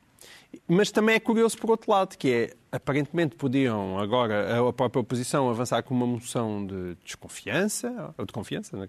mas 0.69 0.91
também 0.91 1.17
é 1.17 1.21
curioso 1.21 1.59
por 1.59 1.71
outro 1.71 1.91
lado, 1.91 2.17
que 2.17 2.31
é, 2.31 2.55
aparentemente 2.75 3.37
podiam 3.37 3.99
agora 3.99 4.69
a 4.69 4.73
própria 4.73 5.01
oposição 5.01 5.49
avançar 5.49 5.83
com 5.85 5.95
uma 5.95 6.07
moção 6.07 6.67
de 6.67 6.97
desconfiança, 7.05 8.13
ou 8.19 8.27
de 8.27 8.33
confiança, 8.33 8.77
não 8.77 8.83
é? 8.83 8.89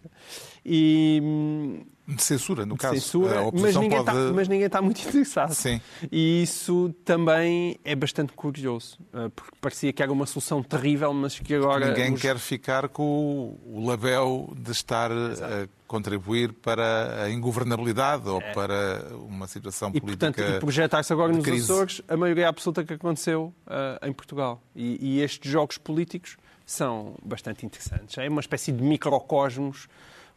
e... 0.65 1.85
De 2.07 2.21
censura, 2.21 2.67
no 2.67 2.75
de 2.75 2.81
caso. 2.81 2.95
Censura, 2.95 3.49
mas, 3.51 3.75
ninguém 3.75 4.03
pode... 4.03 4.17
está, 4.17 4.33
mas 4.33 4.47
ninguém 4.47 4.67
está 4.67 4.81
muito 4.81 5.01
interessado. 5.07 5.53
Sim. 5.53 5.81
E 6.11 6.43
isso 6.43 6.93
também 7.03 7.79
é 7.83 7.95
bastante 7.95 8.33
curioso, 8.33 8.99
eh, 9.11 9.29
porque 9.35 9.57
parecia 9.59 9.91
que 9.91 10.03
era 10.03 10.11
uma 10.11 10.27
solução 10.27 10.61
terrível, 10.61 11.11
mas 11.13 11.39
que 11.39 11.55
agora... 11.55 11.87
Ninguém 11.87 12.13
os... 12.13 12.21
quer 12.21 12.37
ficar 12.37 12.89
com 12.89 13.57
o 13.65 13.87
label 13.87 14.53
de 14.55 14.71
estar 14.71 15.11
Exato 15.11 15.69
contribuir 15.87 16.51
para 16.51 17.23
a 17.23 17.29
ingovernabilidade 17.29 18.27
ou 18.27 18.41
é. 18.41 18.53
para 18.53 19.15
uma 19.15 19.47
situação 19.47 19.91
e, 19.93 20.01
política. 20.01 20.31
Portanto, 20.31 20.57
e 20.57 20.59
projetar-se 20.59 21.13
agora 21.13 21.31
nos 21.31 21.43
crise. 21.43 21.71
Açores 21.71 22.01
a 22.07 22.17
maioria 22.17 22.49
absoluta 22.49 22.83
que 22.83 22.93
aconteceu 22.93 23.53
em 24.01 24.13
Portugal. 24.13 24.61
E, 24.75 25.17
e, 25.17 25.21
estes 25.21 25.51
jogos 25.51 25.77
políticos 25.77 26.37
são 26.65 27.15
bastante 27.23 27.65
interessantes. 27.65 28.17
É 28.17 28.27
uma 28.27 28.41
espécie 28.41 28.71
de 28.71 28.81
microcosmos 28.81 29.87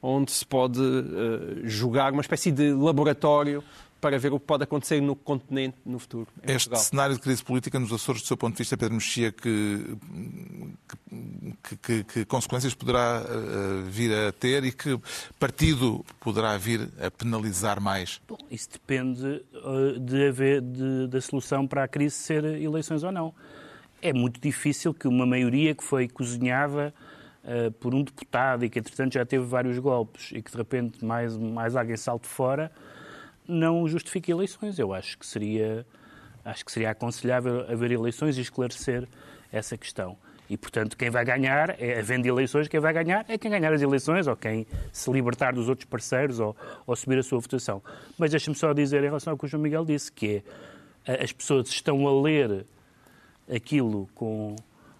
onde 0.01 0.30
se 0.30 0.47
pode 0.47 0.80
uh, 0.80 1.61
jogar, 1.64 2.12
uma 2.12 2.20
espécie 2.20 2.53
de 2.53 2.72
laboratório 2.72 3.64
para 4.01 4.19
ver 4.19 4.33
o 4.33 4.39
que 4.39 4.47
pode 4.47 4.65
acontecer 4.65 5.01
no 5.01 5.17
continente 5.17 5.77
no 5.85 5.99
futuro. 5.99 6.29
Este 6.43 6.69
Portugal. 6.69 6.81
cenário 6.81 7.15
de 7.17 7.21
crise 7.21 7.43
política 7.43 7.79
nos 7.79 7.93
Açores, 7.93 8.23
do 8.23 8.29
seu 8.29 8.37
ponto 8.37 8.55
de 8.55 8.59
vista, 8.59 8.77
Pedro 8.77 8.95
Mexia, 8.95 9.33
que, 9.33 9.97
que, 11.63 11.77
que, 11.77 12.05
que 12.05 12.25
consequências 12.25 12.75
poderá 12.75 13.23
uh, 13.23 13.83
vir 13.91 14.13
a 14.15 14.33
ter 14.33 14.65
e 14.65 14.73
que 14.73 14.99
partido 15.39 16.05
poderá 16.21 16.57
vir 16.57 16.89
a 17.01 17.11
penalizar 17.11 17.81
mais? 17.81 18.21
Bom, 18.29 18.39
isso 18.51 18.69
depende 18.73 19.43
uh, 19.55 19.99
de 19.99 20.29
haver, 20.29 20.61
de, 20.61 21.09
da 21.09 21.21
solução 21.21 21.67
para 21.67 21.85
a 21.85 21.89
crise 21.89 22.15
ser 22.15 22.45
eleições 22.45 23.03
ou 23.03 23.11
não. 23.11 23.35
É 24.01 24.13
muito 24.13 24.41
difícil 24.41 24.95
que 24.95 25.09
uma 25.09 25.27
maioria 25.27 25.75
que 25.75 25.83
foi 25.83 26.09
cozinhada 26.09 26.95
uh, 27.43 27.73
por 27.73 27.95
um 27.95 28.05
deputado 28.05 28.65
e 28.65 28.71
que, 28.71 28.79
entretanto, 28.79 29.15
já 29.15 29.27
teve 29.27 29.45
vários 29.45 29.77
golpes 29.81 30.31
e 30.33 30.41
que, 30.41 30.53
de 30.53 30.57
repente, 30.57 31.05
mais, 31.05 31.37
mais 31.37 31.75
alguém 31.75 31.97
salte 31.97 32.29
fora 32.29 32.71
não 33.49 33.89
justifica 33.89 34.31
eleições. 34.31 34.79
Eu 34.79 34.93
acho 34.93 35.19
que 35.19 35.27
seria, 35.27 35.87
acho 36.45 36.65
que 36.65 36.71
seria 36.71 36.91
aconselhável 36.91 37.63
haver 37.71 37.91
eleições 37.91 38.37
e 38.39 38.43
esclarecer 38.43 39.09
essa 39.51 39.77
questão. 39.77 40.17
E, 40.51 40.57
portanto, 40.57 40.97
quem 40.97 41.11
vai 41.11 41.25
ganhar, 41.25 41.77
é, 41.81 41.99
havendo 41.99 42.27
eleições, 42.27 42.69
quem 42.69 42.81
vai 42.81 42.93
ganhar 42.93 43.25
é 43.29 43.37
quem 43.37 43.51
ganhar 43.51 43.73
as 43.73 43.83
eleições 43.83 44.27
ou 44.27 44.37
quem 44.37 44.67
se 44.93 45.11
libertar 45.11 45.53
dos 45.53 45.69
outros 45.69 45.87
parceiros 45.87 46.41
ou, 46.41 46.57
ou 46.87 46.97
subir 46.97 47.19
a 47.19 47.23
sua 47.23 47.39
votação. 47.39 47.83
Mas 48.17 48.31
deixe-me 48.31 48.57
só 48.57 48.73
dizer, 48.73 49.03
em 49.03 49.07
relação 49.07 49.33
ao 49.33 49.39
que 49.39 49.45
o 49.45 49.49
João 49.49 49.63
Miguel 49.63 49.85
disse, 49.85 50.11
que 50.11 50.43
é, 51.07 51.23
as 51.23 51.33
pessoas 51.33 51.69
estão 51.69 52.07
a 52.07 52.23
ler 52.23 52.65
aquilo 53.49 54.09
com 54.15 54.57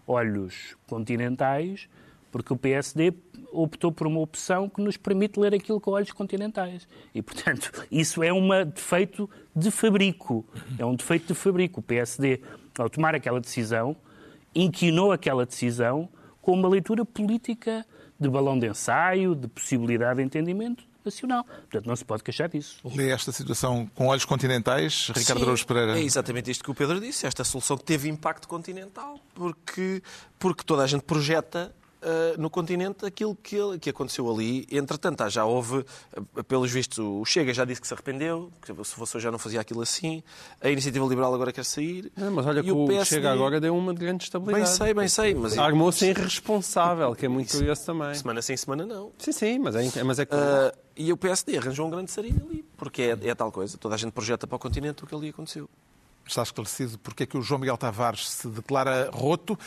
olhos 0.07 0.77
continentais 0.87 1.89
porque 2.31 2.53
o 2.53 2.57
PSD 2.57 3.13
optou 3.53 3.91
por 3.91 4.07
uma 4.07 4.21
opção 4.21 4.69
que 4.69 4.81
nos 4.81 4.97
permite 4.97 5.39
ler 5.39 5.55
aquilo 5.55 5.81
com 5.81 5.93
olhos 5.93 6.13
continentais. 6.13 6.87
E, 7.15 7.23
portanto, 7.23 7.73
isso 7.91 8.23
é 8.23 8.33
um 8.33 8.49
defeito 8.65 9.29
de 9.55 9.71
fabrico. 9.71 10.45
É 10.79 10.85
um 10.85 10.95
defeito 10.95 11.29
de 11.29 11.35
fabrico. 11.35 11.81
O 11.81 11.83
PSD, 11.83 12.41
ao 12.79 12.89
tomar 12.89 13.15
aquela 13.15 13.41
decisão, 13.41 13.97
inquinou 14.55 15.13
aquela 15.13 15.45
decisão 15.47 16.09
com 16.41 16.53
uma 16.53 16.69
leitura 16.69 17.05
política 17.05 17.85
de 18.19 18.29
balão 18.29 18.59
de 18.59 18.67
ensaio, 18.67 19.35
de 19.35 19.47
possibilidade 19.49 20.19
de 20.19 20.25
entendimento 20.25 20.85
nacional. 21.05 21.45
Portanto, 21.45 21.87
não 21.87 21.97
se 21.97 22.05
pode 22.05 22.23
queixar 22.23 22.49
disso. 22.49 22.81
Lê 22.85 23.11
esta 23.11 23.33
situação 23.33 23.89
com 23.95 24.07
olhos 24.07 24.25
continentais, 24.25 25.11
Ricardo 25.15 25.43
Araújo 25.43 25.67
Pereira? 25.67 25.99
É 25.99 26.03
exatamente 26.03 26.51
isto 26.51 26.65
que 26.65 26.71
o 26.71 26.75
Pedro 26.75 27.01
disse. 27.01 27.27
Esta 27.27 27.45
solução 27.45 27.77
teve 27.77 28.09
impacto 28.09 28.49
continental, 28.49 29.19
porque, 29.35 30.03
porque 30.39 30.63
toda 30.65 30.83
a 30.83 30.87
gente 30.87 31.03
projeta 31.03 31.75
Uh, 32.01 32.41
no 32.41 32.49
continente 32.49 33.05
aquilo 33.05 33.35
que, 33.35 33.57
que 33.81 33.91
aconteceu 33.91 34.31
ali. 34.31 34.67
Entretanto, 34.71 35.29
já 35.29 35.45
houve, 35.45 35.79
uh, 36.17 36.45
pelos 36.45 36.71
vistos, 36.71 36.99
o 36.99 37.25
Chega 37.25 37.53
já 37.53 37.65
disse 37.65 37.81
que 37.81 37.89
se 37.89 37.95
arrependeu, 37.95 38.53
que 38.63 38.73
se 38.85 38.95
fosse 38.95 39.19
já 39.19 39.33
não 39.33 39.39
fazia 39.39 39.61
aquilo 39.61 39.83
assim. 39.83 40.23
A 40.61 40.71
Iniciativa 40.71 41.05
Liberal 41.07 41.35
agora 41.35 41.53
quer 41.53 41.65
sair. 41.65 42.13
Não, 42.17 42.31
mas 42.31 42.47
olha 42.47 42.63
que 42.63 42.71
o, 42.71 42.87
PSD... 42.87 43.17
Chega 43.17 43.33
agora 43.33 43.61
deu 43.61 43.77
uma 43.77 43.93
grande 43.93 44.23
estabilidade. 44.23 44.65
Bem 44.65 44.77
sei, 44.77 44.95
bem 44.95 45.09
sei. 45.09 45.35
Mas... 45.35 45.59
Armou-se 45.59 46.07
irresponsável, 46.07 47.17
que 47.17 47.27
é 47.27 47.29
muito 47.29 47.51
curioso 47.51 47.85
também. 47.85 48.15
Semana 48.15 48.43
sim, 48.43 48.57
semana 48.57 48.87
não. 48.87 49.11
Sim, 49.19 49.33
sim, 49.33 49.59
mas 49.59 49.75
é, 49.75 50.05
mas 50.05 50.21
é 50.21 50.27
que... 50.27 50.35
Uh, 50.37 50.79
e 50.97 51.13
o 51.13 51.17
PSD 51.17 51.59
arranjou 51.59 51.87
um 51.87 51.91
grande 51.91 52.13
sarinho 52.13 52.47
ali, 52.49 52.65
porque 52.77 53.03
é, 53.03 53.29
é 53.29 53.35
tal 53.35 53.51
coisa. 53.51 53.77
Toda 53.77 53.97
a 53.97 53.99
gente 53.99 54.13
projeta 54.13 54.47
para 54.47 54.57
o 54.57 54.59
continente 54.59 55.03
o 55.03 55.07
que 55.07 55.15
ali 55.15 55.31
aconteceu 55.31 55.69
está 56.29 56.43
esclarecido 56.43 56.99
porque 56.99 57.23
é 57.25 57.27
que 57.27 57.37
o 57.37 57.43
João 57.43 57.61
Miguel 57.61 57.77
Tavares 57.77 58.29
se 58.29 58.49
declara 58.49 59.11
roto. 59.13 59.59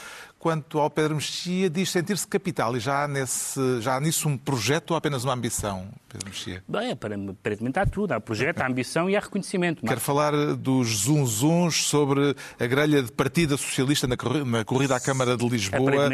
Quanto 0.42 0.80
ao 0.80 0.90
Pedro 0.90 1.14
Mexia, 1.14 1.70
diz 1.70 1.92
sentir-se 1.92 2.28
capital. 2.28 2.76
E 2.76 2.80
já 2.80 3.04
há, 3.04 3.08
nesse, 3.08 3.80
já 3.80 3.98
há 3.98 4.00
nisso 4.00 4.28
um 4.28 4.36
projeto 4.36 4.90
ou 4.90 4.98
apenas 4.98 5.24
uma 5.24 5.36
ambição, 5.36 5.88
Pedro 6.10 6.30
Mexia? 6.30 6.64
Bem, 6.68 6.90
aparentemente 6.90 7.78
há 7.78 7.86
tudo. 7.86 8.14
Há 8.14 8.20
projeto, 8.20 8.60
há 8.60 8.66
ambição 8.66 9.08
e 9.08 9.16
há 9.16 9.20
reconhecimento. 9.20 9.86
Quero 9.86 10.02
falar 10.02 10.34
dos 10.56 11.04
zunzuns 11.04 11.84
sobre 11.84 12.36
a 12.60 12.66
grelha 12.66 13.04
de 13.04 13.12
partida 13.12 13.56
socialista 13.56 14.08
na 14.08 14.18
corrida 14.66 14.96
à 14.96 15.00
Câmara 15.00 15.38
de 15.38 15.48
Lisboa. 15.48 16.10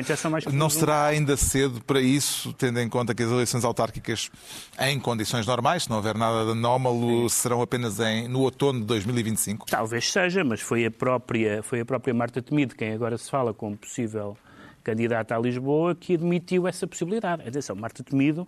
Não 0.51 0.69
será 0.69 1.05
ainda 1.05 1.37
cedo 1.37 1.81
para 1.85 2.01
isso, 2.01 2.51
tendo 2.51 2.81
em 2.81 2.89
conta 2.89 3.15
que 3.15 3.23
as 3.23 3.31
eleições 3.31 3.63
autárquicas, 3.63 4.29
em 4.77 4.99
condições 4.99 5.47
normais, 5.47 5.83
se 5.83 5.89
não 5.89 5.95
houver 5.95 6.17
nada 6.17 6.43
de 6.43 6.51
anómalo, 6.51 7.29
serão 7.29 7.61
apenas 7.61 7.97
em, 8.01 8.27
no 8.27 8.41
outono 8.41 8.81
de 8.81 8.85
2025? 8.87 9.67
Talvez 9.67 10.11
seja, 10.11 10.43
mas 10.43 10.59
foi 10.59 10.85
a 10.85 10.91
própria, 10.91 11.63
foi 11.63 11.79
a 11.79 11.85
própria 11.85 12.13
Marta 12.13 12.41
Temido, 12.41 12.75
quem 12.75 12.91
agora 12.91 13.17
se 13.17 13.31
fala 13.31 13.53
como 13.53 13.77
possível 13.77 14.16
possível 14.17 14.37
candidata 14.83 15.35
a 15.35 15.39
Lisboa, 15.39 15.93
que 15.93 16.13
admitiu 16.13 16.65
essa 16.65 16.87
possibilidade. 16.87 17.45
Atenção, 17.45 17.75
Marta 17.75 18.01
Temido 18.03 18.47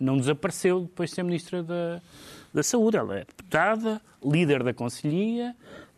não 0.00 0.16
desapareceu 0.16 0.82
depois 0.82 1.10
de 1.10 1.16
ser 1.16 1.24
Ministra 1.24 1.64
da, 1.64 2.00
da 2.54 2.62
Saúde. 2.62 2.96
Ela 2.96 3.16
é 3.16 3.24
deputada, 3.24 4.00
líder 4.24 4.62
da 4.62 4.72
Conselhia, 4.72 5.52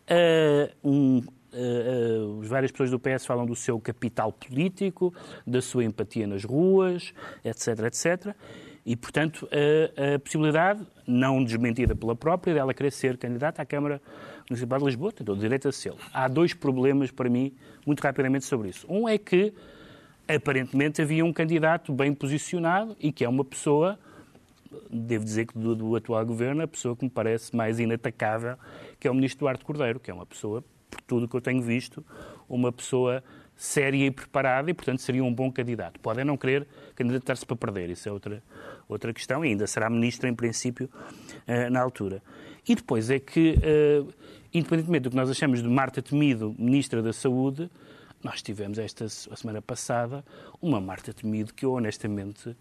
uh, 0.09 0.89
um, 0.89 1.19
uh, 1.19 1.21
uh, 1.21 2.41
as 2.41 2.47
várias 2.47 2.71
pessoas 2.71 2.89
do 2.89 2.99
PS 2.99 3.23
falam 3.27 3.45
do 3.45 3.55
seu 3.55 3.79
capital 3.79 4.31
político, 4.31 5.13
da 5.45 5.61
sua 5.61 5.83
empatia 5.83 6.25
nas 6.25 6.43
ruas, 6.43 7.13
etc, 7.45 7.67
etc. 7.85 8.35
E, 8.83 8.95
portanto, 8.95 9.47
a, 9.51 10.15
a 10.15 10.19
possibilidade, 10.19 10.85
não 11.05 11.43
desmentida 11.43 11.95
pela 11.95 12.15
própria, 12.15 12.55
dela 12.55 12.73
querer 12.73 12.91
ser 12.91 13.15
candidata 13.15 13.61
à 13.61 13.65
Câmara 13.65 14.01
Municipal 14.49 14.79
de 14.79 14.85
Lisboa, 14.85 15.11
tem 15.11 15.23
todo 15.23 15.37
o 15.37 15.39
direito 15.39 15.67
a 15.67 15.71
ser. 15.71 15.93
Há 16.11 16.27
dois 16.27 16.53
problemas 16.53 17.11
para 17.11 17.29
mim, 17.29 17.53
muito 17.85 18.01
rapidamente, 18.01 18.45
sobre 18.45 18.69
isso. 18.69 18.85
Um 18.89 19.07
é 19.07 19.17
que 19.17 19.53
aparentemente 20.27 21.01
havia 21.01 21.23
um 21.25 21.33
candidato 21.33 21.91
bem 21.93 22.13
posicionado 22.13 22.95
e 22.99 23.11
que 23.11 23.25
é 23.25 23.29
uma 23.29 23.43
pessoa, 23.43 23.99
devo 24.89 25.23
dizer 25.23 25.47
que 25.47 25.57
do, 25.57 25.75
do 25.75 25.95
atual 25.95 26.25
governo, 26.25 26.63
a 26.63 26.67
pessoa 26.67 26.95
que 26.95 27.03
me 27.03 27.09
parece 27.09 27.55
mais 27.55 27.79
inatacável, 27.79 28.57
que 28.99 29.07
é 29.07 29.11
o 29.11 29.13
ministro 29.13 29.39
Eduardo 29.45 29.65
Cordeiro, 29.65 29.99
que 29.99 30.09
é 30.09 30.13
uma 30.13 30.25
pessoa, 30.25 30.63
por 30.89 31.01
tudo 31.01 31.27
que 31.27 31.35
eu 31.35 31.41
tenho 31.41 31.61
visto, 31.61 32.05
uma 32.47 32.71
pessoa 32.71 33.23
séria 33.55 34.05
e 34.05 34.11
preparada 34.11 34.69
e, 34.69 34.73
portanto, 34.73 34.99
seria 34.99 35.23
um 35.23 35.33
bom 35.33 35.51
candidato. 35.51 35.99
Podem 35.99 36.25
não 36.25 36.37
querer 36.37 36.67
candidatar-se 36.95 37.45
para 37.45 37.55
perder, 37.55 37.89
isso 37.89 38.09
é 38.09 38.11
outra, 38.11 38.43
outra 38.87 39.13
questão, 39.13 39.45
e 39.45 39.49
ainda 39.49 39.67
será 39.67 39.89
ministro, 39.89 40.27
em 40.27 40.33
princípio, 40.33 40.89
uh, 41.47 41.69
na 41.69 41.81
altura. 41.81 42.21
E 42.67 42.75
depois 42.75 43.09
é 43.09 43.19
que, 43.19 43.55
uh, 43.57 44.13
independentemente 44.53 45.03
do 45.03 45.09
que 45.09 45.15
nós 45.15 45.29
achamos 45.29 45.61
de 45.61 45.67
Marta 45.67 46.01
Temido, 46.01 46.55
Ministra 46.57 47.01
da 47.01 47.11
Saúde, 47.11 47.69
nós 48.23 48.41
tivemos 48.41 48.77
esta 48.77 49.05
a 49.05 49.35
semana 49.35 49.61
passada 49.61 50.23
uma 50.61 50.79
Marta 50.79 51.13
Temido 51.13 51.53
que 51.53 51.65
eu, 51.65 51.73
honestamente, 51.73 52.55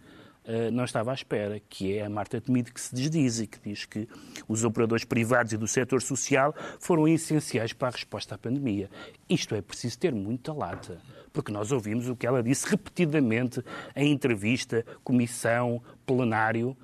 Uh, 0.44 0.72
não 0.72 0.84
estava 0.84 1.12
à 1.12 1.14
espera, 1.14 1.62
que 1.70 1.96
é 1.96 2.04
a 2.04 2.10
Marta 2.10 2.40
Temido 2.40 2.72
que 2.72 2.80
se 2.80 2.92
desdiz 2.92 3.38
e 3.38 3.46
que 3.46 3.60
diz 3.60 3.84
que 3.84 4.08
os 4.48 4.64
operadores 4.64 5.04
privados 5.04 5.52
e 5.52 5.56
do 5.56 5.68
setor 5.68 6.02
social 6.02 6.52
foram 6.80 7.06
essenciais 7.06 7.72
para 7.72 7.86
a 7.86 7.90
resposta 7.92 8.34
à 8.34 8.38
pandemia. 8.38 8.90
Isto 9.28 9.54
é 9.54 9.62
preciso 9.62 9.96
ter 10.00 10.12
muita 10.12 10.52
lata, 10.52 11.00
porque 11.32 11.52
nós 11.52 11.70
ouvimos 11.70 12.08
o 12.08 12.16
que 12.16 12.26
ela 12.26 12.42
disse 12.42 12.68
repetidamente 12.68 13.62
em 13.94 14.10
entrevista, 14.10 14.84
comissão, 15.04 15.80
plenário, 16.04 16.76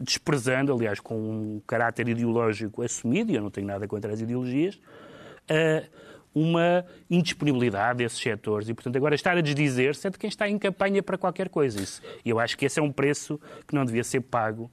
desprezando, 0.00 0.72
aliás, 0.72 0.98
com 1.00 1.14
um 1.16 1.60
caráter 1.66 2.08
ideológico 2.08 2.82
assumido, 2.82 3.30
e 3.30 3.36
eu 3.36 3.42
não 3.42 3.50
tenho 3.50 3.66
nada 3.66 3.86
contra 3.86 4.12
as 4.12 4.20
ideologias, 4.20 4.76
uh, 4.76 5.86
uma 6.34 6.84
indisponibilidade 7.10 7.98
desses 7.98 8.18
setores 8.18 8.68
e, 8.68 8.74
portanto, 8.74 8.96
agora 8.96 9.14
estar 9.14 9.36
a 9.36 9.40
desdizer-se 9.40 10.06
é 10.06 10.10
de 10.10 10.18
quem 10.18 10.28
está 10.28 10.48
em 10.48 10.58
campanha 10.58 11.02
para 11.02 11.18
qualquer 11.18 11.48
coisa. 11.48 11.80
E 12.24 12.30
eu 12.30 12.38
acho 12.38 12.56
que 12.56 12.64
esse 12.64 12.78
é 12.78 12.82
um 12.82 12.92
preço 12.92 13.40
que 13.66 13.74
não 13.74 13.84
devia 13.84 14.04
ser 14.04 14.20
pago 14.20 14.70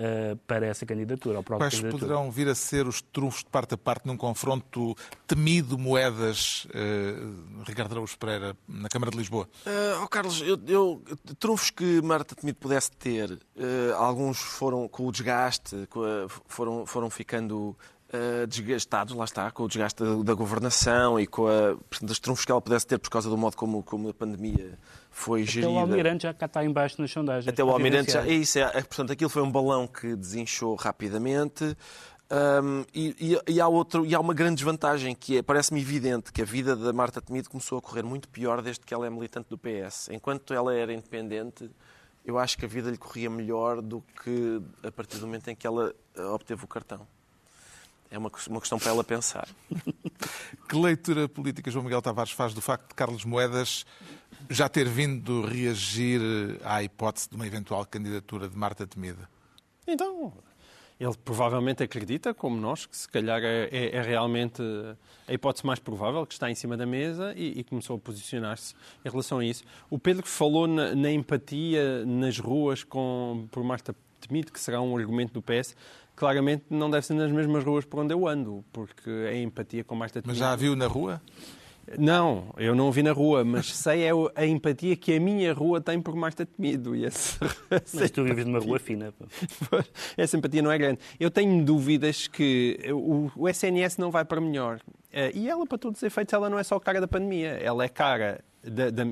uh, 0.00 0.36
para 0.46 0.66
essa 0.66 0.86
candidatura. 0.86 1.42
Quais 1.42 1.74
candidatura. 1.74 2.00
poderão 2.00 2.30
vir 2.30 2.48
a 2.48 2.54
ser 2.54 2.86
os 2.86 3.02
trunfos 3.02 3.44
de 3.44 3.50
parte 3.50 3.74
a 3.74 3.78
parte 3.78 4.06
num 4.06 4.16
confronto 4.16 4.96
temido 5.26 5.76
moedas, 5.76 6.66
uh, 6.66 7.62
Ricardo 7.64 7.92
Araújo 7.92 8.18
Pereira, 8.18 8.56
na 8.66 8.88
Câmara 8.88 9.10
de 9.10 9.18
Lisboa? 9.18 9.48
Uh, 9.66 10.02
oh 10.02 10.08
Carlos, 10.08 10.40
eu, 10.40 10.58
eu, 10.66 11.02
trunfos 11.38 11.70
que 11.70 12.00
Marta 12.02 12.34
Temido 12.34 12.58
pudesse 12.58 12.90
ter, 12.92 13.38
alguns 13.96 14.38
foram 14.38 14.88
com 14.88 15.06
o 15.06 15.12
desgaste, 15.12 15.86
com 15.88 16.02
a, 16.02 16.28
foram, 16.46 16.86
foram 16.86 17.10
ficando 17.10 17.76
uh, 18.12 18.46
desgastados, 18.46 19.14
lá 19.14 19.24
está, 19.24 19.50
com 19.50 19.64
o 19.64 19.68
desgaste 19.68 20.02
da, 20.02 20.22
da 20.22 20.34
governação 20.34 21.18
e 21.18 21.26
com 21.26 21.46
a, 21.46 21.76
portanto, 21.88 22.10
as 22.10 22.18
trunfos 22.18 22.44
que 22.44 22.52
ela 22.52 22.60
pudesse 22.60 22.86
ter 22.86 22.98
por 22.98 23.10
causa 23.10 23.28
do 23.28 23.36
modo 23.36 23.56
como, 23.56 23.82
como 23.82 24.08
a 24.08 24.14
pandemia 24.14 24.78
foi 25.10 25.42
Até 25.42 25.52
gerida. 25.52 25.70
o 25.72 25.78
Almirante 25.78 26.22
já 26.22 26.32
cá 26.32 26.46
está 26.46 26.64
em 26.64 26.72
baixo 26.72 27.00
nas 27.00 27.10
sondagens. 27.10 27.48
Até 27.48 27.62
o 27.62 27.70
Almirante 27.70 28.12
já. 28.12 28.26
É 28.26 28.32
isso, 28.32 28.58
é, 28.58 28.62
é, 28.62 28.82
portanto, 28.82 29.12
aquilo 29.12 29.28
foi 29.28 29.42
um 29.42 29.50
balão 29.50 29.86
que 29.86 30.14
desinchou 30.16 30.74
rapidamente. 30.76 31.76
Um, 32.32 32.84
e, 32.94 33.16
e, 33.18 33.54
e, 33.54 33.60
há 33.60 33.66
outro, 33.66 34.06
e 34.06 34.14
há 34.14 34.20
uma 34.20 34.32
grande 34.32 34.56
desvantagem 34.56 35.16
que 35.16 35.38
é, 35.38 35.42
parece-me 35.42 35.80
evidente 35.80 36.32
que 36.32 36.40
a 36.40 36.44
vida 36.44 36.76
da 36.76 36.92
Marta 36.92 37.20
Temido 37.20 37.50
começou 37.50 37.78
a 37.78 37.82
correr 37.82 38.04
muito 38.04 38.28
pior 38.28 38.62
desde 38.62 38.86
que 38.86 38.94
ela 38.94 39.04
é 39.04 39.10
militante 39.10 39.48
do 39.50 39.58
PS. 39.58 40.08
Enquanto 40.12 40.54
ela 40.54 40.72
era 40.72 40.92
independente, 40.92 41.68
eu 42.24 42.38
acho 42.38 42.56
que 42.56 42.64
a 42.64 42.68
vida 42.68 42.88
lhe 42.88 42.96
corria 42.96 43.28
melhor 43.28 43.82
do 43.82 44.00
que 44.22 44.62
a 44.84 44.92
partir 44.92 45.18
do 45.18 45.26
momento 45.26 45.48
em 45.48 45.56
que 45.56 45.66
ela 45.66 45.92
obteve 46.32 46.64
o 46.64 46.68
cartão. 46.68 47.04
É 48.10 48.18
uma, 48.18 48.30
uma 48.48 48.60
questão 48.60 48.78
para 48.78 48.90
ela 48.90 49.04
pensar. 49.04 49.48
que 50.68 50.76
leitura 50.76 51.28
política 51.28 51.70
João 51.70 51.84
Miguel 51.84 52.02
Tavares 52.02 52.32
faz 52.32 52.52
do 52.52 52.60
facto 52.60 52.88
de 52.88 52.94
Carlos 52.94 53.24
Moedas 53.24 53.86
já 54.48 54.68
ter 54.68 54.88
vindo 54.88 55.42
reagir 55.42 56.20
à 56.64 56.82
hipótese 56.82 57.28
de 57.28 57.36
uma 57.36 57.46
eventual 57.46 57.86
candidatura 57.86 58.48
de 58.48 58.56
Marta 58.56 58.86
Temida? 58.86 59.28
Então, 59.86 60.32
ele 60.98 61.14
provavelmente 61.24 61.82
acredita, 61.82 62.34
como 62.34 62.60
nós, 62.60 62.84
que 62.84 62.96
se 62.96 63.08
calhar 63.08 63.40
é, 63.42 63.68
é, 63.72 63.96
é 63.96 64.02
realmente 64.02 64.60
a 65.26 65.32
hipótese 65.32 65.64
mais 65.64 65.78
provável 65.78 66.26
que 66.26 66.34
está 66.34 66.50
em 66.50 66.54
cima 66.54 66.76
da 66.76 66.84
mesa 66.84 67.32
e, 67.34 67.60
e 67.60 67.64
começou 67.64 67.96
a 67.96 67.98
posicionar-se 67.98 68.74
em 69.04 69.08
relação 69.08 69.38
a 69.38 69.44
isso. 69.44 69.64
O 69.88 69.98
Pedro 69.98 70.26
falou 70.26 70.66
na, 70.66 70.94
na 70.94 71.10
empatia 71.10 72.04
nas 72.04 72.38
ruas 72.38 72.84
com, 72.84 73.48
por 73.50 73.64
Marta 73.64 73.94
Temido, 74.30 74.52
que 74.52 74.60
será 74.60 74.80
um 74.80 74.96
argumento 74.96 75.32
do 75.32 75.42
PS 75.42 75.74
claramente 76.20 76.64
não 76.68 76.90
deve 76.90 77.06
ser 77.06 77.14
nas 77.14 77.32
mesmas 77.32 77.64
ruas 77.64 77.86
por 77.86 78.00
onde 78.00 78.12
eu 78.12 78.28
ando, 78.28 78.62
porque 78.70 79.08
é 79.08 79.40
empatia 79.40 79.82
com 79.82 79.94
mais 79.94 80.12
Mas 80.22 80.36
já 80.36 80.52
a 80.52 80.56
viu 80.56 80.76
na 80.76 80.86
rua? 80.86 81.20
Não, 81.98 82.54
eu 82.58 82.74
não 82.74 82.92
vi 82.92 83.02
na 83.02 83.10
rua, 83.10 83.42
mas 83.42 83.74
sei 83.74 84.04
é 84.04 84.10
a 84.36 84.46
empatia 84.46 84.94
que 84.94 85.16
a 85.16 85.18
minha 85.18 85.52
rua 85.54 85.80
tem 85.80 86.00
por 86.00 86.14
mais 86.14 86.34
temido. 86.34 86.94
E 86.94 87.06
esse, 87.06 87.38
mas 87.94 88.10
tu 88.10 88.22
vives 88.22 88.44
numa 88.44 88.60
rua 88.60 88.78
fina. 88.78 89.12
Essa 90.14 90.36
empatia 90.36 90.60
não 90.60 90.70
é 90.70 90.78
grande. 90.78 91.00
Eu 91.18 91.30
tenho 91.30 91.64
dúvidas 91.64 92.28
que 92.28 92.78
o, 92.92 93.30
o 93.34 93.48
SNS 93.48 93.96
não 93.96 94.10
vai 94.10 94.24
para 94.24 94.40
melhor. 94.40 94.78
Eh, 95.10 95.32
e 95.34 95.48
ela, 95.48 95.66
para 95.66 95.78
todos 95.78 95.98
os 95.98 96.02
efeitos, 96.02 96.32
ela 96.34 96.50
não 96.50 96.58
é 96.58 96.62
só 96.62 96.78
cara 96.78 97.00
da 97.00 97.08
pandemia. 97.08 97.52
Ela 97.52 97.84
é 97.84 97.88
cara 97.88 98.44
de, 98.62 98.92
de, 98.92 99.04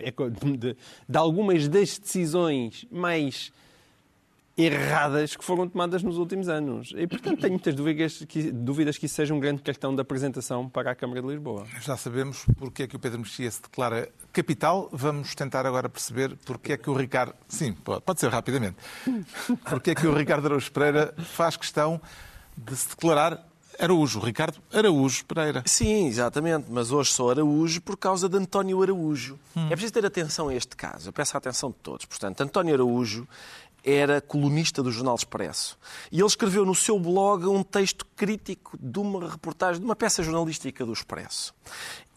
de, 0.59 0.77
de 1.09 1.19
algumas 1.19 1.67
das 1.67 1.99
decisões 1.99 2.87
mais 2.91 3.51
erradas 4.59 5.37
que 5.37 5.45
foram 5.45 5.69
tomadas 5.69 6.03
nos 6.03 6.19
últimos 6.19 6.49
anos. 6.49 6.93
E, 6.97 7.07
portanto, 7.07 7.41
tenho 7.41 7.53
muitas 7.53 7.75
dúvidas 7.75 8.25
que, 8.29 8.51
dúvidas 8.51 8.99
que 8.99 9.07
isso 9.07 9.15
seja 9.15 9.33
um 9.33 9.39
grande 9.39 9.63
cartão 9.63 9.95
de 9.95 10.01
apresentação 10.01 10.69
para 10.69 10.91
a 10.91 10.95
Câmara 10.95 11.23
de 11.23 11.29
Lisboa. 11.29 11.65
Já 11.81 11.97
sabemos 11.97 12.45
porque 12.57 12.83
é 12.83 12.87
que 12.89 12.97
o 12.97 12.99
Pedro 12.99 13.21
Mexia 13.21 13.51
se 13.51 13.63
declara 13.63 14.09
capital. 14.33 14.89
Vamos 14.93 15.35
tentar 15.35 15.65
agora 15.65 15.89
perceber 15.89 16.37
porque 16.45 16.73
é 16.73 16.77
que 16.77 16.91
o 16.91 16.95
Ricardo... 16.95 17.35
Sim, 17.47 17.73
pode 17.73 18.19
ser 18.19 18.31
rapidamente. 18.31 18.77
Porque 19.69 19.93
é 19.93 19.95
que 19.95 20.07
o 20.07 20.13
Ricardo 20.13 20.47
Araújo 20.47 20.73
Pereira 20.73 21.15
faz 21.19 21.57
questão 21.57 22.01
de 22.57 22.75
se 22.75 22.89
declarar 22.89 23.47
Araújo, 23.79 24.19
Ricardo 24.19 24.59
Araújo 24.73 25.25
Pereira. 25.25 25.63
Sim, 25.65 26.09
exatamente, 26.09 26.67
mas 26.69 26.91
hoje 26.91 27.13
sou 27.13 27.31
Araújo 27.31 27.81
por 27.81 27.97
causa 27.97 28.29
de 28.29 28.37
António 28.37 28.83
Araújo. 28.83 29.39
Hum. 29.57 29.67
É 29.67 29.71
preciso 29.71 29.93
ter 29.93 30.05
atenção 30.05 30.49
a 30.49 30.55
este 30.55 30.75
caso, 30.75 31.09
eu 31.09 31.13
peço 31.13 31.37
a 31.37 31.39
atenção 31.39 31.71
de 31.71 31.77
todos. 31.77 32.05
Portanto, 32.05 32.41
António 32.41 32.75
Araújo 32.75 33.29
era 33.85 34.21
colunista 34.21 34.83
do 34.83 34.91
Jornal 34.91 35.15
Expresso. 35.15 35.79
E 36.11 36.19
ele 36.19 36.27
escreveu 36.27 36.65
no 36.65 36.75
seu 36.75 36.99
blog 36.99 37.47
um 37.47 37.63
texto 37.63 38.07
crítico 38.17 38.77
de 38.81 38.99
uma 38.99 39.29
reportagem, 39.29 39.81
de 39.81 39.85
uma 39.85 39.97
peça 39.97 40.23
jornalística 40.23 40.85
do 40.85 40.93
Expresso. 40.93 41.55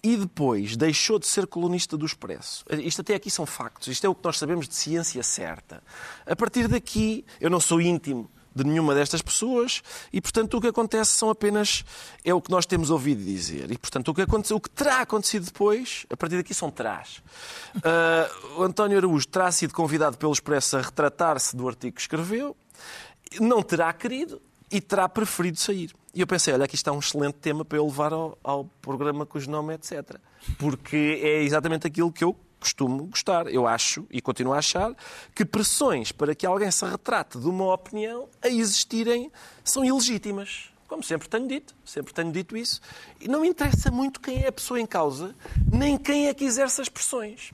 E 0.03 0.17
depois 0.17 0.75
deixou 0.75 1.19
de 1.19 1.27
ser 1.27 1.45
colunista 1.45 1.95
do 1.95 2.05
Expresso. 2.05 2.65
Isto 2.71 3.01
até 3.01 3.15
aqui 3.15 3.29
são 3.29 3.45
factos. 3.45 3.87
Isto 3.87 4.07
é 4.07 4.09
o 4.09 4.15
que 4.15 4.23
nós 4.23 4.37
sabemos 4.37 4.67
de 4.67 4.75
ciência 4.75 5.21
certa. 5.21 5.83
A 6.25 6.35
partir 6.35 6.67
daqui, 6.67 7.23
eu 7.39 7.49
não 7.49 7.59
sou 7.59 7.79
íntimo 7.79 8.29
de 8.55 8.63
nenhuma 8.63 8.93
destas 8.93 9.21
pessoas 9.21 9.81
e, 10.11 10.19
portanto, 10.21 10.57
o 10.57 10.61
que 10.61 10.67
acontece 10.67 11.11
são 11.11 11.29
apenas 11.29 11.83
é 12.23 12.33
o 12.33 12.41
que 12.41 12.51
nós 12.51 12.65
temos 12.65 12.89
ouvido 12.89 13.23
dizer. 13.23 13.71
E, 13.71 13.77
portanto, 13.77 14.09
o 14.09 14.13
que, 14.13 14.21
aconteceu, 14.21 14.57
o 14.57 14.61
que 14.61 14.69
terá 14.69 15.01
acontecido 15.01 15.45
depois, 15.45 16.05
a 16.09 16.17
partir 16.17 16.37
daqui 16.37 16.53
são 16.53 16.69
terás. 16.69 17.21
Uh, 17.77 18.59
o 18.59 18.63
António 18.63 18.97
Araújo 18.97 19.27
terá 19.27 19.51
sido 19.51 19.73
convidado 19.73 20.17
pelo 20.17 20.31
Expresso 20.31 20.77
a 20.77 20.81
retratar-se 20.81 21.55
do 21.55 21.67
artigo 21.67 21.95
que 21.95 22.01
escreveu, 22.01 22.55
não 23.39 23.63
terá 23.63 23.91
querido 23.93 24.41
e 24.69 24.81
terá 24.81 25.07
preferido 25.07 25.59
sair. 25.59 25.93
E 26.13 26.19
eu 26.19 26.27
pensei, 26.27 26.53
olha, 26.53 26.65
aqui 26.65 26.75
está 26.75 26.91
um 26.91 26.99
excelente 26.99 27.35
tema 27.35 27.63
para 27.63 27.77
eu 27.77 27.85
levar 27.85 28.11
ao, 28.11 28.37
ao 28.43 28.65
programa 28.81 29.25
cujo 29.25 29.49
nome 29.49 29.73
é 29.73 29.75
etc. 29.75 30.17
Porque 30.57 31.19
é 31.21 31.43
exatamente 31.43 31.87
aquilo 31.87 32.11
que 32.11 32.23
eu 32.23 32.35
costumo 32.61 33.07
gostar. 33.07 33.47
Eu 33.47 33.67
acho 33.67 34.07
e 34.09 34.21
continuo 34.21 34.53
a 34.53 34.59
achar 34.59 34.95
que 35.35 35.43
pressões 35.43 36.11
para 36.11 36.33
que 36.33 36.45
alguém 36.45 36.71
se 36.71 36.85
retrate 36.85 37.37
de 37.37 37.47
uma 37.47 37.73
opinião 37.73 38.29
a 38.41 38.47
existirem 38.47 39.29
são 39.63 39.83
ilegítimas. 39.83 40.71
Como 40.87 41.03
sempre 41.03 41.27
tenho 41.27 41.47
dito, 41.47 41.73
sempre 41.83 42.13
tenho 42.13 42.31
dito 42.31 42.55
isso. 42.55 42.79
E 43.19 43.27
não 43.27 43.41
me 43.41 43.47
interessa 43.47 43.89
muito 43.89 44.19
quem 44.19 44.43
é 44.43 44.47
a 44.47 44.51
pessoa 44.51 44.79
em 44.79 44.85
causa, 44.85 45.35
nem 45.71 45.97
quem 45.97 46.27
é 46.27 46.33
que 46.33 46.45
exerce 46.45 46.81
as 46.81 46.89
pressões. 46.89 47.51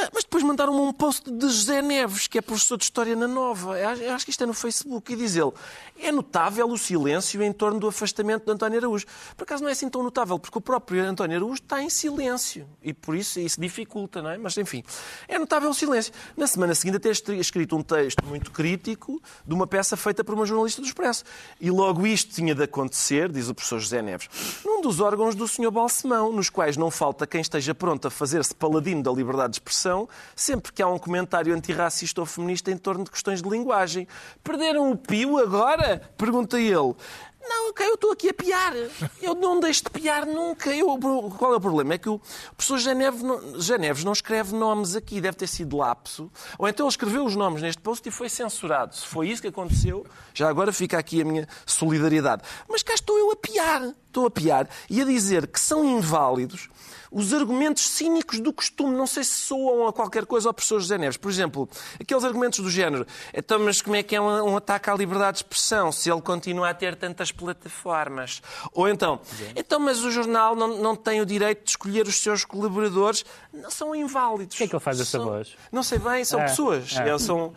Ah, 0.00 0.10
mas 0.14 0.22
depois 0.22 0.44
mandaram-me 0.44 0.78
um 0.78 0.92
post 0.92 1.28
de 1.28 1.48
José 1.48 1.82
Neves, 1.82 2.28
que 2.28 2.38
é 2.38 2.40
professor 2.40 2.76
de 2.76 2.84
História 2.84 3.16
na 3.16 3.26
Nova. 3.26 3.74
Acho 4.14 4.24
que 4.24 4.30
isto 4.30 4.44
é 4.44 4.46
no 4.46 4.54
Facebook. 4.54 5.12
E 5.12 5.16
diz 5.16 5.34
ele: 5.34 5.50
é 5.98 6.12
notável 6.12 6.68
o 6.68 6.78
silêncio 6.78 7.42
em 7.42 7.52
torno 7.52 7.80
do 7.80 7.88
afastamento 7.88 8.44
de 8.44 8.52
António 8.52 8.78
Araújo. 8.78 9.04
Por 9.36 9.42
acaso 9.42 9.60
não 9.60 9.68
é 9.68 9.72
assim 9.72 9.88
tão 9.88 10.00
notável, 10.04 10.38
porque 10.38 10.56
o 10.56 10.60
próprio 10.60 11.02
António 11.04 11.36
Araújo 11.38 11.54
está 11.54 11.82
em 11.82 11.90
silêncio. 11.90 12.68
E 12.80 12.94
por 12.94 13.16
isso 13.16 13.40
isso 13.40 13.60
dificulta, 13.60 14.22
não 14.22 14.30
é? 14.30 14.38
Mas 14.38 14.56
enfim, 14.56 14.84
é 15.26 15.36
notável 15.36 15.68
o 15.68 15.74
silêncio. 15.74 16.12
Na 16.36 16.46
semana 16.46 16.76
seguinte, 16.76 16.98
até 16.98 17.10
escrito 17.10 17.76
um 17.76 17.82
texto 17.82 18.24
muito 18.24 18.52
crítico 18.52 19.20
de 19.44 19.52
uma 19.52 19.66
peça 19.66 19.96
feita 19.96 20.22
por 20.22 20.32
uma 20.34 20.46
jornalista 20.46 20.80
do 20.80 20.86
Expresso. 20.86 21.24
E 21.60 21.72
logo 21.72 22.06
isto 22.06 22.32
tinha 22.32 22.54
de 22.54 22.62
acontecer, 22.62 23.32
diz 23.32 23.48
o 23.48 23.54
professor 23.54 23.80
José 23.80 24.00
Neves, 24.00 24.28
num 24.64 24.80
dos 24.80 25.00
órgãos 25.00 25.34
do 25.34 25.48
Sr. 25.48 25.72
Balsemão, 25.72 26.32
nos 26.32 26.48
quais 26.48 26.76
não 26.76 26.88
falta 26.88 27.26
quem 27.26 27.40
esteja 27.40 27.74
pronto 27.74 28.06
a 28.06 28.10
fazer-se 28.12 28.54
paladino 28.54 29.02
da 29.02 29.10
liberdade 29.10 29.54
de 29.54 29.56
expressão 29.56 29.87
sempre 30.34 30.72
que 30.72 30.82
há 30.82 30.88
um 30.88 30.98
comentário 30.98 31.54
antirracista 31.54 32.20
ou 32.20 32.26
feminista 32.26 32.70
em 32.70 32.76
torno 32.76 33.04
de 33.04 33.10
questões 33.10 33.42
de 33.42 33.48
linguagem. 33.48 34.06
Perderam 34.42 34.90
o 34.90 34.96
pio 34.96 35.38
agora? 35.38 36.02
Pergunta 36.16 36.58
ele. 36.58 36.94
Não, 37.48 37.72
eu 37.80 37.94
estou 37.94 38.12
aqui 38.12 38.28
a 38.28 38.34
piar. 38.34 38.74
Eu 39.22 39.34
não 39.34 39.58
deixo 39.58 39.84
de 39.84 39.90
piar 39.90 40.26
nunca. 40.26 40.74
Eu, 40.74 40.98
qual 41.38 41.54
é 41.54 41.56
o 41.56 41.60
problema? 41.60 41.94
É 41.94 41.98
que 41.98 42.08
o 42.08 42.20
professor 42.54 42.78
Janeves 42.78 43.22
não, 43.22 43.60
Janeves 43.60 44.04
não 44.04 44.12
escreve 44.12 44.54
nomes 44.54 44.94
aqui, 44.94 45.18
deve 45.18 45.36
ter 45.36 45.46
sido 45.46 45.78
lapso. 45.78 46.30
Ou 46.58 46.68
então 46.68 46.84
ele 46.84 46.90
escreveu 46.90 47.24
os 47.24 47.34
nomes 47.34 47.62
neste 47.62 47.80
post 47.80 48.06
e 48.06 48.12
foi 48.12 48.28
censurado. 48.28 48.94
Se 48.94 49.06
foi 49.06 49.28
isso 49.28 49.40
que 49.40 49.48
aconteceu, 49.48 50.04
já 50.34 50.48
agora 50.48 50.72
fica 50.72 50.98
aqui 50.98 51.22
a 51.22 51.24
minha 51.24 51.48
solidariedade. 51.64 52.42
Mas 52.68 52.82
cá 52.82 52.92
estou 52.92 53.16
eu 53.18 53.30
a 53.30 53.36
piar. 53.36 53.94
Estou 54.06 54.26
a 54.26 54.30
piar 54.30 54.68
e 54.90 55.00
a 55.00 55.04
dizer 55.04 55.46
que 55.46 55.60
são 55.60 55.84
inválidos 55.84 56.68
os 57.10 57.32
argumentos 57.32 57.88
cínicos 57.88 58.40
do 58.40 58.52
costume. 58.52 58.96
Não 58.96 59.06
sei 59.06 59.24
se 59.24 59.32
soam 59.32 59.86
a 59.86 59.92
qualquer 59.92 60.26
coisa 60.26 60.48
ao 60.48 60.54
professor 60.54 60.80
José 60.80 60.98
Neves. 60.98 61.16
Por 61.16 61.30
exemplo, 61.30 61.68
aqueles 62.00 62.24
argumentos 62.24 62.60
do 62.60 62.70
género. 62.70 63.06
Então, 63.32 63.58
mas 63.58 63.80
como 63.80 63.96
é 63.96 64.02
que 64.02 64.14
é 64.16 64.20
um, 64.20 64.50
um 64.50 64.56
ataque 64.56 64.90
à 64.90 64.94
liberdade 64.94 65.38
de 65.38 65.44
expressão 65.44 65.90
se 65.92 66.10
ele 66.10 66.20
continua 66.20 66.70
a 66.70 66.74
ter 66.74 66.96
tantas 66.96 67.32
plataformas? 67.32 68.42
Ou 68.72 68.88
então, 68.88 69.20
então, 69.56 69.78
mas 69.78 70.02
o 70.04 70.10
jornal 70.10 70.54
não, 70.54 70.78
não 70.78 70.96
tem 70.96 71.20
o 71.20 71.26
direito 71.26 71.64
de 71.64 71.70
escolher 71.70 72.06
os 72.06 72.16
seus 72.22 72.44
colaboradores? 72.44 73.24
Não, 73.62 73.70
são 73.70 73.94
inválidos. 73.94 74.54
O 74.54 74.58
que 74.58 74.64
é 74.64 74.68
que 74.68 74.74
ele 74.74 74.80
faz 74.82 75.00
essa 75.00 75.10
são, 75.18 75.24
voz? 75.24 75.54
Não 75.72 75.82
sei 75.82 75.98
bem, 75.98 76.24
são 76.24 76.40
Ah, 76.40 76.44
pessoas. 76.44 76.94
ah. 76.96 77.08
É, 77.08 77.18
São, 77.18 77.52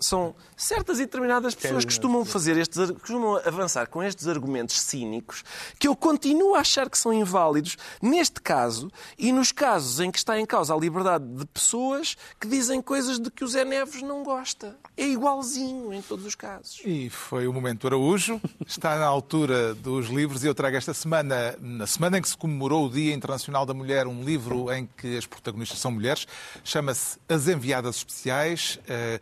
são 0.00 0.34
certas 0.56 0.98
e 0.98 1.02
determinadas 1.04 1.54
pessoas 1.54 1.84
que 1.84 1.90
costumam 1.92 2.24
fazer 2.24 2.56
estes, 2.56 2.90
costumam 2.92 3.36
avançar 3.44 3.86
com 3.88 4.02
estes 4.02 4.26
argumentos 4.26 4.80
cínicos 4.80 5.44
que 5.78 5.86
eu 5.86 5.94
continuo 5.94 6.54
a 6.54 6.60
achar 6.60 6.88
que 6.88 6.96
são 6.98 7.12
inválidos 7.12 7.76
neste 8.00 8.40
caso 8.40 8.90
e 9.18 9.32
nos 9.32 9.52
casos 9.52 10.00
em 10.00 10.10
que 10.10 10.18
está 10.18 10.38
em 10.40 10.46
causa 10.46 10.74
a 10.74 10.76
liberdade 10.78 11.24
de 11.26 11.44
pessoas 11.46 12.16
que 12.40 12.46
dizem 12.48 12.80
coisas 12.80 13.18
de 13.18 13.30
que 13.30 13.44
o 13.44 13.48
Zé 13.48 13.64
Neves 13.64 14.02
não 14.02 14.22
gosta. 14.22 14.76
É 14.96 15.06
igualzinho 15.06 15.92
em 15.92 16.00
todos 16.00 16.24
os 16.24 16.34
casos. 16.34 16.80
E 16.84 17.10
foi 17.10 17.46
o 17.46 17.52
momento 17.52 17.86
Araújo. 17.86 18.40
Está 18.66 18.96
na 18.96 19.06
altura 19.06 19.74
dos 19.74 20.06
livros 20.06 20.42
e 20.42 20.46
eu 20.46 20.54
trago 20.54 20.76
esta 20.76 20.94
semana, 20.94 21.54
na 21.60 21.86
semana 21.86 22.18
em 22.18 22.22
que 22.22 22.28
se 22.28 22.36
comemorou 22.36 22.86
o 22.86 22.90
Dia 22.90 23.12
Internacional 23.14 23.66
da 23.66 23.74
Mulher, 23.74 24.06
um 24.06 24.22
livro 24.24 24.72
em 24.72 24.88
que 24.96 25.18
as 25.18 25.25
protagonistas 25.26 25.78
são 25.78 25.90
mulheres. 25.90 26.26
Chama-se 26.64 27.18
As 27.28 27.48
Enviadas 27.48 27.96
Especiais. 27.96 28.78
Eh, 28.88 29.20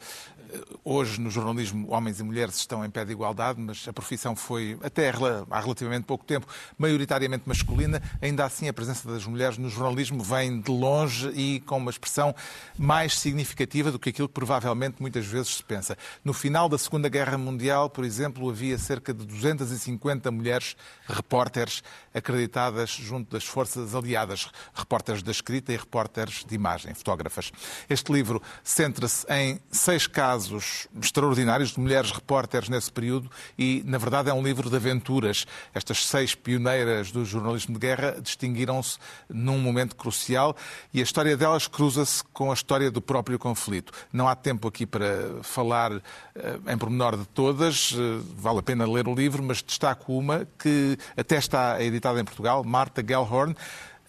Hoje, 0.84 1.20
no 1.20 1.30
jornalismo, 1.30 1.90
homens 1.90 2.20
e 2.20 2.22
mulheres 2.22 2.57
estão 2.57 2.84
em 2.84 2.90
pé 2.90 3.05
de 3.05 3.12
igualdade, 3.12 3.61
mas 3.61 3.86
a 3.88 3.92
profissão 3.92 4.36
foi, 4.36 4.78
até 4.82 5.11
há 5.50 5.61
relativamente 5.61 6.05
pouco 6.05 6.24
tempo, 6.24 6.46
maioritariamente 6.78 7.44
masculina. 7.46 8.02
Ainda 8.20 8.44
assim, 8.44 8.68
a 8.68 8.72
presença 8.72 9.09
das 9.09 9.26
mulheres 9.26 9.59
no 9.59 9.68
jornalismo 9.68 10.22
vem 10.22 10.61
de 10.61 10.70
longe 10.70 11.28
e 11.30 11.61
com 11.61 11.78
uma 11.78 11.90
expressão 11.90 12.34
mais 12.78 13.18
significativa 13.18 13.90
do 13.90 13.98
que 13.98 14.11
aquilo 14.11 14.28
que 14.28 14.34
provavelmente 14.34 14.96
muitas 15.00 15.26
vezes 15.26 15.57
se 15.57 15.62
pensa. 15.62 15.96
No 16.24 16.32
final 16.32 16.68
da 16.68 16.78
Segunda 16.78 17.09
Guerra 17.09 17.38
Mundial, 17.38 17.88
por 17.88 18.05
exemplo, 18.05 18.48
havia 18.48 18.78
cerca 18.78 19.12
de 19.12 19.24
250 19.24 20.30
mulheres 20.30 20.76
repórteres 21.09 21.82
acreditadas 22.12 22.90
junto 22.90 23.32
das 23.32 23.44
forças 23.44 23.94
aliadas, 23.94 24.50
repórteres 24.74 25.22
da 25.22 25.30
escrita 25.30 25.72
e 25.72 25.76
repórteres 25.85 26.45
de 26.45 26.55
imagem, 26.55 26.95
fotógrafas. 26.95 27.53
Este 27.89 28.12
livro 28.12 28.43
centra-se 28.62 29.26
em 29.32 29.61
seis 29.70 30.07
casos 30.07 30.89
extraordinários 31.01 31.72
de 31.72 31.80
mulheres 31.80 32.11
repórteres 32.11 32.68
nesse 32.68 32.91
período 32.91 33.30
e, 33.59 33.82
na 33.87 33.99
verdade, 33.99 34.30
é 34.30 34.35
um 34.35 34.43
livro 34.43 34.68
de 34.68 34.76
aventuras. 34.76 35.47
Estas 35.74 36.07
seis 36.07 36.35
pioneiras 36.35 37.12
do 37.12 37.24
jornalismo 37.24 37.74
de 37.74 37.80
guerra 37.80 38.16
distinguiram-se 38.20 38.99
num 39.28 39.59
momento 39.59 39.95
crucial 39.95 40.57
e 40.93 41.01
a 41.01 41.03
história 41.03 41.37
delas 41.37 41.68
cruza-se 41.68 42.24
com 42.32 42.51
a 42.51 42.55
história 42.55 42.91
do 42.91 43.01
próprio 43.01 43.39
conflito. 43.39 43.93
Não 44.12 44.28
há 44.28 44.35
tempo 44.35 44.68
aqui 44.68 44.87
para 44.87 45.43
falar 45.43 45.93
eh, 45.93 46.59
em 46.66 46.78
pormenor 46.78 47.16
de 47.16 47.26
todas, 47.26 47.95
eh, 47.95 48.22
vale 48.37 48.59
a 48.59 48.62
pena 48.62 48.91
ler 48.91 49.07
o 49.07 49.14
livro, 49.14 49.43
mas 49.43 49.62
destaco 49.62 50.12
uma 50.12 50.47
que 50.59 50.99
até 51.16 51.37
está 51.37 51.82
editada 51.82 52.20
em 52.20 52.24
Portugal, 52.24 52.64
Marta 52.64 53.05
Gellhorn. 53.07 53.55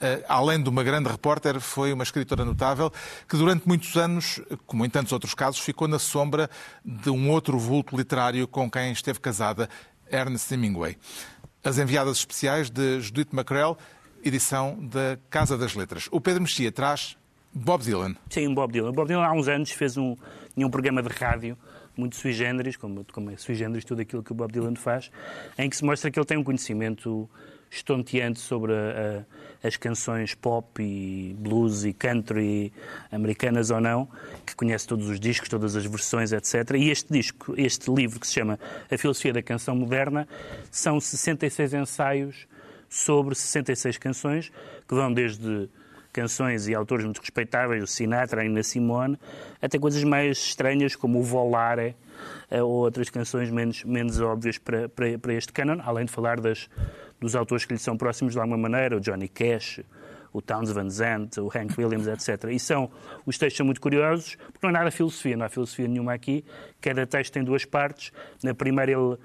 Eh, 0.06 0.24
além 0.28 0.62
de 0.62 0.70
uma 0.70 0.84
grande 0.84 1.10
repórter, 1.10 1.60
foi 1.60 1.92
uma 1.92 2.04
escritora 2.04 2.46
notável 2.46 2.92
que 3.28 3.36
durante 3.36 3.68
muitos 3.68 3.96
anos, 3.98 4.40
como 4.68 4.86
em 4.86 4.90
tantos 4.90 5.12
outros 5.12 5.34
casos, 5.34 5.60
ficou 5.60 5.88
na 5.88 5.98
sombra 5.98 6.48
de 6.86 7.10
um 7.10 7.32
outro 7.32 7.58
vulto 7.58 7.98
literário 7.98 8.48
com 8.48 8.70
quem 8.70 8.92
esteve 8.92 9.20
casada, 9.20 9.68
Ernest 10.12 10.54
Hemingway. 10.54 10.96
As 11.64 11.80
Enviadas 11.80 12.18
Especiais 12.18 12.70
de 12.70 13.02
Judith 13.02 13.30
Macrell, 13.32 13.76
edição 14.24 14.78
da 14.80 15.18
Casa 15.28 15.58
das 15.58 15.74
Letras. 15.74 16.08
O 16.12 16.22
Pedro 16.22 16.44
Mexia 16.44 16.72
traz 16.72 17.18
Bob 17.52 17.84
Dylan. 17.84 18.16
Sim, 18.30 18.54
Bob 18.54 18.72
Dylan. 18.72 18.92
Bob 18.92 19.08
Dylan 19.08 19.26
há 19.26 19.34
uns 19.34 19.48
anos 19.48 19.72
fez 19.72 19.98
um, 19.98 20.16
um 20.56 20.70
programa 20.70 21.02
de 21.02 21.10
rádio 21.10 21.58
muito 21.98 22.16
sui 22.16 22.34
generis, 22.34 22.78
como, 22.78 23.06
como 23.12 23.32
é 23.32 23.38
sui 23.38 23.56
generis 23.56 23.86
tudo 23.86 24.02
aquilo 24.02 24.22
que 24.22 24.32
o 24.32 24.36
Bob 24.36 24.52
Dylan 24.52 24.76
faz, 24.76 25.10
em 25.58 25.68
que 25.68 25.76
se 25.76 25.84
mostra 25.84 26.12
que 26.12 26.20
ele 26.20 26.26
tem 26.26 26.38
um 26.38 26.44
conhecimento 26.44 27.28
estonteante 27.78 28.40
sobre 28.40 28.74
a- 28.74 29.24
a- 29.64 29.68
as 29.68 29.76
canções 29.78 30.34
pop 30.36 30.82
e 30.82 31.36
blues 31.40 31.84
e 31.86 31.94
country 31.94 32.72
americanas 33.12 33.72
ou 33.72 33.82
não, 33.82 34.08
que 34.46 34.56
conhece 34.56 34.88
todos 34.88 35.10
os 35.10 35.20
discos, 35.20 35.50
todas 35.50 35.76
as 35.76 35.86
versões, 35.86 36.32
etc. 36.32 36.72
E 36.78 36.90
este 36.90 37.12
disco, 37.12 37.54
este 37.58 37.92
livro 37.92 38.20
que 38.20 38.28
se 38.28 38.34
chama 38.34 38.60
A 38.92 38.98
Filosofia 38.98 39.34
da 39.34 39.42
Canção 39.42 39.76
Moderna, 39.76 40.28
são 40.72 41.00
66 41.00 41.74
ensaios 41.74 42.48
sobre 42.88 43.34
66 43.36 43.98
canções, 43.98 44.52
que 44.88 44.94
vão 44.94 45.12
desde 45.12 45.68
canções 46.14 46.68
e 46.70 46.74
autores 46.76 47.04
muito 47.04 47.20
respeitáveis, 47.20 47.84
o 47.84 47.88
Sinatra, 47.88 48.40
a 48.40 48.44
Nina 48.46 48.64
Simone, 48.64 49.20
até 49.62 49.78
coisas 49.78 50.02
mais 50.06 50.38
estranhas 50.38 50.96
como 50.96 51.20
o 51.20 51.24
Volare 51.24 51.94
eh, 52.50 52.64
ou 52.64 52.72
outras 52.72 53.10
canções 53.10 53.50
menos, 53.50 53.84
menos 53.84 54.22
óbvias 54.22 54.58
para, 54.58 54.88
para, 54.88 55.20
para 55.20 55.34
este 55.34 55.52
canon, 55.52 55.82
além 55.84 56.06
de 56.06 56.12
falar 56.14 56.40
das, 56.40 56.70
dos 57.20 57.36
autores 57.36 57.66
que 57.66 57.74
lhe 57.74 57.80
são 57.80 57.98
próximos 57.98 58.34
de 58.34 58.40
alguma 58.40 58.58
maneira, 58.58 58.98
o 58.98 59.00
Johnny 59.00 59.28
Cash, 59.28 59.82
o 60.36 60.42
Towns 60.42 60.70
Van 60.70 60.90
Zandt, 60.90 61.40
o 61.40 61.48
Hank 61.48 61.80
Williams, 61.80 62.08
etc. 62.08 62.52
E 62.52 62.60
são, 62.60 62.92
os 63.26 63.38
textos 63.38 63.58
são 63.58 63.66
muito 63.66 63.80
curiosos, 63.80 64.36
porque 64.52 64.60
não 64.64 64.70
é 64.70 64.74
nada 64.74 64.92
filosofia, 64.92 65.38
não 65.38 65.46
há 65.46 65.50
filosofia 65.50 65.88
nenhuma 65.88 66.14
aqui. 66.14 66.44
Cada 66.82 67.08
texto 67.08 67.32
tem 67.32 67.44
duas 67.44 67.64
partes. 67.64 68.12
Na 68.44 68.54
primeira, 68.54 68.92
ele, 68.92 69.18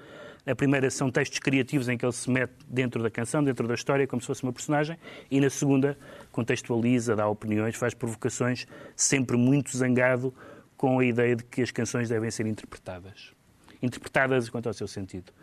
a 0.45 0.55
primeira 0.55 0.89
são 0.89 1.11
textos 1.11 1.39
criativos 1.39 1.89
em 1.89 1.97
que 1.97 2.05
ele 2.05 2.13
se 2.13 2.31
mete 2.31 2.53
dentro 2.65 3.03
da 3.03 3.11
canção, 3.11 3.43
dentro 3.43 3.67
da 3.67 3.73
história, 3.73 4.07
como 4.07 4.21
se 4.21 4.27
fosse 4.27 4.41
uma 4.41 4.53
personagem. 4.53 4.97
E 5.29 5.41
na 5.41 5.49
segunda, 5.49 5.97
contextualiza, 6.31 7.13
dá 7.13 7.27
opiniões, 7.27 7.75
faz 7.75 7.93
provocações, 7.93 8.65
sempre 8.95 9.35
muito 9.35 9.75
zangado 9.75 10.33
com 10.77 10.97
a 10.97 11.05
ideia 11.05 11.35
de 11.35 11.43
que 11.43 11.61
as 11.61 11.71
canções 11.71 12.07
devem 12.07 12.31
ser 12.31 12.47
interpretadas. 12.47 13.33
Interpretadas 13.81 14.49
quanto 14.49 14.67
ao 14.67 14.73
seu 14.73 14.87
sentido. 14.87 15.33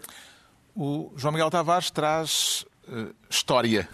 O 0.81 1.13
João 1.17 1.33
Miguel 1.33 1.51
Tavares 1.51 1.91
traz 1.91 2.65
eh, 2.89 3.09
história. 3.29 3.89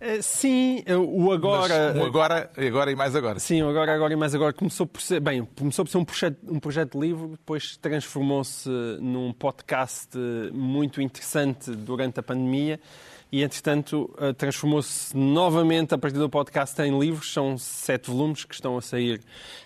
Eh, 0.00 0.20
Sim, 0.20 0.82
eh, 0.84 0.96
o 0.96 1.32
agora. 1.32 1.94
Mas 1.94 2.02
um 2.02 2.04
agora, 2.04 2.50
agora 2.54 2.90
e 2.90 2.94
mais 2.94 3.16
agora. 3.16 3.38
Sim, 3.38 3.62
o 3.62 3.70
agora, 3.70 3.94
agora 3.94 4.12
e 4.12 4.16
mais 4.16 4.34
agora 4.34 4.52
começou 4.52 4.84
por 4.84 5.00
ser, 5.00 5.18
bem, 5.18 5.44
começou 5.56 5.82
por 5.84 5.90
ser 5.90 5.96
um 5.96 6.04
projeto, 6.04 6.38
um 6.46 6.60
projeto 6.60 6.92
de 6.92 7.06
livro, 7.06 7.28
depois 7.28 7.76
transformou-se 7.78 8.68
num 9.00 9.32
podcast 9.32 10.10
muito 10.52 11.00
interessante 11.00 11.70
durante 11.70 12.18
a 12.18 12.22
pandemia 12.22 12.78
e, 13.34 13.42
entretanto, 13.42 14.08
eh, 14.20 14.32
transformou-se 14.32 15.16
novamente 15.16 15.92
a 15.92 15.98
partir 15.98 16.18
do 16.18 16.30
podcast 16.30 16.80
em 16.80 16.96
livros. 16.96 17.32
São 17.32 17.58
sete 17.58 18.08
volumes 18.08 18.44
que 18.44 18.54
estão 18.54 18.78
a 18.78 18.80
sair 18.80 19.20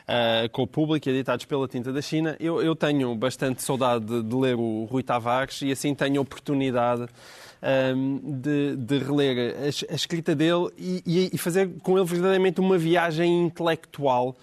eh, 0.07 0.49
com 0.51 0.63
o 0.63 0.67
público, 0.67 1.07
editados 1.07 1.45
pela 1.45 1.69
Tinta 1.69 1.93
da 1.93 2.01
China. 2.01 2.35
Eu, 2.41 2.63
eu 2.63 2.75
tenho 2.75 3.15
bastante 3.15 3.63
saudade 3.63 4.23
de, 4.23 4.35
ler 4.35 4.55
o 4.57 4.85
Rui 4.91 5.03
Tavares 5.03 5.61
e 5.61 5.71
assim 5.71 5.95
tenho 5.95 6.19
oportunidade 6.23 7.07
um, 7.95 8.41
de, 8.41 8.75
de 8.77 8.99
reler 9.01 9.55
a, 9.59 9.93
a 9.93 9.95
escrita 9.95 10.35
dele 10.35 10.71
e- 10.79 11.31
e 11.35 11.37
fazer 11.37 11.69
com 11.83 11.99
ele 11.99 12.07
verdadeiramente 12.07 12.61
uma 12.61 12.79
viagem 12.79 13.45
intelectual. 13.45 14.35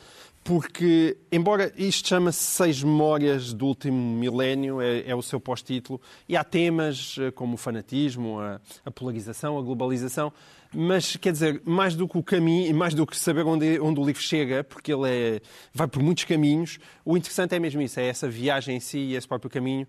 Porque, 0.47 1.17
embora 1.31 1.73
isto 1.75 2.07
chama-se 2.07 2.37
Seis 2.37 2.83
Memórias 2.83 3.51
do 3.51 3.65
Último 3.65 3.97
Milénio, 3.97 4.79
é, 4.79 5.01
é 5.09 5.15
o 5.15 5.21
seu 5.23 5.39
pós-título, 5.39 5.99
e 6.29 6.37
há 6.37 6.43
temas 6.43 7.15
eh, 7.19 7.31
como 7.31 7.55
o 7.55 7.57
fanatismo, 7.57 8.39
a, 8.39 8.61
a 8.85 8.91
polarização, 8.91 9.57
a 9.57 9.61
globalização, 9.63 10.31
mas, 10.71 11.15
quer 11.15 11.31
dizer, 11.31 11.63
mais 11.65 11.95
do 11.95 12.07
que 12.07 12.15
o 12.19 12.21
caminho, 12.21 12.75
mais 12.75 12.93
do 12.93 13.07
que 13.07 13.17
saber 13.17 13.43
onde, 13.43 13.79
onde 13.79 13.99
o 13.99 14.05
livro 14.05 14.21
chega, 14.21 14.63
porque 14.63 14.93
ele 14.93 15.09
é, 15.09 15.41
vai 15.73 15.87
por 15.87 16.03
muitos 16.03 16.25
caminhos, 16.25 16.77
o 17.03 17.17
interessante 17.17 17.55
é 17.55 17.59
mesmo 17.59 17.81
isso, 17.81 17.99
é 17.99 18.05
essa 18.05 18.29
viagem 18.29 18.75
em 18.77 18.79
si 18.79 18.99
e 18.99 19.15
esse 19.15 19.27
próprio 19.27 19.49
caminho 19.49 19.87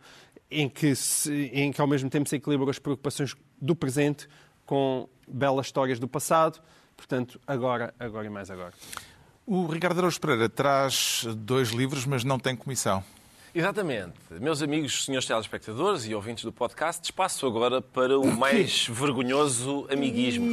em 0.51 0.71
que, 0.71 0.97
se- 0.97 1.51
em 1.53 1.71
que 1.71 1.83
ao 1.83 1.87
mesmo 1.87 2.09
tempo 2.09 2.27
se 2.31 2.37
equilibram 2.37 2.71
as 2.71 2.79
preocupações 2.79 3.35
do 3.61 3.77
presente 3.77 4.27
com 4.65 5.07
belas 5.29 5.67
histórias 5.67 5.99
do 5.99 6.09
passado. 6.09 6.63
Portanto, 6.97 7.39
agora, 7.47 7.93
agora 8.01 8.27
e 8.27 8.31
mais 8.31 8.51
agora. 8.51 8.73
O 9.49 9.67
Ricardo 9.67 9.99
Araújo 9.99 10.21
Pereira 10.21 10.49
traz 10.49 11.25
dois 11.37 11.69
livros, 11.69 12.05
mas 12.05 12.25
não 12.25 12.37
tem 12.37 12.57
comissão. 12.57 13.05
Exatamente. 13.59 14.13
Meus 14.31 14.61
amigos, 14.63 15.07
senhores 15.07 15.27
telespectadores 15.27 16.05
e 16.07 16.15
ouvintes 16.15 16.45
do 16.45 16.53
podcast, 16.53 17.03
espaço 17.05 17.47
agora 17.47 17.81
para 17.81 18.19
o 18.21 18.27
mais 18.27 18.87
vergonhoso 18.87 19.87
amiguismo. 19.91 20.47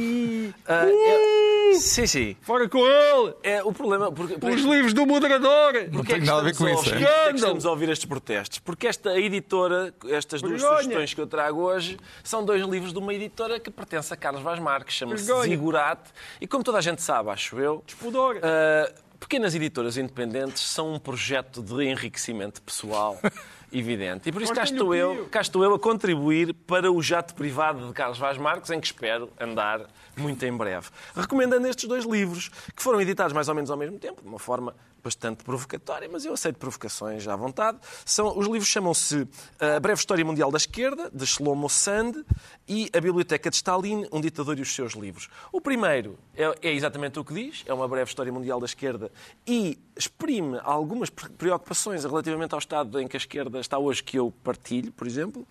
Ah, 0.66 0.86
é- 0.88 1.44
Sim, 1.74 2.06
sim. 2.06 2.36
Fora 2.40 2.68
com 2.68 2.78
ele! 2.86 3.34
É 3.42 3.62
o 3.62 3.72
problema. 3.72 4.10
Porque, 4.12 4.34
Os 4.46 4.62
livros 4.62 4.92
do 4.94 5.04
moderador! 5.04 5.72
Não 5.90 5.98
Porquê 5.98 6.12
é 6.12 6.14
tem 6.14 6.20
que 6.20 6.26
nada 6.26 6.40
a 6.40 6.44
ver 6.44 6.50
estamos 6.52 6.72
com 6.72 6.80
isso. 6.80 6.90
ouvir- 6.94 7.04
é? 7.04 7.06
porquê 7.08 7.20
é 7.20 7.28
que 7.30 7.34
estamos 7.36 7.66
a 7.66 7.70
ouvir 7.70 7.88
estes 7.88 8.04
protestos? 8.06 8.58
Porque 8.60 8.86
esta 8.86 9.18
editora, 9.18 9.92
estas 10.08 10.40
duas 10.40 10.60
Vergonha. 10.60 10.82
sugestões 10.82 11.14
que 11.14 11.20
eu 11.20 11.26
trago 11.26 11.60
hoje, 11.62 11.98
são 12.22 12.44
dois 12.44 12.62
livros 12.64 12.92
de 12.92 12.98
uma 12.98 13.12
editora 13.12 13.58
que 13.58 13.70
pertence 13.70 14.14
a 14.14 14.16
Carlos 14.16 14.42
Vaz 14.42 14.60
Marques, 14.60 14.94
chama-se 14.94 15.24
Vergonha. 15.26 15.48
Zigurate. 15.48 16.10
E 16.40 16.46
como 16.46 16.62
toda 16.62 16.78
a 16.78 16.80
gente 16.80 17.02
sabe, 17.02 17.30
acho 17.30 17.58
eu, 17.58 17.82
Despudor. 17.84 18.38
ah, 18.42 18.92
pequenas 19.24 19.54
editoras 19.54 19.96
independentes 19.96 20.62
são 20.62 20.92
um 20.92 20.98
projeto 20.98 21.62
de 21.62 21.82
enriquecimento 21.84 22.60
pessoal. 22.60 23.18
Evidente. 23.72 24.28
E 24.28 24.32
por 24.32 24.40
isso 24.40 24.54
cá 24.54 24.62
estou, 24.62 24.94
eu, 24.94 25.26
cá 25.30 25.40
estou 25.40 25.64
eu 25.64 25.74
a 25.74 25.78
contribuir 25.80 26.54
para 26.54 26.92
o 26.92 27.02
jato 27.02 27.34
privado 27.34 27.88
de 27.88 27.92
Carlos 27.92 28.18
Vaz 28.18 28.38
Marques, 28.38 28.70
em 28.70 28.78
que 28.78 28.86
espero 28.86 29.28
andar 29.40 29.80
muito 30.16 30.44
em 30.44 30.56
breve. 30.56 30.88
Recomendando 31.14 31.66
estes 31.66 31.88
dois 31.88 32.04
livros, 32.04 32.50
que 32.74 32.82
foram 32.82 33.00
editados 33.00 33.32
mais 33.32 33.48
ou 33.48 33.54
menos 33.54 33.70
ao 33.70 33.76
mesmo 33.76 33.98
tempo, 33.98 34.22
de 34.22 34.28
uma 34.28 34.38
forma 34.38 34.74
bastante 35.02 35.44
provocatória, 35.44 36.08
mas 36.10 36.24
eu 36.24 36.32
aceito 36.32 36.56
provocações 36.56 37.28
à 37.28 37.36
vontade. 37.36 37.76
São, 38.06 38.38
os 38.38 38.46
livros 38.46 38.66
chamam-se 38.66 39.28
A 39.60 39.78
Breve 39.78 39.98
História 39.98 40.24
Mundial 40.24 40.50
da 40.50 40.56
Esquerda, 40.56 41.10
de 41.12 41.26
Shlomo 41.26 41.68
Sand, 41.68 42.24
e 42.66 42.88
A 42.96 43.00
Biblioteca 43.02 43.50
de 43.50 43.56
Stalin, 43.56 44.06
um 44.10 44.18
ditador 44.18 44.58
e 44.58 44.62
os 44.62 44.74
seus 44.74 44.94
livros. 44.94 45.28
O 45.52 45.60
primeiro 45.60 46.18
é, 46.34 46.44
é 46.62 46.72
exatamente 46.72 47.18
o 47.18 47.24
que 47.24 47.34
diz, 47.34 47.62
é 47.66 47.74
uma 47.74 47.86
breve 47.86 48.08
história 48.08 48.32
mundial 48.32 48.58
da 48.58 48.64
esquerda 48.64 49.12
e 49.46 49.78
exprime 49.94 50.58
algumas 50.64 51.10
pre- 51.10 51.28
preocupações 51.28 52.02
relativamente 52.04 52.54
ao 52.54 52.58
estado 52.58 52.98
em 52.98 53.06
que 53.06 53.14
a 53.16 53.18
esquerda 53.18 53.60
está 53.60 53.76
hoje, 53.78 54.02
que 54.02 54.18
eu 54.18 54.32
partilho, 54.42 54.90
por 54.90 55.06
exemplo. 55.06 55.46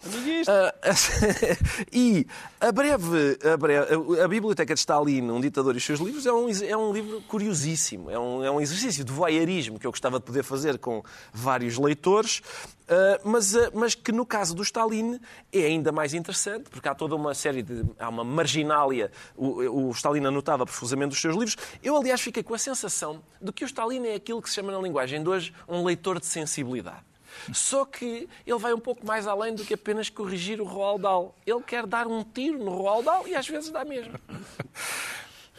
Ah, 0.49 0.73
e 1.93 2.25
a 2.59 2.71
breve, 2.71 3.37
a 3.53 3.55
breve- 3.55 4.21
a 4.21 4.27
Biblioteca 4.53 4.73
de 4.75 4.79
Stalin, 4.79 5.31
um 5.31 5.41
ditador 5.41 5.73
e 5.73 5.77
os 5.77 5.83
seus 5.83 5.99
livros, 5.99 6.25
é 6.25 6.31
um, 6.31 6.47
é 6.49 6.77
um 6.77 6.93
livro 6.93 7.21
curiosíssimo. 7.27 8.11
É 8.11 8.19
um, 8.19 8.43
é 8.43 8.51
um 8.51 8.61
exercício 8.61 9.03
de 9.03 9.11
voyeurismo 9.11 9.79
que 9.79 9.87
eu 9.87 9.91
gostava 9.91 10.19
de 10.19 10.25
poder 10.25 10.43
fazer 10.43 10.77
com 10.77 11.03
vários 11.33 11.77
leitores, 11.77 12.41
ah, 12.87 13.19
mas, 13.23 13.55
ah, 13.55 13.71
mas 13.73 13.95
que 13.95 14.11
no 14.11 14.25
caso 14.25 14.53
do 14.53 14.61
Stalin 14.61 15.19
é 15.51 15.65
ainda 15.65 15.91
mais 15.91 16.13
interessante, 16.13 16.69
porque 16.69 16.87
há 16.87 16.93
toda 16.93 17.15
uma 17.15 17.33
série 17.33 17.63
de. 17.63 17.83
há 17.97 18.09
uma 18.09 18.23
marginália. 18.23 19.11
O, 19.35 19.87
o 19.87 19.91
Stalin 19.91 20.25
anotava 20.25 20.65
profusamente 20.65 21.13
os 21.13 21.21
seus 21.21 21.35
livros. 21.35 21.57
Eu, 21.81 21.97
aliás, 21.97 22.21
fiquei 22.21 22.43
com 22.43 22.53
a 22.53 22.59
sensação 22.59 23.23
de 23.41 23.51
que 23.51 23.63
o 23.63 23.67
Stalin 23.67 24.05
é 24.05 24.15
aquilo 24.15 24.41
que 24.41 24.49
se 24.49 24.55
chama 24.55 24.71
na 24.71 24.79
linguagem 24.79 25.23
de 25.23 25.29
hoje 25.29 25.53
um 25.67 25.83
leitor 25.83 26.19
de 26.19 26.27
sensibilidade. 26.27 27.12
Só 27.53 27.85
que 27.85 28.27
ele 28.45 28.59
vai 28.59 28.73
um 28.73 28.79
pouco 28.79 29.05
mais 29.05 29.27
além 29.27 29.53
do 29.53 29.63
que 29.63 29.73
apenas 29.73 30.09
corrigir 30.09 30.61
o 30.61 30.65
Roald 30.65 31.01
Dahl. 31.01 31.35
Ele 31.45 31.61
quer 31.61 31.85
dar 31.85 32.07
um 32.07 32.23
tiro 32.23 32.57
no 32.63 32.71
Roald 32.71 33.05
Dahl 33.05 33.27
e 33.27 33.35
às 33.35 33.47
vezes 33.47 33.69
dá 33.69 33.83
mesmo. 33.83 34.13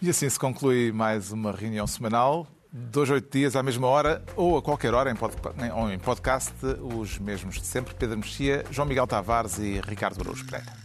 E 0.03 0.11
assim 0.11 0.29
se 0.29 0.39
conclui 0.39 0.93
mais 0.93 1.33
uma 1.33 1.53
reunião 1.53 1.87
semanal. 1.87 2.47
Dois, 2.70 3.09
oito 3.09 3.31
dias 3.31 3.55
à 3.55 3.62
mesma 3.62 3.87
hora 3.87 4.25
ou 4.35 4.59
a 4.59 4.62
qualquer 4.62 4.93
hora 4.93 5.11
em 5.11 5.14
podcast, 5.14 5.70
ou 5.70 5.91
em 5.91 5.99
podcast 5.99 6.55
os 6.83 7.18
mesmos 7.18 7.55
de 7.55 7.66
sempre. 7.66 7.95
Pedro 7.95 8.18
Mexia, 8.18 8.64
João 8.70 8.89
Miguel 8.89 9.07
Tavares 9.07 9.59
e 9.59 9.81
Ricardo 9.81 10.20
Araújo 10.20 10.45
Pereira. 10.45 10.84